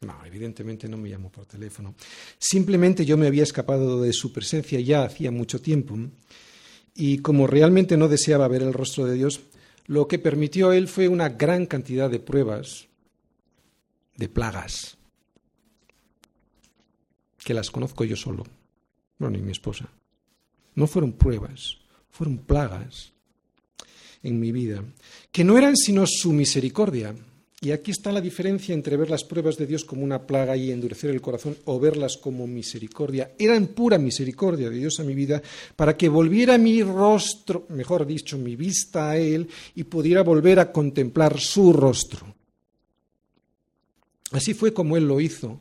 No, 0.00 0.24
evidentemente 0.24 0.88
no 0.88 0.96
me 0.96 1.10
llamó 1.10 1.30
por 1.30 1.44
teléfono. 1.44 1.94
Simplemente 2.38 3.04
yo 3.04 3.18
me 3.18 3.26
había 3.26 3.42
escapado 3.42 4.00
de 4.00 4.12
su 4.12 4.32
presencia 4.32 4.80
ya 4.80 5.04
hacía 5.04 5.30
mucho 5.30 5.60
tiempo 5.60 5.98
y 6.94 7.18
como 7.18 7.46
realmente 7.46 7.96
no 7.96 8.08
deseaba 8.08 8.48
ver 8.48 8.62
el 8.62 8.72
rostro 8.72 9.04
de 9.04 9.14
Dios, 9.14 9.40
lo 9.86 10.08
que 10.08 10.18
permitió 10.18 10.72
él 10.72 10.88
fue 10.88 11.08
una 11.08 11.28
gran 11.30 11.66
cantidad 11.66 12.10
de 12.10 12.20
pruebas, 12.20 12.88
de 14.16 14.28
plagas, 14.28 14.96
que 17.44 17.54
las 17.54 17.70
conozco 17.70 18.04
yo 18.04 18.16
solo, 18.16 18.44
bueno, 19.18 19.36
ni 19.36 19.42
mi 19.42 19.52
esposa. 19.52 19.88
No 20.74 20.86
fueron 20.86 21.12
pruebas, 21.12 21.78
fueron 22.10 22.38
plagas 22.38 23.12
en 24.22 24.38
mi 24.38 24.52
vida, 24.52 24.84
que 25.32 25.44
no 25.44 25.56
eran 25.56 25.76
sino 25.76 26.04
su 26.06 26.32
misericordia. 26.32 27.14
Y 27.62 27.72
aquí 27.72 27.90
está 27.90 28.10
la 28.10 28.22
diferencia 28.22 28.72
entre 28.72 28.96
ver 28.96 29.10
las 29.10 29.22
pruebas 29.22 29.58
de 29.58 29.66
Dios 29.66 29.84
como 29.84 30.02
una 30.02 30.26
plaga 30.26 30.56
y 30.56 30.70
endurecer 30.70 31.10
el 31.10 31.20
corazón 31.20 31.58
o 31.66 31.78
verlas 31.78 32.16
como 32.16 32.46
misericordia. 32.46 33.32
Eran 33.38 33.66
pura 33.68 33.98
misericordia 33.98 34.70
de 34.70 34.78
Dios 34.78 34.98
a 34.98 35.04
mi 35.04 35.14
vida 35.14 35.42
para 35.76 35.94
que 35.94 36.08
volviera 36.08 36.56
mi 36.56 36.82
rostro, 36.82 37.66
mejor 37.68 38.06
dicho, 38.06 38.38
mi 38.38 38.56
vista 38.56 39.10
a 39.10 39.18
Él 39.18 39.46
y 39.74 39.84
pudiera 39.84 40.22
volver 40.22 40.58
a 40.58 40.72
contemplar 40.72 41.38
su 41.38 41.74
rostro. 41.74 42.34
Así 44.30 44.54
fue 44.54 44.72
como 44.72 44.96
Él 44.96 45.06
lo 45.06 45.20
hizo. 45.20 45.60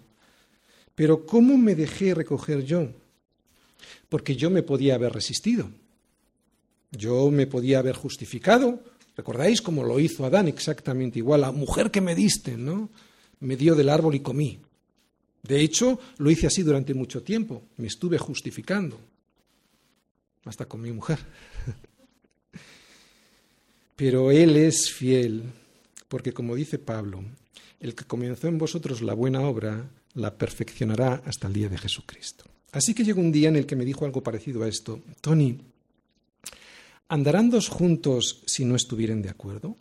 Pero 0.99 1.25
¿cómo 1.25 1.57
me 1.57 1.75
dejé 1.75 2.13
recoger 2.13 2.65
yo? 2.65 2.89
Porque 4.09 4.35
yo 4.35 4.49
me 4.49 4.63
podía 4.63 4.95
haber 4.95 5.13
resistido. 5.13 5.71
Yo 6.91 7.31
me 7.31 7.47
podía 7.47 7.79
haber 7.79 7.95
justificado. 7.95 8.83
¿Recordáis 9.15 9.61
cómo 9.61 9.85
lo 9.85 9.97
hizo 10.01 10.25
Adán 10.25 10.49
exactamente 10.49 11.17
igual? 11.17 11.39
La 11.39 11.53
mujer 11.53 11.89
que 11.89 12.01
me 12.01 12.15
diste, 12.15 12.57
¿no? 12.57 12.89
Me 13.39 13.55
dio 13.55 13.75
del 13.75 13.87
árbol 13.87 14.15
y 14.15 14.19
comí. 14.19 14.59
De 15.41 15.61
hecho, 15.61 16.01
lo 16.17 16.29
hice 16.31 16.47
así 16.47 16.63
durante 16.63 16.93
mucho 16.93 17.23
tiempo. 17.23 17.63
Me 17.77 17.87
estuve 17.87 18.17
justificando. 18.17 18.99
Hasta 20.43 20.65
con 20.65 20.81
mi 20.81 20.91
mujer. 20.91 21.19
Pero 23.95 24.31
Él 24.31 24.57
es 24.57 24.91
fiel, 24.91 25.43
porque 26.09 26.33
como 26.33 26.55
dice 26.55 26.77
Pablo, 26.77 27.23
el 27.79 27.95
que 27.95 28.03
comenzó 28.03 28.49
en 28.49 28.57
vosotros 28.57 29.01
la 29.01 29.13
buena 29.13 29.39
obra, 29.39 29.89
la 30.13 30.37
perfeccionará 30.37 31.21
hasta 31.25 31.47
el 31.47 31.53
día 31.53 31.69
de 31.69 31.77
Jesucristo. 31.77 32.45
Así 32.71 32.93
que 32.93 33.03
llegó 33.03 33.21
un 33.21 33.31
día 33.31 33.49
en 33.49 33.55
el 33.55 33.65
que 33.65 33.75
me 33.75 33.85
dijo 33.85 34.05
algo 34.05 34.21
parecido 34.21 34.63
a 34.63 34.67
esto. 34.67 35.01
Tony, 35.21 35.59
¿Andarán 37.09 37.49
dos 37.49 37.69
juntos 37.69 38.43
si 38.45 38.65
no 38.65 38.75
estuvieran 38.75 39.23
de 39.23 39.29
acuerdo? 39.29 39.75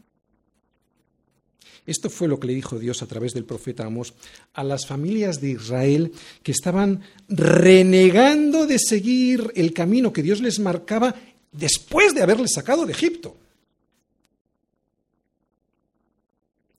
Esto 1.85 2.09
fue 2.09 2.27
lo 2.27 2.41
que 2.41 2.47
le 2.47 2.55
dijo 2.55 2.79
Dios 2.79 3.03
a 3.03 3.07
través 3.07 3.35
del 3.35 3.45
profeta 3.45 3.85
Amos 3.85 4.15
a 4.55 4.65
las 4.65 4.87
familias 4.87 5.41
de 5.41 5.51
Israel 5.51 6.13
que 6.43 6.53
estaban 6.53 7.03
renegando 7.29 8.67
de 8.67 8.79
seguir 8.79 9.53
el 9.55 9.75
camino 9.75 10.13
que 10.13 10.23
Dios 10.23 10.41
les 10.41 10.59
marcaba 10.59 11.15
después 11.53 12.15
de 12.15 12.23
haberles 12.23 12.53
sacado 12.55 12.87
de 12.87 12.93
Egipto. 12.93 13.37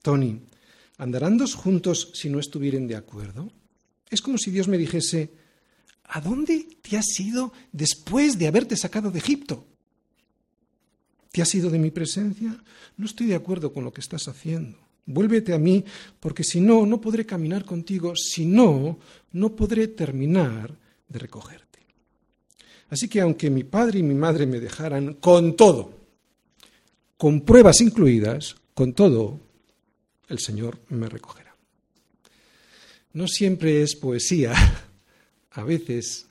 Tony, 0.01 0.39
¿andarán 0.99 1.37
dos 1.37 1.55
juntos 1.55 2.11
si 2.13 2.29
no 2.29 2.39
estuvieran 2.39 2.85
de 2.85 2.95
acuerdo? 2.95 3.51
Es 4.09 4.21
como 4.21 4.37
si 4.37 4.51
Dios 4.51 4.67
me 4.67 4.77
dijese, 4.77 5.31
¿a 6.03 6.21
dónde 6.21 6.67
te 6.81 6.97
has 6.97 7.19
ido 7.19 7.51
después 7.71 8.37
de 8.37 8.47
haberte 8.47 8.75
sacado 8.75 9.09
de 9.09 9.17
Egipto? 9.17 9.65
¿Te 11.31 11.41
has 11.41 11.55
ido 11.55 11.69
de 11.69 11.79
mi 11.79 11.89
presencia? 11.89 12.55
No 12.97 13.05
estoy 13.05 13.27
de 13.27 13.35
acuerdo 13.35 13.71
con 13.71 13.83
lo 13.83 13.93
que 13.93 14.01
estás 14.01 14.27
haciendo. 14.27 14.77
Vuélvete 15.05 15.53
a 15.53 15.57
mí, 15.57 15.83
porque 16.19 16.43
si 16.43 16.59
no, 16.59 16.85
no 16.85 17.01
podré 17.01 17.25
caminar 17.25 17.65
contigo, 17.65 18.13
si 18.15 18.45
no, 18.45 18.99
no 19.31 19.55
podré 19.55 19.87
terminar 19.87 20.77
de 21.07 21.19
recogerte. 21.19 21.79
Así 22.89 23.07
que 23.07 23.21
aunque 23.21 23.49
mi 23.49 23.63
padre 23.63 23.99
y 23.99 24.03
mi 24.03 24.15
madre 24.15 24.45
me 24.45 24.59
dejaran 24.59 25.15
con 25.15 25.55
todo, 25.55 25.93
con 27.17 27.41
pruebas 27.41 27.81
incluidas, 27.81 28.55
con 28.73 28.93
todo, 28.93 29.39
el 30.29 30.39
Señor 30.39 30.79
me 30.89 31.09
recogerá. 31.09 31.55
No 33.13 33.27
siempre 33.27 33.81
es 33.81 33.95
poesía, 33.95 34.53
a 35.51 35.63
veces 35.63 36.27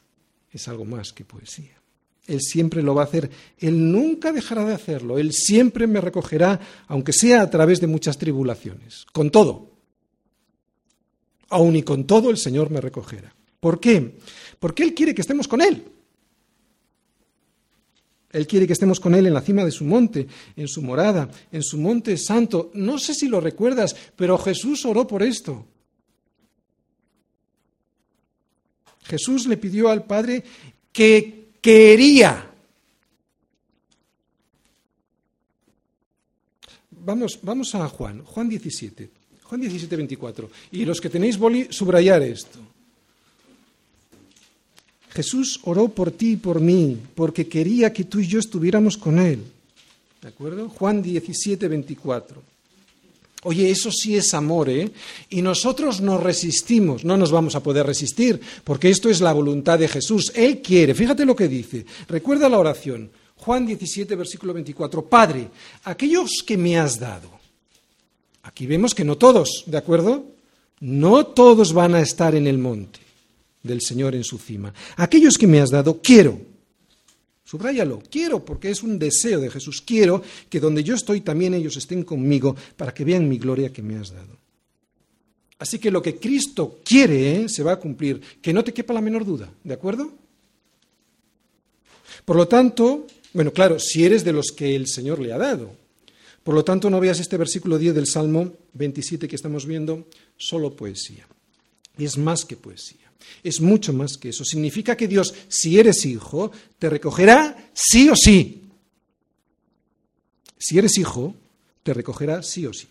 es 0.53 0.69
algo 0.69 0.85
más 0.85 1.13
que 1.13 1.25
poesía. 1.25 1.79
Él 2.27 2.41
siempre 2.41 2.83
lo 2.83 2.95
va 2.95 3.03
a 3.03 3.07
hacer. 3.07 3.31
Él 3.59 3.91
nunca 3.91 4.33
dejará 4.33 4.65
de 4.65 4.75
hacerlo. 4.75 5.19
Él 5.19 5.33
siempre 5.33 5.87
me 5.87 6.01
recogerá, 6.01 6.61
aunque 6.87 7.13
sea 7.13 7.41
a 7.41 7.51
través 7.51 7.81
de 7.81 7.87
muchas 7.87 8.19
tribulaciones. 8.19 9.07
Con 9.13 9.31
todo. 9.31 9.73
Aun 11.49 11.77
y 11.77 11.83
con 11.83 12.07
todo 12.07 12.29
el 12.31 12.37
Señor 12.37 12.71
me 12.71 12.83
recogerá. 12.83 13.35
¿Por 13.61 13.81
qué? 13.81 14.19
Porque 14.61 14.83
Él 14.83 14.95
quiere 14.95 15.15
que 15.15 15.23
estemos 15.23 15.49
con 15.49 15.63
Él. 15.63 15.85
Él 18.31 18.47
quiere 18.47 18.67
que 18.67 18.75
estemos 18.75 19.01
con 19.01 19.15
Él 19.15 19.27
en 19.27 19.35
la 19.35 19.41
cima 19.41 19.65
de 19.65 19.71
su 19.71 19.85
monte, 19.85 20.27
en 20.57 20.69
su 20.69 20.83
morada, 20.83 21.31
en 21.51 21.63
su 21.63 21.79
monte 21.79 22.17
santo. 22.19 22.71
No 22.75 22.99
sé 22.99 23.15
si 23.15 23.29
lo 23.29 23.41
recuerdas, 23.41 23.97
pero 24.17 24.37
Jesús 24.37 24.85
oró 24.85 25.07
por 25.07 25.23
esto. 25.23 25.67
Jesús 29.05 29.47
le 29.47 29.57
pidió 29.57 29.89
al 29.89 30.05
Padre 30.05 30.45
que 30.93 31.49
quería. 31.63 32.51
Vamos, 36.91 37.39
vamos 37.43 37.75
a 37.75 37.89
Juan, 37.89 38.23
Juan 38.23 38.51
17, 38.51 39.11
Juan 39.45 39.61
17, 39.63 39.97
24. 39.97 40.51
Y 40.73 40.85
los 40.85 41.01
que 41.01 41.09
tenéis 41.09 41.39
boli, 41.39 41.69
subrayar 41.71 42.23
esto. 42.23 42.59
Jesús 45.11 45.61
oró 45.65 45.89
por 45.89 46.11
ti 46.11 46.33
y 46.33 46.37
por 46.37 46.61
mí, 46.61 46.99
porque 47.15 47.49
quería 47.49 47.93
que 47.93 48.05
tú 48.05 48.21
y 48.21 48.27
yo 48.27 48.39
estuviéramos 48.39 48.97
con 48.97 49.19
Él. 49.19 49.43
¿De 50.21 50.29
acuerdo? 50.29 50.69
Juan 50.69 51.03
17, 51.03 51.69
24. 51.69 52.43
Oye, 53.45 53.71
eso 53.71 53.91
sí 53.93 54.17
es 54.17 54.35
amor, 54.35 54.69
¿eh? 54.69 54.91
Y 55.31 55.43
nosotros 55.43 56.01
nos 56.01 56.21
resistimos, 56.21 57.05
no 57.05 57.17
nos 57.17 57.31
vamos 57.31 57.55
a 57.55 57.63
poder 57.63 57.87
resistir, 57.87 58.41
porque 58.65 58.91
esto 58.91 59.09
es 59.09 59.21
la 59.21 59.33
voluntad 59.33 59.79
de 59.79 59.87
Jesús. 59.87 60.33
Él 60.35 60.61
quiere, 60.61 60.95
fíjate 60.95 61.25
lo 61.25 61.37
que 61.37 61.47
dice. 61.47 61.87
Recuerda 62.09 62.49
la 62.49 62.59
oración, 62.59 63.11
Juan 63.37 63.65
17, 63.65 64.17
versículo 64.17 64.53
24. 64.53 65.05
Padre, 65.07 65.49
aquellos 65.85 66.43
que 66.45 66.57
me 66.57 66.79
has 66.79 66.99
dado. 66.99 67.31
Aquí 68.43 68.67
vemos 68.67 68.95
que 68.95 69.05
no 69.05 69.17
todos, 69.17 69.63
¿de 69.67 69.79
acuerdo? 69.79 70.27
No 70.81 71.27
todos 71.27 71.73
van 71.73 71.95
a 71.95 72.01
estar 72.01 72.35
en 72.35 72.47
el 72.47 72.59
monte 72.59 73.08
del 73.69 73.83
Señor 73.83 74.17
en 74.17 74.25
su 74.25 74.39
cima. 74.39 74.75
Aquellos 74.97 75.39
que 75.39 75.47
me 75.47 75.61
has 75.61 75.71
dado, 75.71 76.01
quiero 76.03 76.41
Subráyalo, 77.49 78.03
quiero, 78.11 78.45
porque 78.45 78.69
es 78.69 78.83
un 78.83 78.99
deseo 78.99 79.41
de 79.41 79.49
Jesús. 79.49 79.81
Quiero 79.81 80.23
que 80.51 80.61
donde 80.61 80.85
yo 80.85 80.95
estoy 80.95 81.23
también 81.23 81.55
ellos 81.55 81.79
estén 81.79 82.03
conmigo 82.03 82.55
para 82.77 82.93
que 82.93 83.07
vean 83.07 83.27
mi 83.27 83.39
gloria 83.39 83.73
que 83.73 83.81
me 83.81 83.97
has 83.97 84.13
dado. 84.13 84.37
Así 85.59 85.79
que 85.79 85.91
lo 85.91 86.03
que 86.03 86.17
Cristo 86.17 86.81
quiere 86.85 87.37
¿eh? 87.37 87.49
se 87.49 87.63
va 87.63 87.73
a 87.73 87.81
cumplir, 87.81 88.21
que 88.43 88.53
no 88.53 88.63
te 88.63 88.75
quepa 88.75 88.93
la 88.93 89.01
menor 89.01 89.25
duda, 89.25 89.51
¿de 89.65 89.73
acuerdo? 89.73 90.13
Por 92.27 92.37
lo 92.37 92.47
tanto, 92.47 93.07
bueno, 93.33 93.51
claro, 93.51 93.79
si 93.79 94.05
eres 94.05 94.25
de 94.25 94.35
los 94.35 94.53
que 94.53 94.77
el 94.77 94.87
Señor 94.87 95.19
le 95.19 95.33
ha 95.33 95.39
dado. 95.39 95.71
Por 96.45 96.55
lo 96.55 96.65
tanto, 96.65 96.91
no 96.91 97.01
veas 97.01 97.19
este 97.19 97.39
versículo 97.39 97.79
10 97.79 97.95
del 97.95 98.07
Salmo 98.07 98.53
27 98.75 99.27
que 99.27 99.37
estamos 99.37 99.65
viendo, 99.65 100.07
solo 100.37 100.77
poesía. 100.77 101.27
Y 101.97 102.05
es 102.05 102.19
más 102.19 102.45
que 102.45 102.57
poesía. 102.57 103.08
Es 103.43 103.61
mucho 103.61 103.93
más 103.93 104.17
que 104.17 104.31
eso. 104.31 104.45
Significa 104.45 104.97
que 104.97 105.09
Dios, 105.09 105.35
si 105.49 105.79
eres 105.79 106.05
hijo, 106.05 106.51
te 106.79 106.91
recogerá 106.91 107.71
sí 107.73 108.09
o 108.09 108.17
sí. 108.17 108.69
Si 110.59 110.79
eres 110.79 110.99
hijo, 110.99 111.35
te 111.83 111.95
recogerá 111.95 112.43
sí 112.43 112.67
o 112.67 112.73
sí. 112.73 112.89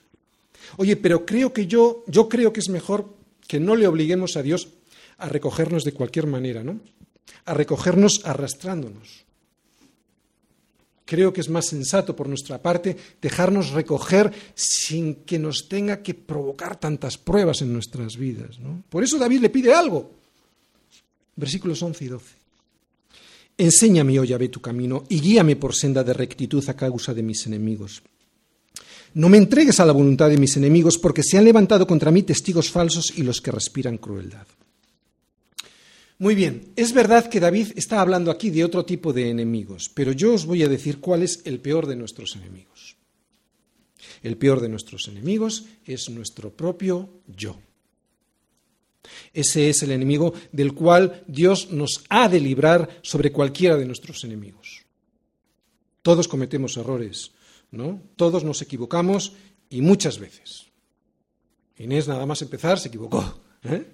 Oye, 0.77 0.95
pero 0.95 1.25
creo 1.25 1.53
que 1.53 1.67
yo, 1.67 2.03
yo 2.07 2.27
creo 2.27 2.51
que 2.51 2.59
es 2.59 2.69
mejor 2.69 3.13
que 3.47 3.59
no 3.59 3.75
le 3.75 3.87
obliguemos 3.87 4.35
a 4.37 4.43
Dios 4.43 4.69
a 5.17 5.29
recogernos 5.29 5.83
de 5.83 5.93
cualquier 5.93 6.27
manera, 6.27 6.63
¿no? 6.63 6.79
A 7.45 7.53
recogernos 7.53 8.21
arrastrándonos. 8.23 9.25
Creo 11.05 11.31
que 11.31 11.39
es 11.39 11.49
más 11.49 11.67
sensato 11.67 12.15
por 12.15 12.27
nuestra 12.27 12.61
parte 12.61 12.97
dejarnos 13.21 13.71
recoger 13.71 14.31
sin 14.55 15.23
que 15.23 15.39
nos 15.39 15.69
tenga 15.69 16.03
que 16.03 16.13
provocar 16.13 16.77
tantas 16.77 17.17
pruebas 17.17 17.61
en 17.61 17.71
nuestras 17.71 18.17
vidas. 18.17 18.59
¿no? 18.59 18.83
Por 18.89 19.05
eso 19.05 19.17
David 19.17 19.39
le 19.39 19.49
pide 19.49 19.73
algo 19.73 20.16
versículos 21.37 21.81
11 21.81 22.03
y 22.03 22.07
12. 22.09 22.35
Enséñame, 23.57 24.19
oh 24.19 24.23
Yahvé, 24.23 24.49
tu 24.49 24.59
camino 24.59 25.05
y 25.09 25.21
guíame 25.21 25.55
por 25.55 25.73
senda 25.73 26.03
de 26.03 26.13
rectitud 26.13 26.67
a 26.69 26.75
causa 26.75 27.13
de 27.13 27.23
mis 27.23 27.47
enemigos. 27.47 28.03
No 29.13 29.29
me 29.29 29.37
entregues 29.37 29.79
a 29.79 29.85
la 29.85 29.93
voluntad 29.93 30.29
de 30.29 30.37
mis 30.37 30.57
enemigos, 30.57 30.97
porque 30.99 31.23
se 31.23 31.37
han 31.37 31.45
levantado 31.45 31.87
contra 31.87 32.11
mí 32.11 32.21
testigos 32.21 32.69
falsos 32.69 33.17
y 33.17 33.23
los 33.23 33.41
que 33.41 33.51
respiran 33.51 33.97
crueldad. 33.97 34.45
Muy 36.19 36.35
bien, 36.35 36.73
es 36.75 36.93
verdad 36.93 37.29
que 37.29 37.39
David 37.39 37.73
está 37.75 38.01
hablando 38.01 38.29
aquí 38.29 38.49
de 38.49 38.63
otro 38.63 38.85
tipo 38.85 39.13
de 39.13 39.29
enemigos, 39.29 39.89
pero 39.93 40.11
yo 40.11 40.33
os 40.33 40.45
voy 40.45 40.63
a 40.63 40.69
decir 40.69 40.99
cuál 40.99 41.23
es 41.23 41.41
el 41.45 41.59
peor 41.59 41.87
de 41.87 41.95
nuestros 41.95 42.35
enemigos. 42.35 42.95
El 44.21 44.37
peor 44.37 44.61
de 44.61 44.69
nuestros 44.69 45.07
enemigos 45.07 45.65
es 45.85 46.09
nuestro 46.09 46.51
propio 46.51 47.09
yo. 47.27 47.57
Ese 49.33 49.69
es 49.69 49.83
el 49.83 49.91
enemigo 49.91 50.33
del 50.51 50.73
cual 50.73 51.23
Dios 51.27 51.71
nos 51.71 52.03
ha 52.09 52.27
de 52.29 52.39
librar 52.39 52.99
sobre 53.01 53.31
cualquiera 53.31 53.75
de 53.75 53.85
nuestros 53.85 54.23
enemigos. 54.23 54.85
Todos 56.01 56.27
cometemos 56.27 56.77
errores, 56.77 57.31
¿no? 57.71 58.01
Todos 58.15 58.43
nos 58.43 58.61
equivocamos 58.61 59.33
y 59.69 59.81
muchas 59.81 60.19
veces. 60.19 60.67
Inés, 61.77 62.07
nada 62.07 62.25
más 62.25 62.41
empezar, 62.41 62.79
se 62.79 62.87
equivocó. 62.87 63.39
¿eh? 63.63 63.85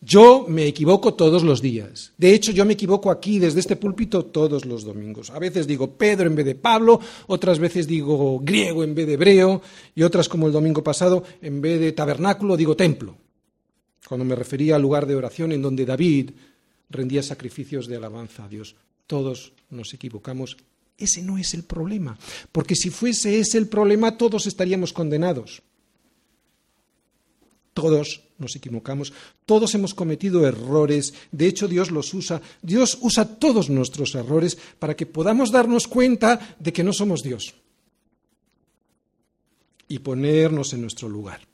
Yo 0.00 0.46
me 0.48 0.66
equivoco 0.66 1.14
todos 1.14 1.42
los 1.42 1.60
días. 1.60 2.12
De 2.16 2.32
hecho, 2.32 2.52
yo 2.52 2.64
me 2.64 2.74
equivoco 2.74 3.10
aquí 3.10 3.38
desde 3.38 3.60
este 3.60 3.76
púlpito 3.76 4.24
todos 4.24 4.64
los 4.64 4.84
domingos. 4.84 5.30
A 5.30 5.38
veces 5.38 5.66
digo 5.66 5.90
Pedro 5.96 6.28
en 6.28 6.36
vez 6.36 6.46
de 6.46 6.54
Pablo, 6.54 7.00
otras 7.26 7.58
veces 7.58 7.86
digo 7.86 8.38
griego 8.40 8.84
en 8.84 8.94
vez 8.94 9.06
de 9.06 9.14
hebreo, 9.14 9.60
y 9.94 10.04
otras, 10.04 10.28
como 10.28 10.46
el 10.46 10.52
domingo 10.52 10.84
pasado, 10.84 11.24
en 11.42 11.60
vez 11.60 11.80
de 11.80 11.92
tabernáculo, 11.92 12.56
digo 12.56 12.76
templo. 12.76 13.16
Cuando 14.08 14.24
me 14.24 14.34
refería 14.34 14.76
al 14.76 14.82
lugar 14.82 15.06
de 15.06 15.14
oración 15.14 15.52
en 15.52 15.60
donde 15.60 15.84
David 15.84 16.30
rendía 16.88 17.22
sacrificios 17.22 17.86
de 17.86 17.96
alabanza 17.96 18.44
a 18.44 18.48
Dios. 18.48 18.74
Todos 19.06 19.52
nos 19.68 19.92
equivocamos. 19.92 20.56
Ese 20.96 21.22
no 21.22 21.36
es 21.36 21.52
el 21.52 21.62
problema, 21.62 22.18
porque 22.50 22.74
si 22.74 22.88
fuese 22.88 23.38
ese 23.38 23.58
el 23.58 23.68
problema, 23.68 24.16
todos 24.16 24.46
estaríamos 24.46 24.94
condenados. 24.94 25.62
Todos 27.74 28.22
nos 28.38 28.56
equivocamos, 28.56 29.12
todos 29.44 29.74
hemos 29.74 29.94
cometido 29.94 30.46
errores, 30.46 31.14
de 31.30 31.46
hecho 31.46 31.68
Dios 31.68 31.92
los 31.92 32.12
usa, 32.14 32.40
Dios 32.62 32.98
usa 33.02 33.38
todos 33.38 33.70
nuestros 33.70 34.14
errores 34.16 34.58
para 34.78 34.96
que 34.96 35.06
podamos 35.06 35.52
darnos 35.52 35.86
cuenta 35.86 36.56
de 36.58 36.72
que 36.72 36.82
no 36.82 36.92
somos 36.92 37.22
Dios 37.22 37.54
y 39.86 40.00
ponernos 40.00 40.72
en 40.72 40.80
nuestro 40.80 41.08
lugar. 41.08 41.47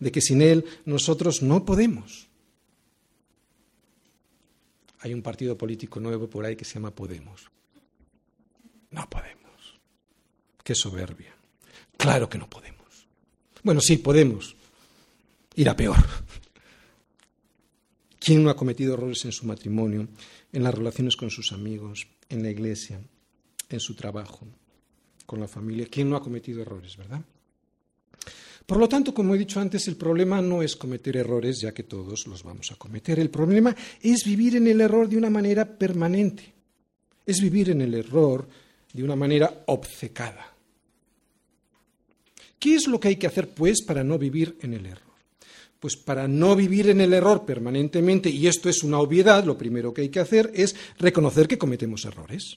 De 0.00 0.12
que 0.12 0.20
sin 0.20 0.42
Él 0.42 0.64
nosotros 0.84 1.42
no 1.42 1.64
podemos. 1.64 2.28
Hay 5.00 5.12
un 5.12 5.22
partido 5.22 5.58
político 5.58 6.00
nuevo 6.00 6.28
por 6.28 6.46
ahí 6.46 6.56
que 6.56 6.64
se 6.64 6.74
llama 6.74 6.90
Podemos. 6.90 7.50
No 8.90 9.08
podemos. 9.10 9.78
Qué 10.62 10.74
soberbia. 10.74 11.34
Claro 11.96 12.28
que 12.28 12.38
no 12.38 12.48
podemos. 12.48 13.06
Bueno, 13.62 13.80
sí, 13.80 13.98
podemos 13.98 14.56
ir 15.56 15.68
a 15.68 15.76
peor. 15.76 15.96
¿Quién 18.18 18.42
no 18.42 18.48
ha 18.48 18.56
cometido 18.56 18.94
errores 18.94 19.24
en 19.26 19.32
su 19.32 19.46
matrimonio, 19.46 20.08
en 20.52 20.62
las 20.62 20.74
relaciones 20.74 21.16
con 21.16 21.30
sus 21.30 21.52
amigos, 21.52 22.06
en 22.30 22.42
la 22.42 22.48
iglesia, 22.48 22.98
en 23.68 23.80
su 23.80 23.94
trabajo, 23.94 24.46
con 25.26 25.40
la 25.40 25.48
familia? 25.48 25.86
¿Quién 25.90 26.08
no 26.08 26.16
ha 26.16 26.22
cometido 26.22 26.62
errores, 26.62 26.96
verdad? 26.96 27.20
Por 28.66 28.78
lo 28.78 28.88
tanto, 28.88 29.12
como 29.12 29.34
he 29.34 29.38
dicho 29.38 29.60
antes, 29.60 29.86
el 29.88 29.96
problema 29.96 30.40
no 30.40 30.62
es 30.62 30.74
cometer 30.76 31.18
errores, 31.18 31.60
ya 31.60 31.72
que 31.72 31.82
todos 31.82 32.26
los 32.26 32.42
vamos 32.42 32.72
a 32.72 32.76
cometer. 32.76 33.18
El 33.18 33.28
problema 33.28 33.76
es 34.00 34.24
vivir 34.24 34.56
en 34.56 34.66
el 34.66 34.80
error 34.80 35.08
de 35.08 35.18
una 35.18 35.28
manera 35.28 35.66
permanente. 35.66 36.54
Es 37.26 37.40
vivir 37.40 37.70
en 37.70 37.82
el 37.82 37.94
error 37.94 38.48
de 38.92 39.04
una 39.04 39.16
manera 39.16 39.64
obcecada. 39.66 40.54
¿Qué 42.58 42.76
es 42.76 42.86
lo 42.86 42.98
que 42.98 43.08
hay 43.08 43.16
que 43.16 43.26
hacer, 43.26 43.50
pues, 43.50 43.82
para 43.82 44.02
no 44.02 44.18
vivir 44.18 44.56
en 44.62 44.72
el 44.72 44.86
error? 44.86 45.12
Pues 45.78 45.96
para 45.96 46.26
no 46.26 46.56
vivir 46.56 46.88
en 46.88 47.02
el 47.02 47.12
error 47.12 47.44
permanentemente, 47.44 48.30
y 48.30 48.46
esto 48.46 48.70
es 48.70 48.82
una 48.82 49.00
obviedad, 49.00 49.44
lo 49.44 49.58
primero 49.58 49.92
que 49.92 50.00
hay 50.00 50.08
que 50.08 50.20
hacer 50.20 50.50
es 50.54 50.74
reconocer 50.98 51.46
que 51.46 51.58
cometemos 51.58 52.06
errores. 52.06 52.56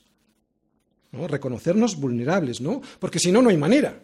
¿no? 1.12 1.28
Reconocernos 1.28 2.00
vulnerables, 2.00 2.62
¿no? 2.62 2.82
Porque 3.00 3.20
si 3.20 3.34
no, 3.34 3.42
no 3.42 3.50
hay 3.50 3.58
manera. 3.58 4.02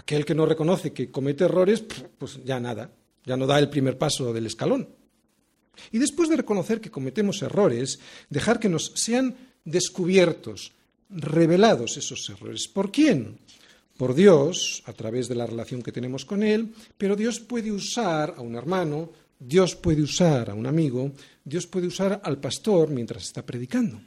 Aquel 0.00 0.24
que 0.24 0.34
no 0.34 0.46
reconoce 0.46 0.94
que 0.94 1.10
comete 1.10 1.44
errores, 1.44 1.84
pues 2.16 2.40
ya 2.42 2.58
nada, 2.58 2.90
ya 3.26 3.36
no 3.36 3.46
da 3.46 3.58
el 3.58 3.68
primer 3.68 3.98
paso 3.98 4.32
del 4.32 4.46
escalón. 4.46 4.88
Y 5.92 5.98
después 5.98 6.30
de 6.30 6.36
reconocer 6.36 6.80
que 6.80 6.90
cometemos 6.90 7.42
errores, 7.42 8.00
dejar 8.30 8.58
que 8.58 8.70
nos 8.70 8.92
sean 8.94 9.36
descubiertos, 9.64 10.72
revelados 11.10 11.98
esos 11.98 12.28
errores. 12.30 12.66
¿Por 12.66 12.90
quién? 12.90 13.38
por 14.00 14.14
Dios 14.14 14.82
a 14.86 14.94
través 14.94 15.28
de 15.28 15.34
la 15.34 15.44
relación 15.44 15.82
que 15.82 15.92
tenemos 15.92 16.24
con 16.24 16.42
Él, 16.42 16.72
pero 16.96 17.16
Dios 17.16 17.38
puede 17.38 17.70
usar 17.70 18.32
a 18.34 18.40
un 18.40 18.54
hermano, 18.54 19.12
Dios 19.38 19.76
puede 19.76 20.00
usar 20.00 20.48
a 20.48 20.54
un 20.54 20.66
amigo, 20.66 21.12
Dios 21.44 21.66
puede 21.66 21.86
usar 21.86 22.18
al 22.24 22.40
pastor 22.40 22.88
mientras 22.88 23.24
está 23.24 23.44
predicando. 23.44 24.00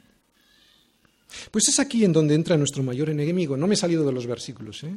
Pues 1.52 1.68
es 1.68 1.78
aquí 1.78 2.04
en 2.04 2.12
donde 2.12 2.34
entra 2.34 2.56
nuestro 2.56 2.82
mayor 2.82 3.08
enemigo. 3.08 3.56
No 3.56 3.68
me 3.68 3.74
he 3.74 3.76
salido 3.76 4.04
de 4.04 4.10
los 4.10 4.26
versículos. 4.26 4.82
¿eh? 4.82 4.96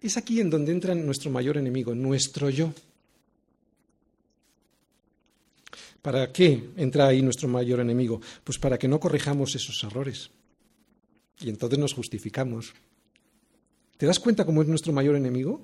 Es 0.00 0.16
aquí 0.16 0.40
en 0.40 0.50
donde 0.50 0.72
entra 0.72 0.94
nuestro 0.94 1.30
mayor 1.30 1.56
enemigo, 1.56 1.94
nuestro 1.94 2.50
yo. 2.50 2.72
¿Para 6.02 6.32
qué 6.32 6.70
entra 6.76 7.08
ahí 7.08 7.20
nuestro 7.22 7.48
mayor 7.48 7.80
enemigo? 7.80 8.20
Pues 8.44 8.58
para 8.58 8.78
que 8.78 8.86
no 8.86 9.00
corrijamos 9.00 9.54
esos 9.54 9.82
errores. 9.82 10.30
Y 11.40 11.48
entonces 11.48 11.78
nos 11.78 11.94
justificamos. 11.94 12.72
¿Te 13.96 14.06
das 14.06 14.20
cuenta 14.20 14.44
cómo 14.44 14.62
es 14.62 14.68
nuestro 14.68 14.92
mayor 14.92 15.16
enemigo? 15.16 15.60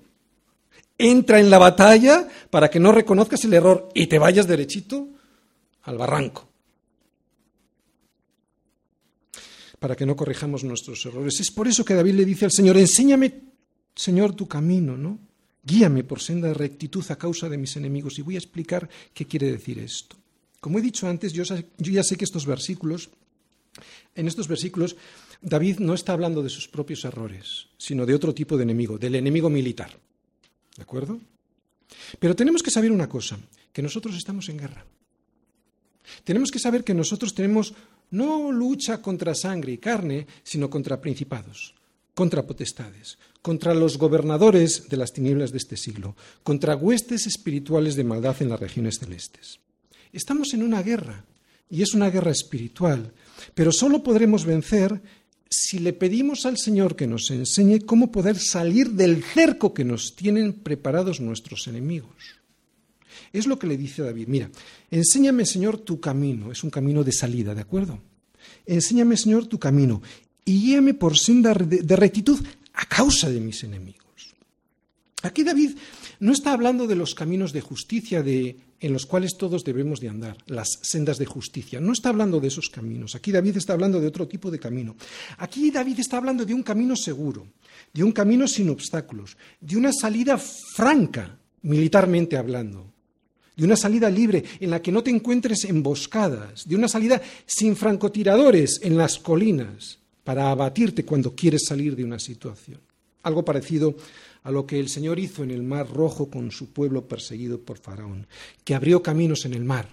Entra 0.99 1.39
en 1.39 1.51
la 1.51 1.59
batalla 1.59 2.29
para 2.51 2.69
que 2.69 2.81
no 2.81 2.91
reconozcas 2.91 3.45
el 3.45 3.55
error 3.55 3.89
y 3.95 4.09
te 4.09 4.19
vayas 4.19 4.49
derechito 4.49 5.09
al 5.83 5.97
barranco. 5.97 6.49
Para 9.79 9.95
que 9.95 10.07
no 10.07 10.17
corrijamos 10.17 10.65
nuestros 10.65 11.07
errores. 11.07 11.39
Es 11.39 11.51
por 11.53 11.69
eso 11.69 11.85
que 11.85 11.95
David 11.95 12.15
le 12.15 12.25
dice 12.25 12.45
al 12.45 12.53
Señor, 12.53 12.77
enséñame, 12.77 13.54
Señor, 13.95 14.35
tu 14.35 14.49
camino, 14.49 14.97
¿no? 14.97 15.19
Guíame 15.63 16.05
por 16.05 16.21
senda 16.21 16.49
de 16.49 16.55
rectitud 16.55 17.05
a 17.09 17.17
causa 17.17 17.49
de 17.49 17.57
mis 17.57 17.77
enemigos. 17.77 18.19
Y 18.19 18.23
voy 18.23 18.35
a 18.35 18.39
explicar 18.39 18.89
qué 19.15 19.27
quiere 19.27 19.51
decir 19.51 19.79
esto. 19.79 20.17
Como 20.61 20.79
he 20.79 20.83
dicho 20.83 21.09
antes, 21.09 21.33
yo, 21.33 21.45
ya 21.79 22.03
sé 22.03 22.17
que 22.17 22.25
estos 22.25 22.47
versículos, 22.47 23.11
en 24.15 24.29
estos 24.29 24.49
versículos, 24.49 24.97
David 25.41 25.79
no 25.79 25.95
está 25.95 26.13
hablando 26.13 26.43
de 26.43 26.49
sus 26.49 26.69
propios 26.69 27.05
errores, 27.05 27.69
sino 27.77 28.07
de 28.07 28.15
otro 28.15 28.35
tipo 28.35 28.57
de 28.57 28.63
enemigo, 28.63 28.99
del 28.99 29.15
enemigo 29.15 29.51
militar. 29.51 29.91
¿De 30.77 30.83
acuerdo? 30.83 31.21
Pero 32.19 32.35
tenemos 32.35 32.63
que 32.63 32.71
saber 32.71 32.93
una 32.93 33.09
cosa, 33.09 33.39
que 33.73 33.83
nosotros 33.83 34.17
estamos 34.17 34.49
en 34.49 34.59
guerra. 34.59 34.85
Tenemos 36.25 36.51
que 36.51 36.59
saber 36.59 36.85
que 36.85 36.95
nosotros 36.95 37.35
tenemos 37.35 37.75
no 38.11 38.53
lucha 38.53 39.01
contra 39.01 39.35
sangre 39.35 39.73
y 39.73 39.79
carne, 39.79 40.27
sino 40.43 40.71
contra 40.71 41.01
principados, 41.01 41.75
contra 42.15 42.47
potestades, 42.47 43.19
contra 43.43 43.75
los 43.75 43.99
gobernadores 43.99 44.89
de 44.89 44.97
las 44.97 45.13
tinieblas 45.13 45.51
de 45.51 45.59
este 45.59 45.77
siglo, 45.77 46.17
contra 46.43 46.77
huestes 46.77 47.27
espirituales 47.27 47.97
de 47.97 48.05
maldad 48.05 48.37
en 48.41 48.49
las 48.49 48.61
regiones 48.61 48.99
celestes. 48.99 49.61
Estamos 50.13 50.55
en 50.55 50.63
una 50.63 50.83
guerra, 50.83 51.25
y 51.69 51.83
es 51.83 51.95
una 51.95 52.11
guerra 52.11 52.31
espiritual, 52.31 53.13
pero 53.55 53.73
solo 53.73 54.03
podremos 54.03 54.45
vencer 54.45 55.03
si 55.51 55.79
le 55.79 55.93
pedimos 55.93 56.47
al 56.47 56.59
Señor 56.59 56.97
que 56.97 57.07
nos 57.07 57.31
enseñe 57.31 57.81
cómo 57.81 58.11
poder 58.11 58.39
salir 58.39 58.91
del 58.91 59.23
cerco 59.23 59.75
que 59.75 59.85
nos 59.85 60.17
tienen 60.17 60.53
preparados 60.53 61.21
nuestros 61.21 61.67
enemigos. 61.67 62.41
Es 63.33 63.47
lo 63.47 63.59
que 63.59 63.67
le 63.67 63.77
dice 63.77 64.03
David, 64.03 64.29
mira, 64.29 64.51
enséñame 64.91 65.47
Señor 65.47 65.79
tu 65.79 66.01
camino, 66.01 66.53
es 66.53 66.63
un 66.63 66.71
camino 66.71 67.03
de 67.03 67.13
salida, 67.13 67.55
¿de 67.55 67.63
acuerdo? 67.63 68.01
Enséñame 68.67 69.17
Señor 69.17 69.47
tu 69.47 69.59
camino 69.59 70.03
y 70.45 70.61
guíame 70.61 70.95
por 70.95 71.19
senda 71.19 71.55
de 71.55 71.97
rectitud 71.97 72.39
a 72.75 72.87
causa 72.87 73.31
de 73.31 73.41
mis 73.41 73.63
enemigos. 73.65 74.05
Aquí 75.23 75.43
David 75.43 75.71
no 76.21 76.33
está 76.33 76.53
hablando 76.53 76.87
de 76.87 76.97
los 76.97 77.15
caminos 77.15 77.53
de 77.53 77.63
justicia 77.63 78.23
de, 78.23 78.57
en 78.79 78.93
los 78.93 79.07
cuales 79.07 79.37
todos 79.39 79.65
debemos 79.65 80.01
de 80.01 80.11
andar, 80.11 80.37
las 80.47 80.69
sendas 80.83 81.17
de 81.19 81.25
justicia. 81.25 81.81
No 81.81 81.93
está 81.93 82.11
hablando 82.11 82.41
de 82.41 82.49
esos 82.49 82.69
caminos. 82.69 83.15
Aquí 83.15 83.33
David 83.33 83.57
está 83.57 83.73
hablando 83.73 84.01
de 84.01 84.07
otro 84.07 84.29
tipo 84.29 84.51
de 84.51 84.59
camino. 84.59 84.97
Aquí 85.39 85.71
David 85.71 86.01
está 86.01 86.19
hablando 86.19 86.45
de 86.45 86.53
un 86.53 86.63
camino 86.63 86.95
seguro, 86.95 87.47
de 87.93 88.05
un 88.05 88.13
camino 88.13 88.47
sin 88.47 88.69
obstáculos, 88.69 89.37
de 89.61 89.77
una 89.79 89.93
salida 89.93 90.39
franca, 90.39 91.39
militarmente 91.63 92.37
hablando, 92.37 92.93
de 93.57 93.65
una 93.65 93.77
salida 93.77 94.11
libre 94.11 94.45
en 94.61 94.71
la 94.71 94.83
que 94.83 94.93
no 94.93 95.03
te 95.03 95.11
encuentres 95.11 95.65
emboscadas, 95.65 96.69
de 96.69 96.77
una 96.77 96.89
salida 96.89 97.23
sin 97.47 97.77
francotiradores 97.77 98.81
en 98.83 98.99
las 98.99 99.19
colinas 99.19 100.04
para 100.25 100.51
abatirte 100.51 101.05
cuando 101.05 101.35
quieres 101.35 101.67
salir 101.69 101.95
de 101.95 102.05
una 102.05 102.19
situación. 102.19 102.81
Algo 103.23 103.45
parecido 103.45 103.95
a 104.43 104.51
lo 104.51 104.67
que 104.67 104.81
el 104.81 104.89
Señor 104.89 105.19
hizo 105.19 105.43
en 105.45 105.51
el 105.51 105.63
mar 105.63 105.89
rojo 105.91 106.29
con 106.31 106.51
su 106.51 106.71
pueblo 106.71 107.07
perseguido 107.07 107.61
por 107.61 107.79
Faraón, 107.79 108.27
que 108.65 108.75
abrió 108.75 109.03
caminos 109.03 109.45
en 109.45 109.55
el 109.55 109.65
mar, 109.65 109.89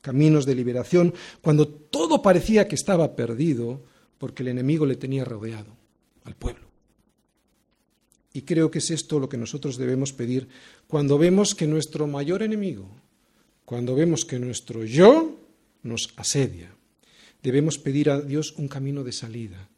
caminos 0.00 0.46
de 0.46 0.54
liberación, 0.54 1.14
cuando 1.40 1.68
todo 1.68 2.22
parecía 2.22 2.66
que 2.66 2.74
estaba 2.74 3.14
perdido 3.14 3.82
porque 4.18 4.42
el 4.42 4.48
enemigo 4.48 4.86
le 4.86 4.96
tenía 4.96 5.24
rodeado 5.24 5.76
al 6.24 6.34
pueblo. 6.34 6.70
Y 8.32 8.42
creo 8.42 8.70
que 8.70 8.78
es 8.78 8.90
esto 8.90 9.18
lo 9.18 9.28
que 9.28 9.36
nosotros 9.36 9.76
debemos 9.76 10.12
pedir 10.12 10.48
cuando 10.86 11.18
vemos 11.18 11.54
que 11.54 11.66
nuestro 11.66 12.06
mayor 12.06 12.42
enemigo, 12.42 12.88
cuando 13.64 13.94
vemos 13.94 14.24
que 14.24 14.38
nuestro 14.38 14.84
yo 14.84 15.36
nos 15.82 16.12
asedia. 16.16 16.72
Debemos 17.42 17.78
pedir 17.78 18.10
a 18.10 18.20
Dios 18.20 18.54
un 18.56 18.68
camino 18.68 19.02
de 19.02 19.12
salida, 19.12 19.68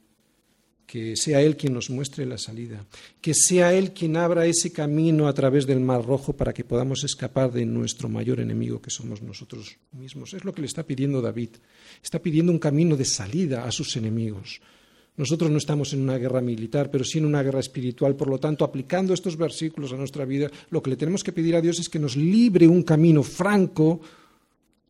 que 0.87 1.17
sea 1.17 1.41
Él 1.41 1.57
quien 1.57 1.73
nos 1.73 1.91
muestre 1.91 2.27
la 2.27 2.39
salida, 2.39 2.85
que 3.21 3.35
sea 3.35 3.73
Él 3.73 3.93
quien 3.93 4.17
abra 4.17 4.47
ese 4.47 4.73
camino 4.73 5.29
a 5.29 5.33
través 5.33 5.67
del 5.67 5.81
Mar 5.81 6.05
Rojo 6.05 6.35
para 6.35 6.53
que 6.53 6.65
podamos 6.65 7.05
escapar 7.05 7.53
de 7.53 7.65
nuestro 7.65 8.09
mayor 8.09 8.41
enemigo 8.41 8.83
que 8.83 8.91
somos 8.91 9.23
nosotros 9.23 9.79
mismos. 9.93 10.35
Es 10.35 10.45
lo 10.45 10.53
que 10.53 10.61
le 10.61 10.67
está 10.67 10.83
pidiendo 10.83 11.23
David. 11.23 11.51
Está 12.03 12.19
pidiendo 12.19 12.53
un 12.53 12.59
camino 12.59 12.97
de 12.97 13.05
salida 13.05 13.65
a 13.65 13.73
sus 13.73 13.97
enemigos. 13.97 14.61
Nosotros 15.17 15.51
no 15.51 15.59
estamos 15.59 15.93
en 15.93 16.01
una 16.01 16.17
guerra 16.17 16.41
militar, 16.41 16.91
pero 16.91 17.05
sí 17.05 17.19
en 17.19 17.27
una 17.27 17.43
guerra 17.43 17.61
espiritual. 17.61 18.17
Por 18.17 18.29
lo 18.29 18.39
tanto, 18.39 18.65
aplicando 18.65 19.13
estos 19.13 19.37
versículos 19.37 19.93
a 19.93 19.97
nuestra 19.97 20.25
vida, 20.25 20.51
lo 20.71 20.83
que 20.83 20.91
le 20.91 20.97
tenemos 20.97 21.23
que 21.23 21.33
pedir 21.33 21.55
a 21.55 21.61
Dios 21.61 21.79
es 21.81 21.89
que 21.91 21.99
nos 21.99 22.17
libre 22.17 22.67
un 22.67 22.83
camino 22.83 23.23
franco, 23.23 24.01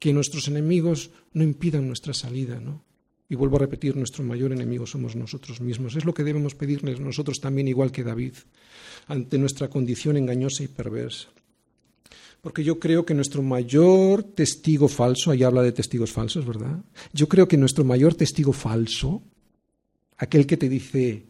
que 0.03 0.13
nuestros 0.13 0.49
enemigos 0.49 1.13
no 1.33 1.45
impidan 1.45 1.87
nuestra 1.87 2.13
salida, 2.13 2.59
¿no? 2.59 2.83
Y 3.29 3.37
vuelvo 3.37 3.55
a 3.55 3.61
repetir, 3.61 3.95
nuestro 3.95 4.25
mayor 4.25 4.51
enemigo 4.51 4.85
somos 4.85 5.15
nosotros 5.15 5.61
mismos. 5.61 5.95
Es 5.95 6.05
lo 6.05 6.13
que 6.13 6.25
debemos 6.25 6.57
pedirles 6.57 6.99
nosotros 6.99 7.41
también, 7.41 7.69
igual 7.69 7.93
que 7.93 8.03
David, 8.03 8.35
ante 9.07 9.39
nuestra 9.39 9.69
condición 9.69 10.17
engañosa 10.17 10.65
y 10.65 10.67
perversa. 10.67 11.29
Porque 12.41 12.65
yo 12.65 12.81
creo 12.81 13.07
que 13.07 13.15
nuestro 13.15 13.45
mayor 13.45 14.25
testigo 14.25 14.89
falso, 14.89 15.31
ahí 15.31 15.45
habla 15.45 15.63
de 15.63 15.71
testigos 15.71 16.11
falsos, 16.11 16.45
¿verdad? 16.45 16.83
Yo 17.13 17.29
creo 17.29 17.47
que 17.47 17.57
nuestro 17.57 17.85
mayor 17.85 18.17
testigo 18.17 18.53
falso, 18.53 19.23
aquel 20.19 20.49
que 20.49 20.57
te 20.57 20.69
dice, 20.69 21.27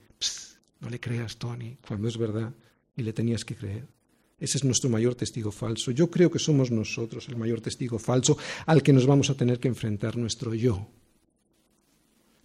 no 0.81 0.89
le 0.89 0.99
creas, 0.99 1.37
Tony, 1.37 1.77
cuando 1.87 2.09
es 2.09 2.17
verdad, 2.17 2.55
y 2.97 3.03
le 3.03 3.13
tenías 3.13 3.45
que 3.45 3.55
creer. 3.55 3.87
Ese 4.43 4.59
es 4.59 4.65
nuestro 4.65 4.91
mayor 4.91 5.15
testigo 5.15 5.53
falso. 5.53 5.93
Yo 5.93 6.11
creo 6.11 6.29
que 6.29 6.41
somos 6.41 6.73
nosotros 6.73 7.29
el 7.29 7.37
mayor 7.37 7.61
testigo 7.61 8.01
falso 8.01 8.37
al 8.67 8.83
que 8.83 8.93
nos 8.93 9.07
vamos 9.07 9.31
a 9.31 9.35
tener 9.35 9.61
que 9.61 9.69
enfrentar 9.69 10.17
nuestro 10.17 10.53
yo 10.53 10.89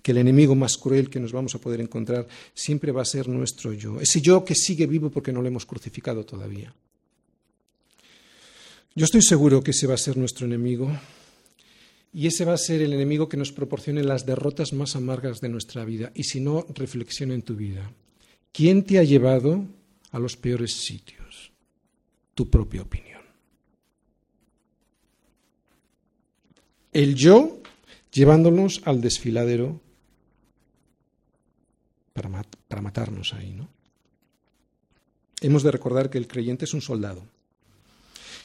que 0.07 0.11
el 0.11 0.19
enemigo 0.19 0.55
más 0.55 0.77
cruel 0.77 1.09
que 1.09 1.19
nos 1.19 1.33
vamos 1.33 1.53
a 1.55 1.59
poder 1.59 1.81
encontrar 1.81 2.25
siempre 2.53 2.93
va 2.93 3.01
a 3.01 3.05
ser 3.05 3.27
nuestro 3.27 3.73
yo, 3.73 3.99
ese 3.99 4.21
yo 4.21 4.45
que 4.45 4.55
sigue 4.55 4.87
vivo 4.87 5.09
porque 5.09 5.33
no 5.33 5.41
lo 5.41 5.49
hemos 5.49 5.65
crucificado 5.65 6.23
todavía. 6.23 6.73
Yo 8.95 9.03
estoy 9.03 9.21
seguro 9.21 9.61
que 9.61 9.71
ese 9.71 9.85
va 9.85 9.95
a 9.95 9.97
ser 9.97 10.15
nuestro 10.15 10.45
enemigo 10.45 10.89
y 12.13 12.25
ese 12.27 12.45
va 12.45 12.53
a 12.53 12.57
ser 12.57 12.81
el 12.81 12.93
enemigo 12.93 13.27
que 13.27 13.35
nos 13.35 13.51
proporcione 13.51 14.01
las 14.01 14.25
derrotas 14.25 14.71
más 14.71 14.95
amargas 14.95 15.41
de 15.41 15.49
nuestra 15.49 15.83
vida. 15.83 16.13
Y 16.15 16.23
si 16.23 16.39
no, 16.39 16.65
reflexiona 16.73 17.33
en 17.33 17.41
tu 17.41 17.57
vida. 17.57 17.91
¿Quién 18.53 18.83
te 18.83 18.99
ha 18.99 19.03
llevado 19.03 19.65
a 20.11 20.19
los 20.19 20.37
peores 20.37 20.71
sitios? 20.71 21.26
Tu 22.37 22.47
propia 22.47 22.83
opinión. 22.83 23.21
El 26.93 27.15
yo 27.15 27.63
llevándonos 28.11 28.83
al 28.85 29.01
desfiladero 29.01 29.81
para, 32.13 32.29
matarnos 32.83 33.33
ahí, 33.33 33.53
¿no? 33.53 33.67
Hemos 35.41 35.63
de 35.63 35.71
recordar 35.71 36.11
que 36.11 36.19
el 36.19 36.27
creyente 36.27 36.65
es 36.65 36.75
un 36.75 36.81
soldado, 36.81 37.23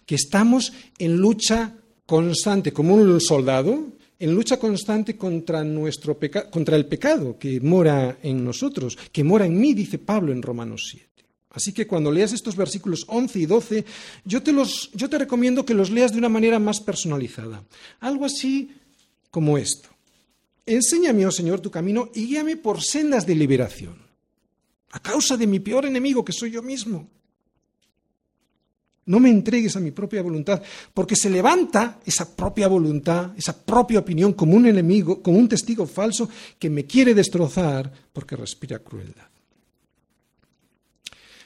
que 0.07 0.15
estamos 0.15 0.73
en 0.97 1.19
lucha 1.19 1.77
constante, 2.07 2.73
como 2.73 2.95
un 2.95 3.21
soldado, 3.21 3.89
en 4.19 4.35
lucha 4.35 4.59
constante 4.59 5.19
contra, 5.19 5.63
nuestro 5.65 6.19
contra 6.51 6.77
el 6.77 6.87
pecado 6.87 7.39
que 7.39 7.61
mora 7.61 8.21
en 8.23 8.43
nosotros, 8.43 8.97
que 9.13 9.23
mora 9.23 9.45
en 9.45 9.61
mí, 9.61 9.75
dice 9.75 9.99
Pablo 9.99 10.33
en 10.33 10.41
Romanos 10.41 10.89
7. 10.91 11.12
Así 11.53 11.73
que 11.73 11.87
cuando 11.87 12.11
leas 12.11 12.33
estos 12.33 12.57
versículos 12.57 13.05
11 13.09 13.39
y 13.39 13.47
12, 13.47 13.85
yo 14.25 14.43
te, 14.43 14.53
los, 14.53 14.91
yo 14.95 15.09
te 15.11 15.19
recomiendo 15.19 15.67
que 15.67 15.75
los 15.75 15.91
leas 15.91 16.13
de 16.13 16.19
una 16.19 16.31
manera 16.31 16.59
más 16.59 16.81
personalizada. 16.81 17.63
Algo 18.01 18.25
así 18.25 18.71
como 19.31 19.59
esto. 19.59 19.91
Enséñame, 20.65 21.27
oh 21.27 21.31
Señor, 21.31 21.61
tu 21.61 21.71
camino 21.71 22.11
y 22.15 22.27
guíame 22.27 22.57
por 22.57 22.83
sendas 22.83 23.27
de 23.27 23.35
liberación, 23.35 23.97
a 24.93 25.01
causa 25.01 25.37
de 25.37 25.47
mi 25.47 25.61
peor 25.61 25.85
enemigo, 25.85 26.25
que 26.25 26.33
soy 26.33 26.53
yo 26.53 26.63
mismo. 26.63 27.09
No 29.05 29.19
me 29.19 29.29
entregues 29.29 29.77
a 29.77 29.81
mi 29.81 29.91
propia 29.91 30.23
voluntad, 30.23 30.63
porque 30.95 31.17
se 31.17 31.29
levanta 31.29 32.01
esa 32.07 32.35
propia 32.35 32.69
voluntad, 32.69 33.33
esa 33.37 33.65
propia 33.65 33.99
opinión 33.99 34.33
como 34.33 34.55
un 34.55 34.67
enemigo, 34.67 35.21
como 35.21 35.39
un 35.39 35.49
testigo 35.49 35.87
falso 35.87 36.31
que 36.59 36.71
me 36.71 36.87
quiere 36.87 37.13
destrozar 37.13 37.93
porque 38.13 38.37
respira 38.37 38.79
crueldad 38.79 39.33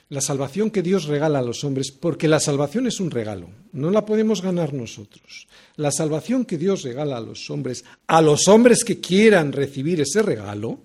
la 0.09 0.21
salvación 0.21 0.71
que 0.71 0.83
Dios 0.83 1.07
regala 1.07 1.41
a 1.41 1.43
los 1.43 1.65
hombres, 1.65 1.91
porque 1.91 2.29
la 2.29 2.39
salvación 2.39 2.87
es 2.87 3.01
un 3.01 3.11
regalo, 3.11 3.51
no 3.73 3.91
la 3.91 4.07
podemos 4.07 4.41
ganar 4.41 4.73
nosotros. 4.73 5.49
La 5.77 5.91
salvación 5.91 6.45
que 6.45 6.59
Dios 6.59 6.83
regala 6.83 7.17
a 7.17 7.21
los 7.21 7.51
hombres, 7.51 7.85
a 8.07 8.23
los 8.23 8.47
hombres 8.47 8.85
que 8.85 9.01
quieran 9.01 9.53
recibir 9.53 10.01
ese 10.01 10.23
regalo, 10.23 10.81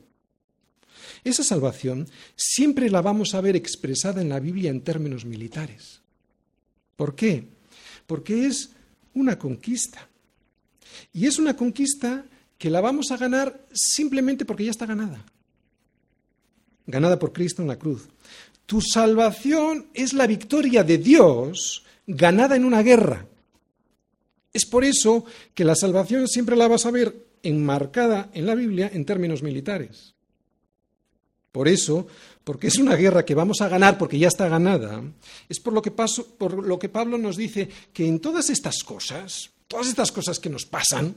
esa 1.24 1.44
salvación 1.44 2.08
siempre 2.36 2.90
la 2.90 3.02
vamos 3.02 3.36
a 3.36 3.42
ver 3.42 3.56
expresada 3.56 4.22
en 4.22 4.30
la 4.30 4.40
Biblia 4.40 4.72
en 4.72 4.82
términos 4.82 5.24
militares. 5.24 6.02
¿Por 6.96 7.16
qué? 7.16 7.48
Porque 8.08 8.48
es 8.48 8.72
una 9.14 9.38
conquista. 9.38 10.08
Y 11.14 11.28
es 11.28 11.38
una 11.38 11.56
conquista 11.56 12.26
que 12.58 12.70
la 12.70 12.82
vamos 12.82 13.12
a 13.12 13.18
ganar 13.18 13.66
simplemente 13.72 14.46
porque 14.46 14.66
ya 14.66 14.72
está 14.72 14.86
ganada. 14.86 15.24
Ganada 16.88 17.20
por 17.20 17.34
Cristo 17.34 17.62
en 17.62 17.68
la 17.68 17.78
cruz. 17.78 18.08
Tu 18.66 18.82
salvación 18.82 19.90
es 19.94 20.14
la 20.14 20.28
victoria 20.28 20.84
de 20.84 20.98
Dios 20.98 21.84
ganada 22.08 22.56
en 22.56 22.66
una 22.66 22.82
guerra. 22.82 23.28
Es 24.54 24.66
por 24.66 24.84
eso 24.84 25.26
que 25.54 25.64
la 25.64 25.76
salvación 25.76 26.28
siempre 26.28 26.56
la 26.56 26.68
vas 26.68 26.86
a 26.86 26.92
ver 26.92 27.28
enmarcada 27.44 28.30
en 28.34 28.46
la 28.46 28.56
Biblia 28.56 28.90
en 28.94 29.06
términos 29.06 29.44
militares. 29.44 30.14
Por 31.52 31.68
eso, 31.68 32.08
porque 32.44 32.68
es 32.68 32.78
una 32.78 32.96
guerra 32.96 33.26
que 33.26 33.36
vamos 33.36 33.62
a 33.62 33.68
ganar 33.68 33.98
porque 33.98 34.18
ya 34.18 34.30
está 34.30 34.48
ganada, 34.48 35.04
es 35.50 35.60
por 35.60 35.74
lo 35.74 35.82
que, 35.82 35.92
por 35.92 36.66
lo 36.66 36.80
que 36.80 36.90
Pablo 36.90 37.18
nos 37.18 37.36
dice 37.36 37.68
que 37.92 38.08
en 38.08 38.20
todas 38.20 38.50
estas 38.50 38.84
cosas, 38.84 39.50
todas 39.68 39.88
estas 39.88 40.12
cosas 40.12 40.40
que 40.40 40.50
nos 40.50 40.66
pasan, 40.66 41.16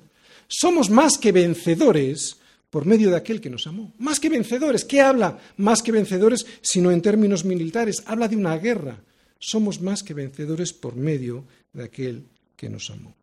somos 0.48 0.90
más 0.90 1.18
que 1.18 1.32
vencedores 1.32 2.38
por 2.74 2.86
medio 2.86 3.08
de 3.08 3.16
aquel 3.16 3.40
que 3.40 3.50
nos 3.50 3.68
amó. 3.68 3.92
Más 3.98 4.18
que 4.18 4.28
vencedores. 4.28 4.84
¿Qué 4.84 5.00
habla? 5.00 5.38
Más 5.58 5.80
que 5.80 5.92
vencedores, 5.92 6.44
sino 6.60 6.90
en 6.90 7.02
términos 7.02 7.44
militares. 7.44 8.02
Habla 8.04 8.26
de 8.26 8.34
una 8.34 8.58
guerra. 8.58 9.00
Somos 9.38 9.80
más 9.80 10.02
que 10.02 10.12
vencedores 10.12 10.72
por 10.72 10.96
medio 10.96 11.44
de 11.72 11.84
aquel 11.84 12.26
que 12.56 12.68
nos 12.68 12.90
amó. 12.90 13.14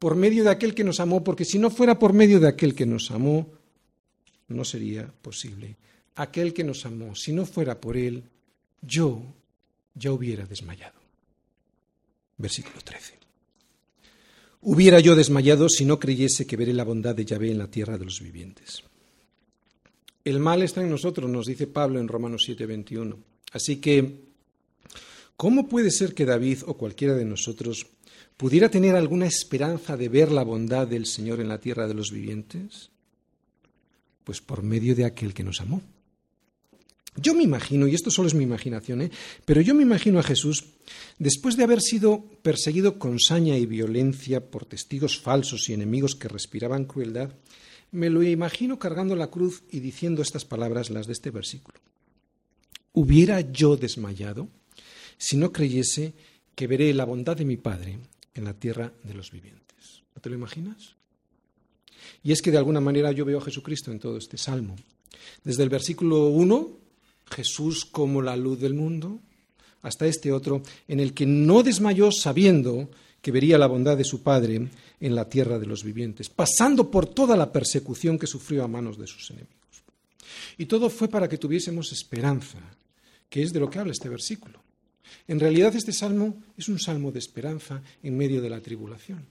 Por 0.00 0.16
medio 0.16 0.42
de 0.42 0.50
aquel 0.50 0.74
que 0.74 0.82
nos 0.82 0.98
amó, 0.98 1.22
porque 1.22 1.44
si 1.44 1.60
no 1.60 1.70
fuera 1.70 1.96
por 1.96 2.12
medio 2.12 2.40
de 2.40 2.48
aquel 2.48 2.74
que 2.74 2.86
nos 2.86 3.12
amó, 3.12 3.52
no 4.48 4.64
sería 4.64 5.06
posible. 5.22 5.76
Aquel 6.16 6.52
que 6.52 6.64
nos 6.64 6.84
amó, 6.86 7.14
si 7.14 7.32
no 7.32 7.46
fuera 7.46 7.80
por 7.80 7.96
él, 7.96 8.24
yo 8.82 9.22
ya 9.94 10.10
hubiera 10.10 10.44
desmayado. 10.44 10.98
Versículo 12.36 12.80
13. 12.82 13.17
Hubiera 14.60 15.00
yo 15.00 15.14
desmayado 15.14 15.68
si 15.68 15.84
no 15.84 15.98
creyese 15.98 16.46
que 16.46 16.56
veré 16.56 16.72
la 16.72 16.84
bondad 16.84 17.14
de 17.14 17.24
Yahvé 17.24 17.50
en 17.50 17.58
la 17.58 17.70
tierra 17.70 17.96
de 17.96 18.04
los 18.04 18.20
vivientes. 18.20 18.82
El 20.24 20.40
mal 20.40 20.62
está 20.62 20.82
en 20.82 20.90
nosotros, 20.90 21.30
nos 21.30 21.46
dice 21.46 21.66
Pablo 21.66 22.00
en 22.00 22.08
Romanos 22.08 22.42
7:21. 22.46 23.16
Así 23.52 23.76
que, 23.76 24.24
¿cómo 25.36 25.68
puede 25.68 25.90
ser 25.90 26.12
que 26.12 26.26
David 26.26 26.58
o 26.66 26.76
cualquiera 26.76 27.14
de 27.14 27.24
nosotros 27.24 27.86
pudiera 28.36 28.68
tener 28.68 28.94
alguna 28.94 29.26
esperanza 29.26 29.96
de 29.96 30.08
ver 30.08 30.32
la 30.32 30.42
bondad 30.42 30.86
del 30.86 31.06
Señor 31.06 31.40
en 31.40 31.48
la 31.48 31.60
tierra 31.60 31.86
de 31.86 31.94
los 31.94 32.10
vivientes? 32.10 32.90
Pues 34.24 34.40
por 34.40 34.62
medio 34.62 34.94
de 34.94 35.06
aquel 35.06 35.32
que 35.32 35.44
nos 35.44 35.60
amó. 35.60 35.80
Yo 37.20 37.34
me 37.34 37.42
imagino, 37.42 37.88
y 37.88 37.94
esto 37.94 38.10
solo 38.10 38.28
es 38.28 38.34
mi 38.34 38.44
imaginación, 38.44 39.02
¿eh? 39.02 39.10
pero 39.44 39.60
yo 39.60 39.74
me 39.74 39.82
imagino 39.82 40.18
a 40.18 40.22
Jesús, 40.22 40.64
después 41.18 41.56
de 41.56 41.64
haber 41.64 41.80
sido 41.80 42.24
perseguido 42.42 42.98
con 42.98 43.18
saña 43.18 43.56
y 43.56 43.66
violencia 43.66 44.50
por 44.50 44.66
testigos 44.66 45.18
falsos 45.18 45.68
y 45.68 45.72
enemigos 45.72 46.14
que 46.14 46.28
respiraban 46.28 46.84
crueldad, 46.84 47.32
me 47.90 48.10
lo 48.10 48.22
imagino 48.22 48.78
cargando 48.78 49.16
la 49.16 49.28
cruz 49.28 49.62
y 49.70 49.80
diciendo 49.80 50.22
estas 50.22 50.44
palabras, 50.44 50.90
las 50.90 51.06
de 51.06 51.14
este 51.14 51.30
versículo. 51.30 51.78
¿Hubiera 52.92 53.40
yo 53.40 53.76
desmayado 53.76 54.48
si 55.16 55.36
no 55.36 55.52
creyese 55.52 56.14
que 56.54 56.66
veré 56.66 56.92
la 56.94 57.04
bondad 57.04 57.36
de 57.36 57.44
mi 57.44 57.56
Padre 57.56 57.98
en 58.34 58.44
la 58.44 58.54
tierra 58.54 58.92
de 59.02 59.14
los 59.14 59.30
vivientes? 59.30 60.02
¿No 60.14 60.20
te 60.20 60.28
lo 60.28 60.36
imaginas? 60.36 60.96
Y 62.22 62.32
es 62.32 62.42
que 62.42 62.50
de 62.50 62.58
alguna 62.58 62.80
manera 62.80 63.12
yo 63.12 63.24
veo 63.24 63.38
a 63.38 63.44
Jesucristo 63.44 63.90
en 63.90 63.98
todo 63.98 64.18
este 64.18 64.36
salmo. 64.36 64.76
Desde 65.44 65.62
el 65.62 65.68
versículo 65.68 66.28
1 66.28 66.77
Jesús 67.30 67.84
como 67.84 68.22
la 68.22 68.36
luz 68.36 68.60
del 68.60 68.74
mundo, 68.74 69.20
hasta 69.82 70.06
este 70.06 70.32
otro, 70.32 70.62
en 70.86 71.00
el 71.00 71.14
que 71.14 71.26
no 71.26 71.62
desmayó 71.62 72.10
sabiendo 72.10 72.90
que 73.20 73.32
vería 73.32 73.58
la 73.58 73.66
bondad 73.66 73.96
de 73.96 74.04
su 74.04 74.22
Padre 74.22 74.68
en 75.00 75.14
la 75.14 75.28
tierra 75.28 75.58
de 75.58 75.66
los 75.66 75.84
vivientes, 75.84 76.28
pasando 76.28 76.90
por 76.90 77.06
toda 77.06 77.36
la 77.36 77.52
persecución 77.52 78.18
que 78.18 78.26
sufrió 78.26 78.64
a 78.64 78.68
manos 78.68 78.98
de 78.98 79.06
sus 79.06 79.30
enemigos. 79.30 79.54
Y 80.56 80.66
todo 80.66 80.90
fue 80.90 81.08
para 81.08 81.28
que 81.28 81.38
tuviésemos 81.38 81.92
esperanza, 81.92 82.58
que 83.28 83.42
es 83.42 83.52
de 83.52 83.60
lo 83.60 83.70
que 83.70 83.78
habla 83.78 83.92
este 83.92 84.08
versículo. 84.08 84.60
En 85.26 85.40
realidad 85.40 85.74
este 85.74 85.92
salmo 85.92 86.42
es 86.56 86.68
un 86.68 86.78
salmo 86.78 87.12
de 87.12 87.18
esperanza 87.18 87.82
en 88.02 88.16
medio 88.16 88.40
de 88.40 88.50
la 88.50 88.60
tribulación. 88.60 89.26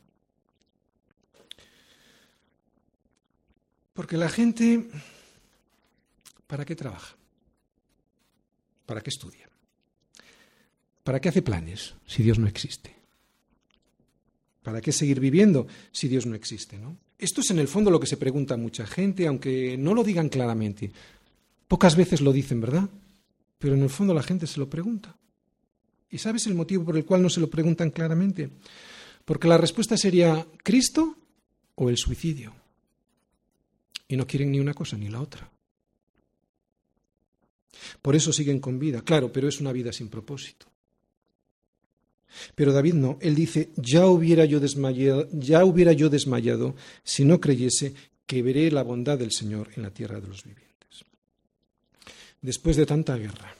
Porque 3.94 4.16
la 4.16 4.30
gente 4.30 4.88
¿para 6.48 6.66
qué 6.66 6.76
trabaja? 6.76 7.17
¿Para 8.88 9.02
qué 9.02 9.12
estudia? 9.12 9.48
¿Para 11.04 11.20
qué 11.20 11.30
hace 11.30 11.44
planes 11.44 11.94
si 12.08 12.24
Dios 12.24 12.40
no 12.40 12.48
existe? 12.48 12.96
¿Para 14.64 14.82
qué 14.82 14.92
seguir 14.92 15.20
viviendo 15.20 15.68
si 15.92 16.08
Dios 16.08 16.26
no 16.26 16.36
existe? 16.36 16.80
Esto 17.20 17.42
es 17.42 17.52
en 17.52 17.60
el 17.60 17.68
fondo 17.68 17.92
lo 17.92 18.00
que 18.00 18.08
se 18.08 18.18
pregunta 18.18 18.58
mucha 18.58 18.88
gente, 18.88 19.28
aunque 19.28 19.78
no 19.78 19.94
lo 19.94 20.04
digan 20.04 20.30
claramente. 20.30 20.92
Pocas 21.68 21.96
veces 21.96 22.22
lo 22.22 22.32
dicen, 22.32 22.62
¿verdad? 22.62 22.90
Pero 23.60 23.76
en 23.76 23.84
el 23.84 23.90
fondo 23.90 24.14
la 24.14 24.24
gente 24.24 24.48
se 24.48 24.60
lo 24.60 24.70
pregunta. 24.70 25.16
¿Y 26.10 26.18
sabes 26.20 26.48
el 26.48 26.56
motivo 26.56 26.86
por 26.86 26.96
el 26.96 27.06
cual 27.06 27.22
no 27.22 27.30
se 27.30 27.42
lo 27.42 27.50
preguntan 27.50 27.92
claramente? 27.92 28.50
Porque 29.26 29.50
la 29.50 29.58
respuesta 29.58 29.98
sería 29.98 30.48
Cristo 30.64 31.18
o 31.76 31.90
el 31.90 31.98
suicidio. 31.98 32.56
Y 34.08 34.16
no 34.16 34.26
quieren 34.26 34.52
ni 34.52 34.62
una 34.62 34.74
cosa 34.74 34.98
ni 34.98 35.10
la 35.10 35.20
otra. 35.20 35.52
Por 38.02 38.16
eso 38.16 38.34
siguen 38.34 38.60
con 38.60 38.80
vida, 38.80 39.02
claro, 39.02 39.32
pero 39.32 39.48
es 39.48 39.60
una 39.60 39.72
vida 39.72 39.92
sin 39.92 40.10
propósito. 40.10 40.66
Pero 42.56 42.74
David 42.74 42.94
no, 42.94 43.18
él 43.22 43.36
dice, 43.36 43.70
ya 43.78 44.08
hubiera 44.08 44.46
yo 44.46 44.60
desmayado, 44.60 45.28
ya 45.32 45.64
hubiera 45.66 45.94
yo 45.94 46.10
desmayado 46.10 46.76
si 47.04 47.26
no 47.26 47.40
creyese 47.40 47.94
que 48.26 48.42
veré 48.42 48.72
la 48.72 48.84
bondad 48.84 49.18
del 49.18 49.32
Señor 49.32 49.70
en 49.76 49.84
la 49.84 49.92
tierra 49.92 50.20
de 50.20 50.28
los 50.28 50.44
vivientes. 50.44 51.06
Después 52.42 52.76
de 52.76 52.86
tanta 52.86 53.18
guerra, 53.18 53.56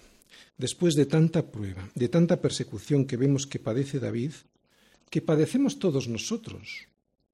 después 0.58 0.96
de 0.96 1.06
tanta 1.06 1.50
prueba, 1.50 1.90
de 1.96 2.10
tanta 2.10 2.42
persecución 2.42 3.06
que 3.06 3.18
vemos 3.18 3.48
que 3.48 3.60
padece 3.60 4.00
David, 4.00 4.32
que 5.10 5.22
padecemos 5.22 5.80
todos 5.80 6.08
nosotros 6.08 6.88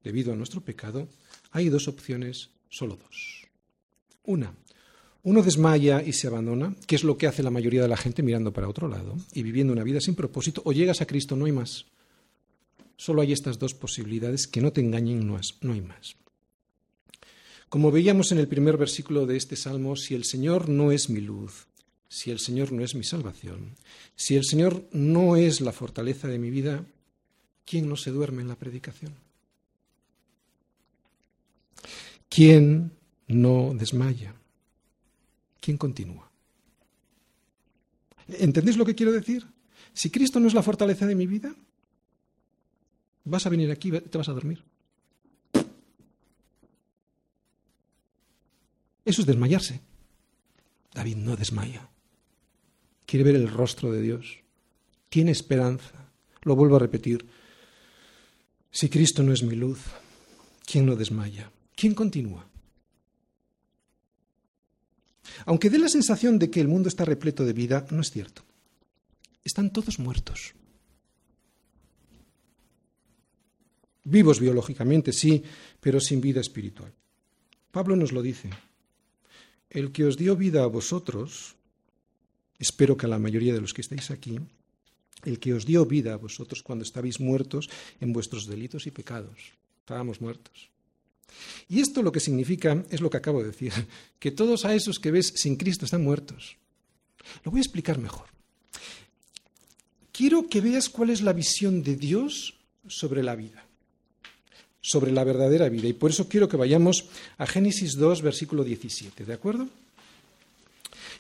debido 0.03 0.34
a 0.34 0.36
nuestro 0.36 0.61
pecado, 0.61 1.09
hay 1.51 1.69
dos 1.69 1.88
opciones, 1.88 2.51
solo 2.69 2.97
dos. 2.97 3.47
Una, 4.25 4.53
uno 5.24 5.41
desmaya 5.41 6.03
y 6.03 6.13
se 6.13 6.28
abandona, 6.28 6.76
que 6.86 6.95
es 6.95 7.03
lo 7.03 7.17
que 7.17 7.28
hace 7.28 7.43
la 7.43 7.49
mayoría 7.49 7.82
de 7.82 7.88
la 7.88 7.97
gente 7.97 8.24
mirando 8.24 8.51
para 8.51 8.67
otro 8.67 8.88
lado 8.88 9.15
y 9.34 9.41
viviendo 9.41 9.71
una 9.71 9.84
vida 9.84 10.01
sin 10.01 10.15
propósito, 10.15 10.61
o 10.65 10.74
llegas 10.74 11.01
a 11.01 11.05
Cristo, 11.05 11.36
no 11.36 11.45
hay 11.45 11.53
más. 11.53 11.86
Solo 12.97 13.21
hay 13.21 13.32
estas 13.32 13.57
dos 13.57 13.74
posibilidades, 13.74 14.47
que 14.47 14.61
no 14.61 14.71
te 14.71 14.82
engañen, 14.82 15.26
no 15.26 15.74
hay 15.74 15.82
más. 15.82 16.15
Como 17.69 17.89
veíamos 17.89 18.32
en 18.32 18.38
el 18.38 18.47
primer 18.47 18.78
versículo 18.78 19.26
de 19.26 19.38
este 19.38 19.55
salmo, 19.55 19.95
si 19.95 20.13
el 20.13 20.26
Señor 20.26 20.69
no 20.69 20.91
es 20.91 21.09
mi 21.09 21.21
luz, 21.21 21.67
si 22.07 22.30
el 22.30 22.39
Señor 22.39 22.71
no 22.71 22.84
es 22.84 22.93
mi 22.93 23.03
salvación, 23.03 23.76
si 24.15 24.36
el 24.36 24.43
Señor 24.43 24.84
no 24.91 25.38
es 25.38 25.61
la 25.61 25.71
fortaleza 25.71 26.28
de 26.28 26.38
mi 26.38 26.51
vida, 26.51 26.86
¿quién 27.65 27.89
no 27.89 27.95
se 27.95 28.11
duerme 28.11 28.43
en 28.43 28.49
la 28.49 28.57
predicación? 28.57 29.15
¿Quién 32.30 32.91
no 33.28 33.74
desmaya? 33.74 34.36
¿Quién 35.64 35.78
continúa? 35.78 36.30
¿Entendéis 38.28 38.76
lo 38.76 38.86
que 38.86 38.95
quiero 38.95 39.14
decir? 39.14 39.47
Si 39.93 40.09
Cristo 40.09 40.39
no 40.39 40.47
es 40.47 40.53
la 40.53 40.61
fortaleza 40.61 41.07
de 41.07 41.16
mi 41.16 41.26
vida, 41.26 41.55
vas 43.24 43.45
a 43.45 43.49
venir 43.49 43.72
aquí 43.72 43.88
y 43.88 44.01
te 44.01 44.18
vas 44.18 44.28
a 44.28 44.34
dormir. 44.34 44.61
Eso 49.05 49.22
es 49.22 49.28
desmayarse. 49.28 49.80
David 50.93 51.18
no 51.18 51.36
desmaya. 51.38 51.89
Quiere 53.05 53.24
ver 53.24 53.36
el 53.36 53.49
rostro 53.49 53.91
de 53.91 54.01
Dios. 54.01 54.39
Tiene 55.07 55.32
esperanza. 55.32 56.09
Lo 56.41 56.55
vuelvo 56.55 56.76
a 56.76 56.80
repetir. 56.80 57.26
Si 58.72 58.89
Cristo 58.89 59.24
no 59.24 59.32
es 59.32 59.43
mi 59.43 59.55
luz, 59.55 59.80
¿quién 60.66 60.86
no 60.86 60.95
desmaya? 60.95 61.51
¿Quién 61.76 61.93
continúa? 61.93 62.53
Aunque 65.45 65.69
dé 65.69 65.80
la 65.80 65.89
sensación 65.89 66.39
de 66.39 66.49
que 66.49 66.61
el 66.61 66.67
mundo 66.67 66.89
está 66.89 67.05
repleto 67.05 67.45
de 67.45 67.53
vida, 67.53 67.86
no 67.91 68.01
es 68.01 68.11
cierto. 68.11 68.43
Están 69.43 69.71
todos 69.71 69.99
muertos. 69.99 70.53
Vivos 74.03 74.39
biológicamente, 74.39 75.13
sí, 75.13 75.43
pero 75.80 75.99
sin 75.99 76.19
vida 76.19 76.41
espiritual. 76.41 76.91
Pablo 77.71 77.95
nos 77.95 78.11
lo 78.11 78.21
dice. 78.21 78.49
El 79.69 79.91
que 79.91 80.05
os 80.05 80.17
dio 80.17 80.36
vida 80.36 80.63
a 80.63 80.67
vosotros, 80.67 81.55
espero 82.59 82.95
que 82.97 83.05
a 83.05 83.09
la 83.09 83.19
mayoría 83.19 83.53
de 83.53 83.61
los 83.61 83.74
que 83.74 83.82
estáis 83.82 84.11
aquí, 84.11 84.39
el 85.24 85.39
que 85.39 85.53
os 85.53 85.65
dio 85.65 85.86
vida 85.86 86.13
a 86.13 86.17
vosotros 86.17 86.61
cuando 86.61 86.84
estabais 86.84 87.19
muertos 87.19 87.69
en 87.99 88.11
vuestros 88.13 88.45
delitos 88.45 88.88
y 88.88 88.91
pecados. 88.91 89.53
Estábamos 89.80 90.21
muertos. 90.21 90.72
Y 91.69 91.80
esto 91.80 92.03
lo 92.03 92.11
que 92.11 92.19
significa 92.19 92.84
es 92.89 93.01
lo 93.01 93.09
que 93.09 93.17
acabo 93.17 93.39
de 93.39 93.47
decir, 93.47 93.74
que 94.19 94.32
todos 94.32 94.65
a 94.65 94.74
esos 94.74 94.99
que 94.99 95.11
ves 95.11 95.34
sin 95.36 95.55
Cristo 95.55 95.86
están 95.86 96.03
muertos. 96.03 96.57
Lo 97.43 97.51
voy 97.51 97.59
a 97.59 97.63
explicar 97.63 97.97
mejor. 97.97 98.28
Quiero 100.11 100.47
que 100.47 100.61
veas 100.61 100.89
cuál 100.89 101.09
es 101.09 101.21
la 101.21 101.34
visión 101.34 101.82
de 101.82 101.95
Dios 101.95 102.53
sobre 102.88 103.24
la 103.24 103.36
vida, 103.36 103.65
sobre 104.82 105.11
la 105.11 105.24
verdadera 105.24 105.69
vida. 105.69 105.88
Y 105.88 105.93
por 105.93 106.11
eso 106.11 106.28
quiero 106.28 106.47
que 106.47 106.57
vayamos 106.57 107.05
a 107.38 107.47
Génesis 107.47 107.95
2, 107.95 108.21
versículo 108.21 108.63
17, 108.63 109.26
¿de 109.26 109.34
acuerdo? 109.34 109.67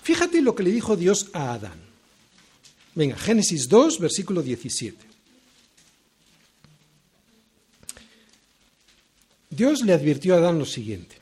Fíjate 0.03 0.41
lo 0.41 0.53
que 0.53 0.63
le 0.63 0.71
dijo 0.71 0.95
Dios 0.95 1.29
a 1.33 1.53
Adán. 1.53 1.79
Venga, 2.93 3.17
Génesis 3.17 3.67
2, 3.67 3.99
versículo 3.99 4.43
17. 4.43 5.12
Dios 9.55 9.83
le 9.83 9.93
advirtió 9.93 10.35
a 10.35 10.37
Adán 10.37 10.59
lo 10.59 10.65
siguiente. 10.65 11.17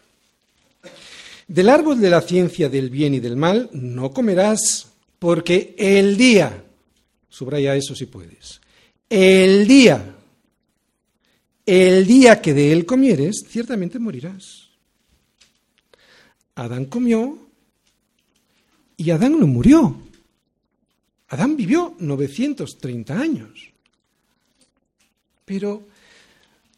Del 1.48 1.70
árbol 1.70 2.00
de 2.00 2.10
la 2.10 2.22
ciencia 2.22 2.70
del 2.70 2.90
bien 2.90 3.14
y 3.14 3.20
del 3.20 3.36
mal 3.36 3.70
no 3.74 4.12
comerás, 4.12 4.88
porque 5.20 5.76
el 5.78 6.16
día, 6.16 6.64
subraya 7.30 7.76
eso 7.76 7.94
si 7.94 8.06
puedes, 8.06 8.62
el 9.10 9.68
día, 9.68 10.16
el 11.66 12.08
día 12.08 12.42
que 12.42 12.54
de 12.54 12.72
él 12.72 12.86
comieres, 12.86 13.44
ciertamente 13.50 14.00
morirás. 14.00 14.70
Adán 16.56 16.86
comió 16.86 17.38
y 18.96 19.10
Adán 19.12 19.40
no 19.40 19.48
murió. 19.48 20.00
Adán 21.28 21.58
vivió 21.58 21.96
930 22.00 23.20
años. 23.20 23.72
Pero 25.44 25.88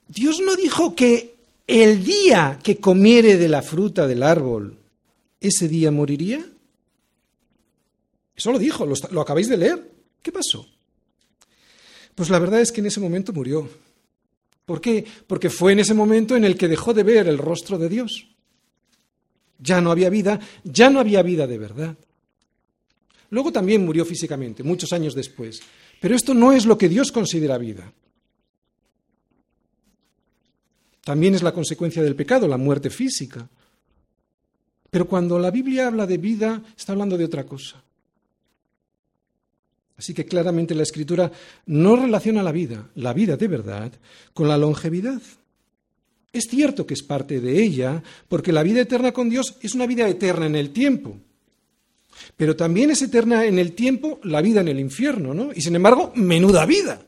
Dios 0.07 0.39
no 0.39 0.55
dijo 0.55 0.95
que 0.95 1.32
el 1.67 2.03
día 2.03 2.59
que 2.61 2.77
comiere 2.77 3.37
de 3.37 3.49
la 3.49 3.61
fruta 3.61 4.07
del 4.07 4.23
árbol, 4.23 4.77
ese 5.39 5.67
día 5.67 5.91
moriría? 5.91 6.45
Eso 8.35 8.51
lo 8.51 8.59
dijo, 8.59 8.85
lo, 8.85 9.21
acabáis 9.21 9.47
de 9.47 9.57
leer. 9.57 9.91
¿Qué 10.21 10.31
pasó? 10.31 10.67
Pues 12.15 12.29
la 12.29 12.39
verdad 12.39 12.61
es 12.61 12.71
que 12.71 12.81
en 12.81 12.87
ese 12.87 12.99
momento 12.99 13.33
murió. 13.33 13.69
¿Por 14.65 14.81
qué? 14.81 15.05
Porque 15.27 15.49
fue 15.49 15.73
en 15.73 15.79
ese 15.79 15.93
momento 15.93 16.35
en 16.35 16.45
el 16.45 16.57
que 16.57 16.67
dejó 16.67 16.93
de 16.93 17.03
ver 17.03 17.27
el 17.27 17.37
rostro 17.37 17.77
de 17.77 17.89
Dios. 17.89 18.27
Ya 19.59 19.81
no 19.81 19.91
había 19.91 20.09
vida, 20.09 20.39
ya 20.63 20.89
no 20.89 20.99
había 20.99 21.21
vida 21.21 21.47
de 21.47 21.57
verdad. 21.57 21.97
Luego 23.29 23.51
también 23.51 23.83
murió 23.85 24.05
físicamente, 24.05 24.63
muchos 24.63 24.93
años 24.93 25.15
después. 25.15 25.61
Pero 25.99 26.15
esto 26.15 26.33
no 26.33 26.51
es 26.51 26.65
lo 26.65 26.77
que 26.77 26.89
Dios 26.89 27.11
considera 27.11 27.57
vida. 27.57 27.91
También 31.03 31.35
es 31.35 31.43
la 31.43 31.51
consecuencia 31.51 32.01
del 32.01 32.15
pecado, 32.15 32.47
la 32.47 32.57
muerte 32.57 32.89
física. 32.89 33.47
Pero 34.89 35.07
cuando 35.07 35.37
la 35.39 35.51
Biblia 35.51 35.87
habla 35.87 36.05
de 36.05 36.17
vida, 36.17 36.61
está 36.77 36.93
hablando 36.93 37.17
de 37.17 37.25
otra 37.25 37.45
cosa. 37.45 37.83
Así 39.97 40.13
que 40.13 40.25
claramente 40.25 40.75
la 40.75 40.83
Escritura 40.83 41.31
no 41.65 41.95
relaciona 41.95 42.41
la 42.41 42.51
vida, 42.51 42.89
la 42.95 43.13
vida 43.13 43.37
de 43.37 43.47
verdad, 43.47 43.91
con 44.33 44.47
la 44.47 44.57
longevidad. 44.57 45.21
Es 46.31 46.45
cierto 46.49 46.85
que 46.85 46.95
es 46.95 47.03
parte 47.03 47.39
de 47.39 47.61
ella, 47.61 48.01
porque 48.27 48.51
la 48.51 48.63
vida 48.63 48.81
eterna 48.81 49.11
con 49.11 49.29
Dios 49.29 49.57
es 49.61 49.75
una 49.75 49.85
vida 49.85 50.07
eterna 50.07 50.45
en 50.45 50.55
el 50.55 50.71
tiempo. 50.71 51.17
Pero 52.37 52.55
también 52.55 52.91
es 52.91 53.01
eterna 53.01 53.45
en 53.45 53.59
el 53.59 53.73
tiempo 53.73 54.19
la 54.23 54.41
vida 54.41 54.61
en 54.61 54.67
el 54.69 54.79
infierno, 54.79 55.33
¿no? 55.33 55.51
Y 55.53 55.61
sin 55.61 55.75
embargo, 55.75 56.11
menuda 56.15 56.65
vida. 56.65 57.05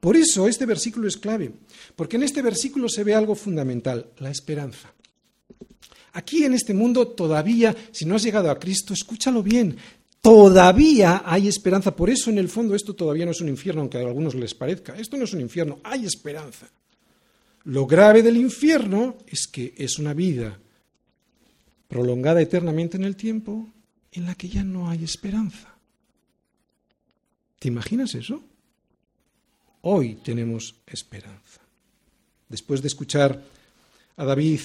Por 0.00 0.16
eso 0.16 0.48
este 0.48 0.66
versículo 0.66 1.08
es 1.08 1.16
clave, 1.16 1.52
porque 1.96 2.16
en 2.16 2.22
este 2.22 2.42
versículo 2.42 2.88
se 2.88 3.04
ve 3.04 3.14
algo 3.14 3.34
fundamental, 3.34 4.10
la 4.18 4.30
esperanza. 4.30 4.92
Aquí 6.12 6.44
en 6.44 6.54
este 6.54 6.74
mundo 6.74 7.08
todavía, 7.08 7.74
si 7.92 8.04
no 8.04 8.16
has 8.16 8.22
llegado 8.22 8.50
a 8.50 8.58
Cristo, 8.58 8.92
escúchalo 8.92 9.42
bien, 9.42 9.76
todavía 10.20 11.22
hay 11.24 11.48
esperanza. 11.48 11.94
Por 11.94 12.10
eso 12.10 12.30
en 12.30 12.38
el 12.38 12.48
fondo 12.48 12.74
esto 12.74 12.94
todavía 12.94 13.24
no 13.24 13.30
es 13.32 13.40
un 13.40 13.48
infierno, 13.48 13.82
aunque 13.82 13.98
a 13.98 14.00
algunos 14.00 14.34
les 14.34 14.54
parezca. 14.54 14.96
Esto 14.96 15.16
no 15.16 15.24
es 15.24 15.32
un 15.32 15.40
infierno, 15.40 15.80
hay 15.84 16.04
esperanza. 16.04 16.68
Lo 17.64 17.86
grave 17.86 18.22
del 18.22 18.36
infierno 18.36 19.18
es 19.26 19.46
que 19.46 19.74
es 19.76 19.98
una 19.98 20.14
vida 20.14 20.58
prolongada 21.86 22.40
eternamente 22.40 22.96
en 22.96 23.04
el 23.04 23.16
tiempo 23.16 23.68
en 24.12 24.26
la 24.26 24.34
que 24.34 24.48
ya 24.48 24.64
no 24.64 24.88
hay 24.88 25.04
esperanza. 25.04 25.74
¿Te 27.58 27.68
imaginas 27.68 28.14
eso? 28.14 28.42
Hoy 29.90 30.18
tenemos 30.22 30.74
esperanza. 30.86 31.62
Después 32.46 32.82
de 32.82 32.88
escuchar 32.88 33.42
a 34.18 34.24
David 34.26 34.60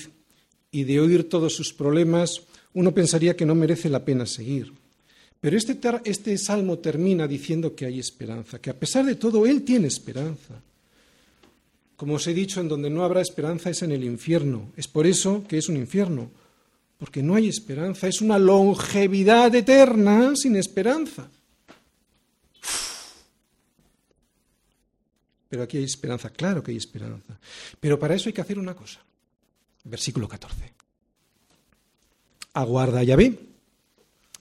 y 0.69 0.84
de 0.84 0.99
oír 0.99 1.30
todos 1.30 1.55
sus 1.55 1.71
problemas, 1.71 2.41
uno 2.74 2.93
pensaría 2.93 3.34
que 3.34 3.45
no 3.45 3.55
merece 3.55 3.88
la 3.88 4.03
pena 4.03 4.26
seguir. 4.26 4.74
Pero 5.39 5.55
este, 5.55 5.80
este, 6.03 6.38
salmo 6.38 6.80
termina 6.80 7.26
diciendo 7.26 7.74
que 7.74 7.86
hay 7.86 7.99
esperanza, 7.99 8.59
que 8.59 8.69
a 8.69 8.78
pesar 8.78 9.05
de 9.05 9.15
todo 9.15 9.45
Él 9.45 9.63
tiene 9.63 9.88
esperanza. 9.88 10.61
Como 11.95 12.15
os 12.15 12.28
he 12.28 12.34
dicho, 12.34 12.59
en 12.59 12.67
donde 12.67 12.89
no 12.89 13.05
habrá 13.05 13.21
esperanza 13.21 13.69
es 13.69 13.82
en 13.82 13.93
el 13.93 14.03
infierno. 14.03 14.74
Es 14.76 14.89
por 14.89 15.07
eso 15.07 15.45
que 15.47 15.57
es 15.57 15.69
un 15.69 15.78
infierno, 15.78 16.32
porque 16.97 17.24
no 17.24 17.36
hay 17.36 17.47
esperanza, 17.47 18.09
es 18.09 18.19
una 18.19 18.38
longevidad 18.38 19.55
eterna 19.55 20.36
sin 20.36 20.57
esperanza. 20.57 21.30
Pero 25.53 25.61
aquí 25.61 25.77
hay 25.77 25.83
esperanza, 25.83 26.31
claro 26.31 26.63
que 26.63 26.71
hay 26.71 26.77
esperanza. 26.77 27.39
Pero 27.79 27.99
para 27.99 28.15
eso 28.15 28.27
hay 28.27 28.33
que 28.33 28.41
hacer 28.41 28.57
una 28.57 28.75
cosa. 28.75 28.99
Versículo 29.83 30.27
14. 30.27 30.73
Aguarda 32.53 33.03
Yahvé, 33.03 33.37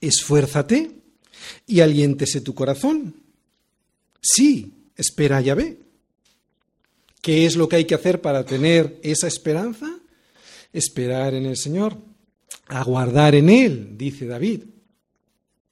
esfuérzate 0.01 0.89
y 1.67 1.81
aliéntese 1.81 2.41
tu 2.41 2.55
corazón. 2.55 3.15
Sí, 4.19 4.73
espera 4.95 5.39
Yahvé. 5.39 5.77
¿Qué 7.21 7.45
es 7.45 7.57
lo 7.57 7.69
que 7.69 7.75
hay 7.75 7.85
que 7.85 7.93
hacer 7.93 8.19
para 8.19 8.43
tener 8.43 8.99
esa 9.03 9.27
esperanza? 9.27 9.95
Esperar 10.73 11.35
en 11.35 11.45
el 11.45 11.57
Señor, 11.57 11.95
aguardar 12.65 13.35
en 13.35 13.51
Él, 13.51 13.99
dice 13.99 14.25
David. 14.25 14.63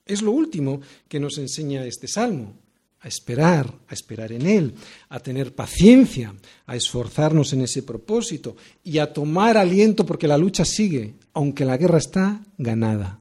Es 0.05 0.21
lo 0.21 0.33
último 0.33 0.81
que 1.07 1.19
nos 1.19 1.39
enseña 1.39 1.83
este 1.87 2.07
salmo 2.07 2.60
a 3.01 3.07
esperar, 3.07 3.73
a 3.87 3.93
esperar 3.93 4.31
en 4.31 4.45
Él, 4.45 4.75
a 5.09 5.19
tener 5.19 5.55
paciencia, 5.55 6.35
a 6.67 6.75
esforzarnos 6.75 7.51
en 7.53 7.61
ese 7.61 7.81
propósito 7.81 8.55
y 8.83 8.99
a 8.99 9.11
tomar 9.11 9.57
aliento 9.57 10.05
porque 10.05 10.27
la 10.27 10.37
lucha 10.37 10.65
sigue, 10.65 11.15
aunque 11.33 11.65
la 11.65 11.77
guerra 11.77 11.97
está 11.97 12.41
ganada. 12.57 13.19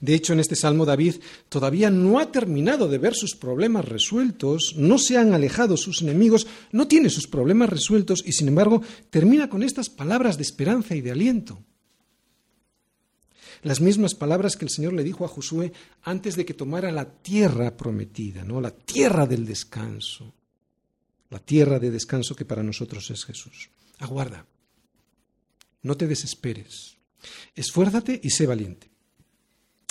De 0.00 0.14
hecho, 0.14 0.32
en 0.32 0.40
este 0.40 0.54
Salmo 0.54 0.84
David 0.84 1.16
todavía 1.48 1.90
no 1.90 2.20
ha 2.20 2.30
terminado 2.30 2.88
de 2.88 2.98
ver 2.98 3.14
sus 3.14 3.34
problemas 3.34 3.84
resueltos, 3.84 4.74
no 4.76 4.98
se 4.98 5.18
han 5.18 5.34
alejado 5.34 5.76
sus 5.76 6.02
enemigos, 6.02 6.46
no 6.70 6.86
tiene 6.86 7.10
sus 7.10 7.26
problemas 7.26 7.68
resueltos 7.68 8.22
y, 8.24 8.32
sin 8.32 8.48
embargo, 8.48 8.82
termina 9.10 9.50
con 9.50 9.62
estas 9.62 9.90
palabras 9.90 10.36
de 10.36 10.44
esperanza 10.44 10.94
y 10.94 11.00
de 11.00 11.10
aliento 11.10 11.58
las 13.66 13.80
mismas 13.80 14.14
palabras 14.14 14.56
que 14.56 14.64
el 14.64 14.70
Señor 14.70 14.92
le 14.92 15.02
dijo 15.02 15.24
a 15.24 15.28
Josué 15.28 15.72
antes 16.02 16.36
de 16.36 16.46
que 16.46 16.54
tomara 16.54 16.92
la 16.92 17.04
tierra 17.04 17.76
prometida, 17.76 18.44
¿no? 18.44 18.60
La 18.60 18.70
tierra 18.70 19.26
del 19.26 19.44
descanso. 19.44 20.32
La 21.30 21.40
tierra 21.40 21.80
de 21.80 21.90
descanso 21.90 22.36
que 22.36 22.44
para 22.44 22.62
nosotros 22.62 23.10
es 23.10 23.24
Jesús. 23.24 23.70
Aguarda. 23.98 24.46
No 25.82 25.96
te 25.96 26.06
desesperes. 26.06 26.96
Esfuérzate 27.56 28.20
y 28.22 28.30
sé 28.30 28.46
valiente. 28.46 28.88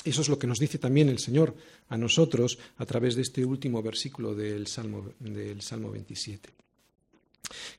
Eso 0.06 0.22
es 0.22 0.30
lo 0.30 0.40
que 0.40 0.48
nos 0.48 0.60
dice 0.60 0.78
también 0.78 1.10
el 1.10 1.20
Señor 1.20 1.54
a 1.90 1.98
nosotros 1.98 2.58
a 2.78 2.86
través 2.86 3.16
de 3.16 3.24
este 3.24 3.44
último 3.44 3.84
versículo 3.84 4.34
del 4.34 4.68
Salmo, 4.68 5.12
del 5.20 5.62
Salmo 5.62 5.92
27. 5.92 6.50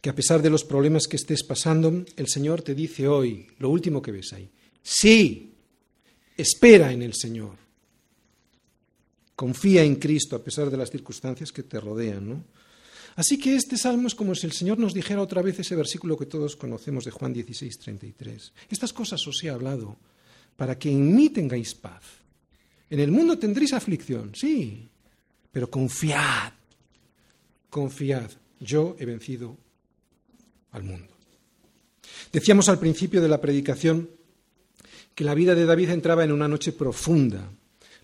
Que 0.02 0.10
a 0.10 0.14
pesar 0.14 0.42
de 0.42 0.50
los 0.50 0.62
problemas 0.62 1.06
que 1.06 1.16
estés 1.16 1.42
pasando, 1.42 2.04
el 2.16 2.28
Señor 2.28 2.60
te 2.60 2.74
dice 2.74 3.08
hoy, 3.08 3.46
lo 3.58 3.70
último 3.70 4.02
que 4.02 4.12
ves 4.12 4.34
ahí, 4.34 4.50
sí, 4.82 5.54
Espera 6.36 6.92
en 6.92 7.02
el 7.02 7.14
Señor. 7.14 7.56
Confía 9.34 9.82
en 9.82 9.96
Cristo 9.96 10.36
a 10.36 10.42
pesar 10.42 10.70
de 10.70 10.76
las 10.76 10.90
circunstancias 10.90 11.52
que 11.52 11.62
te 11.62 11.80
rodean. 11.80 12.44
Así 13.16 13.38
que 13.38 13.56
este 13.56 13.76
salmo 13.76 14.08
es 14.08 14.14
como 14.14 14.34
si 14.34 14.46
el 14.46 14.52
Señor 14.52 14.78
nos 14.78 14.92
dijera 14.92 15.22
otra 15.22 15.42
vez 15.42 15.58
ese 15.58 15.74
versículo 15.74 16.16
que 16.16 16.26
todos 16.26 16.56
conocemos 16.56 17.04
de 17.04 17.10
Juan 17.10 17.32
16, 17.32 17.78
33. 17.78 18.52
Estas 18.68 18.92
cosas 18.92 19.26
os 19.26 19.42
he 19.42 19.50
hablado 19.50 19.96
para 20.56 20.78
que 20.78 20.90
en 20.90 21.14
mí 21.14 21.30
tengáis 21.30 21.74
paz. 21.74 22.02
En 22.88 23.00
el 23.00 23.10
mundo 23.10 23.38
tendréis 23.38 23.72
aflicción, 23.72 24.32
sí, 24.34 24.88
pero 25.50 25.70
confiad, 25.70 26.52
confiad, 27.68 28.30
yo 28.60 28.96
he 28.98 29.04
vencido 29.04 29.56
al 30.72 30.84
mundo. 30.84 31.12
Decíamos 32.32 32.68
al 32.68 32.78
principio 32.78 33.20
de 33.20 33.28
la 33.28 33.40
predicación 33.40 34.08
que 35.16 35.24
la 35.24 35.34
vida 35.34 35.54
de 35.54 35.64
David 35.64 35.90
entraba 35.90 36.24
en 36.24 36.30
una 36.30 36.46
noche 36.46 36.72
profunda, 36.72 37.50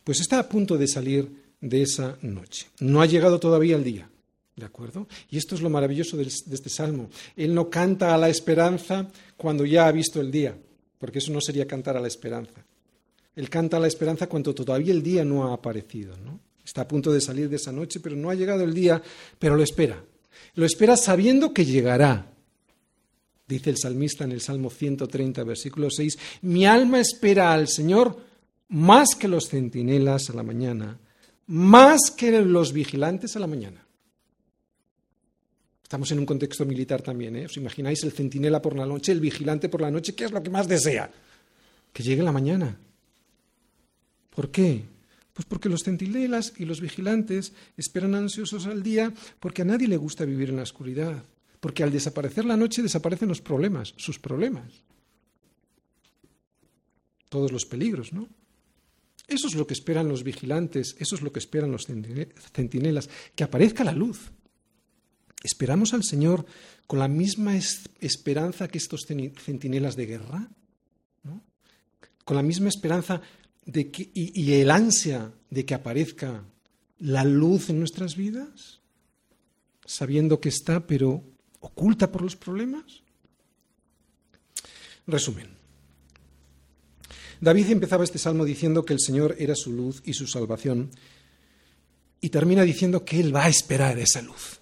pues 0.03 0.21
está 0.21 0.39
a 0.39 0.49
punto 0.49 0.79
de 0.79 0.89
salir 0.89 1.29
de 1.61 1.83
esa 1.83 2.17
noche. 2.23 2.69
No 2.81 3.03
ha 3.03 3.07
llegado 3.07 3.39
todavía 3.39 3.77
el 3.77 3.85
día, 3.85 4.09
¿de 4.57 4.65
acuerdo? 4.65 5.07
Y 5.31 5.37
esto 5.37 5.55
es 5.55 5.61
lo 5.61 5.69
maravilloso 5.69 6.17
de 6.17 6.23
este 6.23 6.71
salmo. 6.71 7.11
Él 7.37 7.55
no 7.55 7.69
canta 7.69 8.15
a 8.15 8.19
la 8.19 8.31
esperanza 8.31 9.09
cuando 9.37 9.67
ya 9.67 9.87
ha 9.87 9.93
visto 9.93 10.23
el 10.23 10.31
día, 10.31 10.57
porque 10.99 11.19
eso 11.19 11.31
no 11.33 11.43
sería 11.43 11.67
cantar 11.67 11.99
a 11.99 12.01
la 12.01 12.09
esperanza. 12.09 12.65
Él 13.37 13.51
canta 13.51 13.77
a 13.77 13.81
la 13.81 13.89
esperanza 13.89 14.27
cuando 14.27 14.55
todavía 14.55 14.95
el 14.95 15.03
día 15.03 15.23
no 15.23 15.47
ha 15.47 15.53
aparecido. 15.53 16.15
Está 16.65 16.81
a 16.81 16.89
punto 16.89 17.13
de 17.13 17.21
salir 17.21 17.51
de 17.51 17.57
esa 17.57 17.73
noche, 17.73 18.01
pero 18.01 18.17
no 18.17 18.31
ha 18.31 18.35
llegado 18.35 18.65
el 18.65 18.73
día, 18.73 19.03
pero 19.39 19.55
lo 19.55 19.63
espera. 19.63 20.03
Lo 20.55 20.65
espera 20.65 20.97
sabiendo 20.97 21.53
que 21.53 21.67
llegará, 21.67 22.32
Dice 23.53 23.69
el 23.69 23.77
salmista 23.77 24.25
en 24.25 24.33
el 24.33 24.41
Salmo 24.41 24.71
130, 24.71 25.45
versículo 25.45 25.91
6, 25.91 26.19
mi 26.41 26.65
alma 26.65 27.01
espera 27.01 27.53
al 27.53 27.69
Señor 27.69 28.17
más 28.69 29.15
que 29.15 29.29
los 29.29 29.51
centinelas 29.51 30.31
a 30.31 30.33
la 30.33 30.43
mañana, 30.43 30.99
más 31.49 32.11
que 32.17 32.41
los 32.41 32.73
vigilantes 32.73 33.37
a 33.37 33.41
la 33.41 33.47
mañana. 33.47 33.85
Estamos 35.83 36.11
en 36.13 36.21
un 36.21 36.25
contexto 36.25 36.65
militar 36.65 37.03
también, 37.03 37.37
¿eh? 37.37 37.45
¿Os 37.45 37.59
imagináis 37.59 38.03
el 38.05 38.13
centinela 38.13 38.63
por 38.63 38.75
la 38.75 38.87
noche, 38.87 39.13
el 39.13 39.21
vigilante 39.21 39.69
por 39.69 39.83
la 39.83 39.91
noche? 39.91 40.15
¿Qué 40.15 40.25
es 40.25 40.33
lo 40.33 40.43
que 40.43 40.49
más 40.49 40.67
desea? 40.67 41.11
Que 41.93 42.03
llegue 42.03 42.23
la 42.23 42.33
mañana. 42.33 42.79
¿Por 44.35 44.51
qué? 44.51 44.83
Pues 45.35 45.45
porque 45.45 45.69
los 45.69 45.83
centinelas 45.83 46.55
y 46.57 46.65
los 46.65 46.81
vigilantes 46.81 47.53
esperan 47.77 48.15
ansiosos 48.15 48.65
al 48.65 48.83
día 48.83 49.13
porque 49.41 49.61
a 49.61 49.67
nadie 49.67 49.89
le 49.89 49.99
gusta 49.99 50.25
vivir 50.25 50.49
en 50.49 50.57
la 50.57 50.63
oscuridad. 50.63 51.23
Porque 51.63 51.85
al 51.85 51.93
desaparecer 51.93 52.45
la 52.45 52.57
noche 52.57 52.83
desaparecen 52.83 53.29
los 53.29 53.41
problemas, 53.41 53.95
sus 53.97 54.19
problemas. 54.19 54.83
Todos 57.29 57.53
los 57.53 57.65
peligros, 57.67 58.13
¿no? 58.13 58.29
Eso 59.29 59.47
es 59.47 59.55
lo 59.55 59.65
que 59.65 59.75
esperan 59.75 60.09
los 60.09 60.25
vigilantes, 60.25 60.97
eso 60.99 61.15
es 61.15 61.23
lo 61.23 61.33
que 61.33 61.39
esperan 61.39 61.71
los 61.71 61.87
centinelas, 61.87 63.09
que 63.37 63.45
aparezca 63.45 63.85
la 63.85 63.93
luz. 63.93 64.33
¿Esperamos 65.45 65.95
al 65.95 66.03
Señor 66.03 66.47
con 66.89 66.99
la 66.99 67.07
misma 67.07 67.55
esperanza 68.01 68.67
que 68.67 68.79
estos 68.79 69.07
centinelas 69.07 69.95
de 69.95 70.07
guerra? 70.07 70.51
¿No? 71.23 71.45
Con 72.25 72.37
la 72.37 72.43
misma 72.43 72.71
esperanza 72.71 73.23
de 73.65 73.89
que, 73.93 74.11
y 74.13 74.53
el 74.55 74.69
ansia 74.73 75.33
de 75.49 75.65
que 75.65 75.75
aparezca 75.75 76.43
la 76.99 77.23
luz 77.23 77.71
en 77.71 77.79
nuestras 77.79 78.17
vidas, 78.17 78.81
sabiendo 79.87 80.41
que 80.41 80.49
está, 80.49 80.89
pero 80.89 81.23
oculta 81.63 82.13
por 82.13 82.23
los 82.23 82.37
problemas? 82.37 83.03
Resumen. 85.07 85.49
David 87.41 87.71
empezaba 87.71 88.05
este 88.05 88.19
salmo 88.19 88.45
diciendo 88.45 88.85
que 88.85 88.93
el 88.93 89.01
Señor 89.01 89.35
era 89.39 89.57
su 89.57 89.73
luz 89.73 90.03
y 90.05 90.13
su 90.15 90.27
salvación 90.27 90.91
y 92.21 92.29
termina 92.29 92.63
diciendo 92.63 93.05
que 93.05 93.19
Él 93.19 93.35
va 93.35 93.47
a 93.47 93.49
esperar 93.49 93.99
esa 93.99 94.23
luz. 94.23 94.61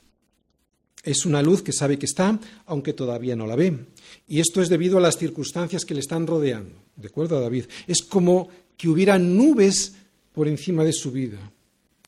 Es 1.03 1.27
una 1.27 1.43
luz 1.43 1.63
que 1.63 1.73
sabe 1.73 1.99
que 1.99 2.07
está, 2.07 2.39
aunque 2.67 2.93
todavía 2.93 3.37
no 3.37 3.47
la 3.47 3.57
ve. 3.57 3.87
Y 4.29 4.41
esto 4.41 4.63
es 4.63 4.69
debido 4.69 4.99
a 4.99 5.01
las 5.01 5.19
circunstancias 5.19 5.85
que 5.85 5.95
le 5.95 6.01
están 6.01 6.27
rodeando. 6.27 6.75
¿De 6.97 7.09
acuerdo 7.09 7.37
a 7.37 7.41
David? 7.41 7.67
Es 7.87 8.03
como 8.03 8.49
que 8.77 8.89
hubiera 8.89 9.19
nubes 9.19 9.95
por 10.33 10.49
encima 10.49 10.85
de 10.85 10.93
su 10.93 11.11
vida. 11.11 11.39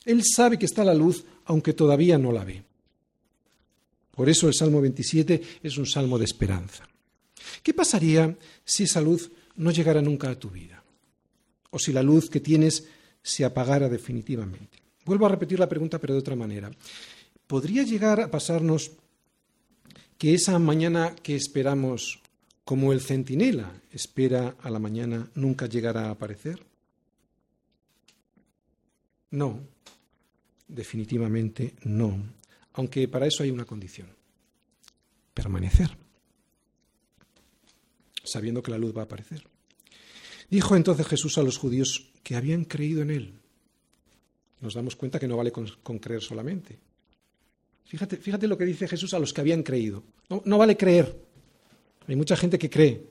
Él 0.04 0.22
sabe 0.24 0.58
que 0.58 0.66
está 0.66 0.84
la 0.84 0.94
luz, 0.94 1.24
aunque 1.44 1.72
todavía 1.72 2.18
no 2.18 2.32
la 2.32 2.44
ve. 2.44 2.64
Por 4.12 4.28
eso 4.28 4.46
el 4.46 4.54
Salmo 4.54 4.80
27 4.80 5.42
es 5.62 5.78
un 5.78 5.86
salmo 5.86 6.18
de 6.18 6.26
esperanza. 6.26 6.86
¿Qué 7.62 7.72
pasaría 7.72 8.36
si 8.64 8.84
esa 8.84 9.00
luz 9.00 9.30
no 9.56 9.70
llegara 9.70 10.02
nunca 10.02 10.30
a 10.30 10.38
tu 10.38 10.50
vida? 10.50 10.84
O 11.70 11.78
si 11.78 11.92
la 11.92 12.02
luz 12.02 12.28
que 12.28 12.40
tienes 12.40 12.86
se 13.22 13.44
apagara 13.44 13.88
definitivamente. 13.88 14.78
Vuelvo 15.04 15.26
a 15.26 15.30
repetir 15.30 15.58
la 15.58 15.68
pregunta, 15.68 15.98
pero 15.98 16.12
de 16.12 16.20
otra 16.20 16.36
manera. 16.36 16.70
¿Podría 17.46 17.82
llegar 17.84 18.20
a 18.20 18.30
pasarnos 18.30 18.92
que 20.18 20.34
esa 20.34 20.58
mañana 20.58 21.16
que 21.22 21.34
esperamos, 21.34 22.20
como 22.64 22.92
el 22.92 23.00
centinela 23.00 23.72
espera 23.92 24.56
a 24.60 24.70
la 24.70 24.78
mañana, 24.78 25.30
nunca 25.34 25.66
llegará 25.66 26.06
a 26.06 26.10
aparecer? 26.10 26.62
No, 29.30 29.60
definitivamente 30.68 31.74
no 31.84 32.41
aunque 32.74 33.08
para 33.08 33.26
eso 33.26 33.42
hay 33.42 33.50
una 33.50 33.64
condición, 33.64 34.08
permanecer, 35.34 35.96
sabiendo 38.24 38.62
que 38.62 38.70
la 38.70 38.78
luz 38.78 38.96
va 38.96 39.02
a 39.02 39.04
aparecer. 39.04 39.44
Dijo 40.50 40.76
entonces 40.76 41.06
Jesús 41.06 41.38
a 41.38 41.42
los 41.42 41.58
judíos 41.58 42.10
que 42.22 42.36
habían 42.36 42.64
creído 42.64 43.02
en 43.02 43.10
Él. 43.10 43.34
Nos 44.60 44.74
damos 44.74 44.96
cuenta 44.96 45.18
que 45.18 45.26
no 45.26 45.36
vale 45.36 45.50
con, 45.50 45.98
creer 45.98 46.22
solamente. 46.22 46.78
Fíjate, 47.86 48.16
fíjate, 48.16 48.46
lo 48.46 48.56
que 48.56 48.64
dice 48.64 48.86
Jesús 48.86 49.12
a 49.14 49.18
los 49.18 49.32
que 49.32 49.40
habían 49.40 49.62
creído. 49.62 50.02
No, 50.28 50.42
no 50.44 50.58
vale 50.58 50.76
creer. 50.76 51.18
Hay 52.06 52.16
mucha 52.16 52.36
gente 52.36 52.58
que 52.58 52.70
cree. 52.70 53.06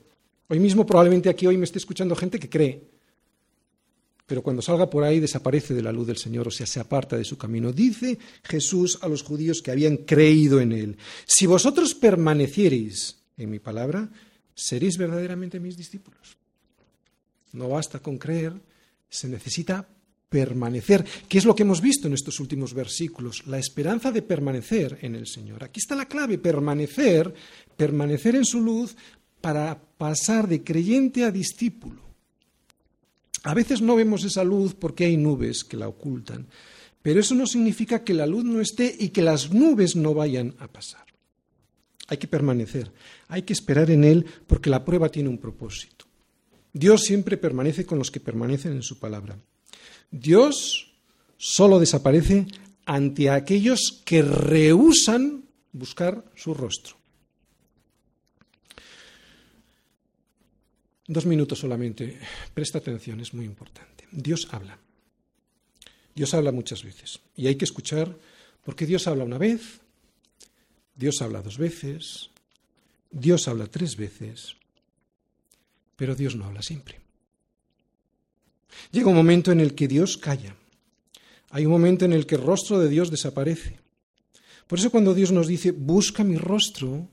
Hoy 0.48 0.60
mismo 0.60 0.86
probablemente 0.86 1.28
aquí 1.28 1.46
hoy 1.46 1.56
me 1.56 1.64
esté 1.64 1.78
escuchando 1.78 2.14
gente 2.16 2.38
que 2.38 2.48
cree, 2.48 2.82
pero 4.32 4.42
cuando 4.42 4.62
salga 4.62 4.88
por 4.88 5.04
ahí 5.04 5.20
desaparece 5.20 5.74
de 5.74 5.82
la 5.82 5.92
luz 5.92 6.06
del 6.06 6.16
Señor, 6.16 6.48
o 6.48 6.50
sea, 6.50 6.64
se 6.64 6.80
aparta 6.80 7.18
de 7.18 7.24
su 7.24 7.36
camino. 7.36 7.70
Dice 7.70 8.18
Jesús 8.42 8.98
a 9.02 9.08
los 9.08 9.22
judíos 9.22 9.60
que 9.60 9.70
habían 9.70 9.98
creído 9.98 10.58
en 10.58 10.72
Él, 10.72 10.96
si 11.26 11.44
vosotros 11.44 11.94
permaneciereis 11.94 13.18
en 13.36 13.50
mi 13.50 13.58
palabra, 13.58 14.08
seréis 14.54 14.96
verdaderamente 14.96 15.60
mis 15.60 15.76
discípulos. 15.76 16.38
No 17.52 17.68
basta 17.68 17.98
con 17.98 18.16
creer, 18.16 18.54
se 19.10 19.28
necesita 19.28 19.86
permanecer, 20.30 21.04
que 21.28 21.36
es 21.36 21.44
lo 21.44 21.54
que 21.54 21.64
hemos 21.64 21.82
visto 21.82 22.08
en 22.08 22.14
estos 22.14 22.40
últimos 22.40 22.72
versículos, 22.72 23.46
la 23.46 23.58
esperanza 23.58 24.12
de 24.12 24.22
permanecer 24.22 24.98
en 25.02 25.14
el 25.14 25.26
Señor. 25.26 25.62
Aquí 25.62 25.78
está 25.78 25.94
la 25.94 26.08
clave, 26.08 26.38
permanecer, 26.38 27.34
permanecer 27.76 28.36
en 28.36 28.46
su 28.46 28.62
luz 28.62 28.96
para 29.42 29.78
pasar 29.78 30.48
de 30.48 30.64
creyente 30.64 31.22
a 31.22 31.30
discípulo. 31.30 32.11
A 33.44 33.54
veces 33.54 33.80
no 33.80 33.96
vemos 33.96 34.24
esa 34.24 34.44
luz 34.44 34.74
porque 34.74 35.04
hay 35.04 35.16
nubes 35.16 35.64
que 35.64 35.76
la 35.76 35.88
ocultan, 35.88 36.46
pero 37.02 37.20
eso 37.20 37.34
no 37.34 37.46
significa 37.46 38.04
que 38.04 38.14
la 38.14 38.26
luz 38.26 38.44
no 38.44 38.60
esté 38.60 38.94
y 38.98 39.08
que 39.08 39.22
las 39.22 39.52
nubes 39.52 39.96
no 39.96 40.14
vayan 40.14 40.54
a 40.58 40.68
pasar. 40.68 41.04
Hay 42.08 42.18
que 42.18 42.28
permanecer, 42.28 42.92
hay 43.28 43.42
que 43.42 43.52
esperar 43.52 43.90
en 43.90 44.04
Él 44.04 44.26
porque 44.46 44.70
la 44.70 44.84
prueba 44.84 45.08
tiene 45.08 45.28
un 45.28 45.38
propósito. 45.38 46.06
Dios 46.72 47.02
siempre 47.02 47.36
permanece 47.36 47.84
con 47.84 47.98
los 47.98 48.10
que 48.10 48.20
permanecen 48.20 48.72
en 48.72 48.82
su 48.82 48.98
palabra. 48.98 49.38
Dios 50.10 50.92
solo 51.36 51.80
desaparece 51.80 52.46
ante 52.84 53.30
aquellos 53.30 54.02
que 54.04 54.22
rehusan 54.22 55.44
buscar 55.72 56.24
su 56.34 56.54
rostro. 56.54 57.01
Dos 61.12 61.26
minutos 61.26 61.58
solamente. 61.58 62.18
Presta 62.54 62.78
atención, 62.78 63.20
es 63.20 63.34
muy 63.34 63.44
importante. 63.44 64.08
Dios 64.10 64.48
habla. 64.50 64.78
Dios 66.14 66.32
habla 66.32 66.52
muchas 66.52 66.82
veces. 66.82 67.20
Y 67.36 67.48
hay 67.48 67.56
que 67.56 67.66
escuchar 67.66 68.16
porque 68.64 68.86
Dios 68.86 69.06
habla 69.06 69.24
una 69.24 69.36
vez, 69.36 69.80
Dios 70.94 71.20
habla 71.20 71.42
dos 71.42 71.58
veces, 71.58 72.30
Dios 73.10 73.46
habla 73.46 73.66
tres 73.66 73.96
veces, 73.96 74.56
pero 75.96 76.14
Dios 76.14 76.34
no 76.34 76.46
habla 76.46 76.62
siempre. 76.62 76.98
Llega 78.90 79.10
un 79.10 79.16
momento 79.16 79.52
en 79.52 79.60
el 79.60 79.74
que 79.74 79.88
Dios 79.88 80.16
calla. 80.16 80.56
Hay 81.50 81.66
un 81.66 81.72
momento 81.72 82.06
en 82.06 82.14
el 82.14 82.24
que 82.24 82.36
el 82.36 82.42
rostro 82.42 82.78
de 82.78 82.88
Dios 82.88 83.10
desaparece. 83.10 83.78
Por 84.66 84.78
eso 84.78 84.90
cuando 84.90 85.12
Dios 85.12 85.30
nos 85.30 85.46
dice, 85.46 85.72
busca 85.72 86.24
mi 86.24 86.38
rostro, 86.38 87.06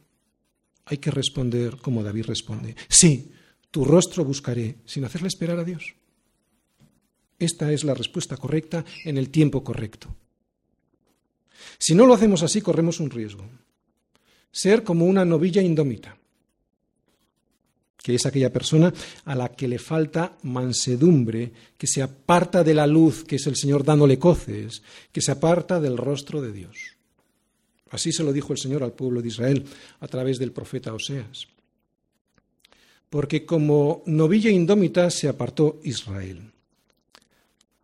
hay 0.85 0.99
que 0.99 1.11
responder 1.11 1.75
como 1.75 2.01
David 2.01 2.27
responde. 2.27 2.77
Sí, 2.87 3.33
tu 3.71 3.85
rostro 3.85 4.25
buscaré, 4.25 4.77
sin 4.85 5.05
hacerle 5.05 5.27
esperar 5.27 5.59
a 5.59 5.63
Dios. 5.63 5.95
Esta 7.37 7.71
es 7.71 7.83
la 7.83 7.93
respuesta 7.93 8.37
correcta 8.37 8.83
en 9.05 9.17
el 9.17 9.29
tiempo 9.29 9.63
correcto. 9.63 10.13
Si 11.77 11.95
no 11.95 12.05
lo 12.05 12.13
hacemos 12.13 12.43
así, 12.43 12.61
corremos 12.61 12.99
un 12.99 13.09
riesgo. 13.09 13.45
Ser 14.51 14.83
como 14.83 15.05
una 15.05 15.23
novilla 15.23 15.61
indómita 15.61 16.19
que 18.01 18.15
es 18.15 18.25
aquella 18.25 18.51
persona 18.51 18.93
a 19.25 19.35
la 19.35 19.49
que 19.49 19.67
le 19.67 19.77
falta 19.77 20.37
mansedumbre, 20.43 21.51
que 21.77 21.87
se 21.87 22.01
aparta 22.01 22.63
de 22.63 22.73
la 22.73 22.87
luz, 22.87 23.23
que 23.23 23.35
es 23.35 23.45
el 23.47 23.55
Señor 23.55 23.83
dándole 23.83 24.17
coces, 24.17 24.81
que 25.11 25.21
se 25.21 25.31
aparta 25.31 25.79
del 25.79 25.97
rostro 25.97 26.41
de 26.41 26.51
Dios. 26.51 26.97
Así 27.91 28.11
se 28.11 28.23
lo 28.23 28.31
dijo 28.31 28.53
el 28.53 28.59
Señor 28.59 28.83
al 28.83 28.93
pueblo 28.93 29.21
de 29.21 29.27
Israel 29.27 29.65
a 29.99 30.07
través 30.07 30.39
del 30.39 30.51
profeta 30.51 30.93
Oseas. 30.93 31.47
Porque 33.09 33.45
como 33.45 34.03
novilla 34.05 34.49
indómita 34.51 35.09
se 35.09 35.27
apartó 35.27 35.79
Israel. 35.83 36.51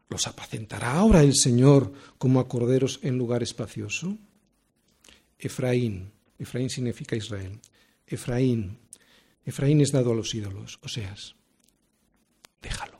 ¿Los 0.09 0.27
apacentará 0.27 0.93
ahora 0.93 1.21
el 1.21 1.35
Señor 1.35 1.91
como 2.17 2.39
a 2.39 2.47
corderos 2.47 2.99
en 3.01 3.17
lugar 3.17 3.41
espacioso? 3.41 4.17
Efraín, 5.39 6.11
Efraín 6.37 6.69
significa 6.69 7.15
Israel. 7.15 7.59
Efraín, 8.07 8.77
Efraín 9.43 9.81
es 9.81 9.91
dado 9.91 10.11
a 10.11 10.15
los 10.15 10.33
ídolos, 10.33 10.79
o 10.83 10.87
sea, 10.87 11.15
déjalo. 12.61 12.97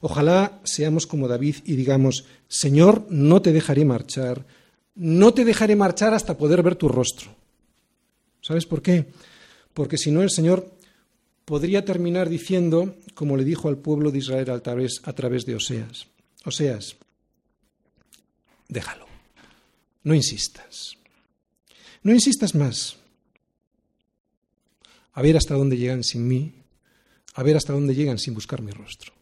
Ojalá 0.00 0.60
seamos 0.64 1.06
como 1.06 1.28
David 1.28 1.56
y 1.64 1.76
digamos, 1.76 2.24
Señor, 2.48 3.06
no 3.10 3.42
te 3.42 3.52
dejaré 3.52 3.84
marchar, 3.84 4.46
no 4.94 5.34
te 5.34 5.44
dejaré 5.44 5.76
marchar 5.76 6.14
hasta 6.14 6.38
poder 6.38 6.62
ver 6.62 6.76
tu 6.76 6.88
rostro. 6.88 7.39
¿Sabes 8.50 8.66
por 8.66 8.82
qué? 8.82 9.06
Porque 9.74 9.96
si 9.96 10.10
no 10.10 10.22
el 10.22 10.30
Señor 10.30 10.74
podría 11.44 11.84
terminar 11.84 12.28
diciendo, 12.28 12.96
como 13.14 13.36
le 13.36 13.44
dijo 13.44 13.68
al 13.68 13.78
pueblo 13.78 14.10
de 14.10 14.18
Israel 14.18 14.50
a 14.50 14.58
través, 14.58 15.00
a 15.04 15.12
través 15.12 15.46
de 15.46 15.54
Oseas, 15.54 16.08
Oseas, 16.44 16.96
déjalo, 18.66 19.06
no 20.02 20.16
insistas. 20.16 20.96
No 22.02 22.12
insistas 22.12 22.56
más. 22.56 22.96
A 25.12 25.22
ver 25.22 25.36
hasta 25.36 25.54
dónde 25.54 25.76
llegan 25.76 26.02
sin 26.02 26.26
mí, 26.26 26.52
a 27.34 27.44
ver 27.44 27.56
hasta 27.56 27.72
dónde 27.72 27.94
llegan 27.94 28.18
sin 28.18 28.34
buscar 28.34 28.62
mi 28.62 28.72
rostro. 28.72 29.12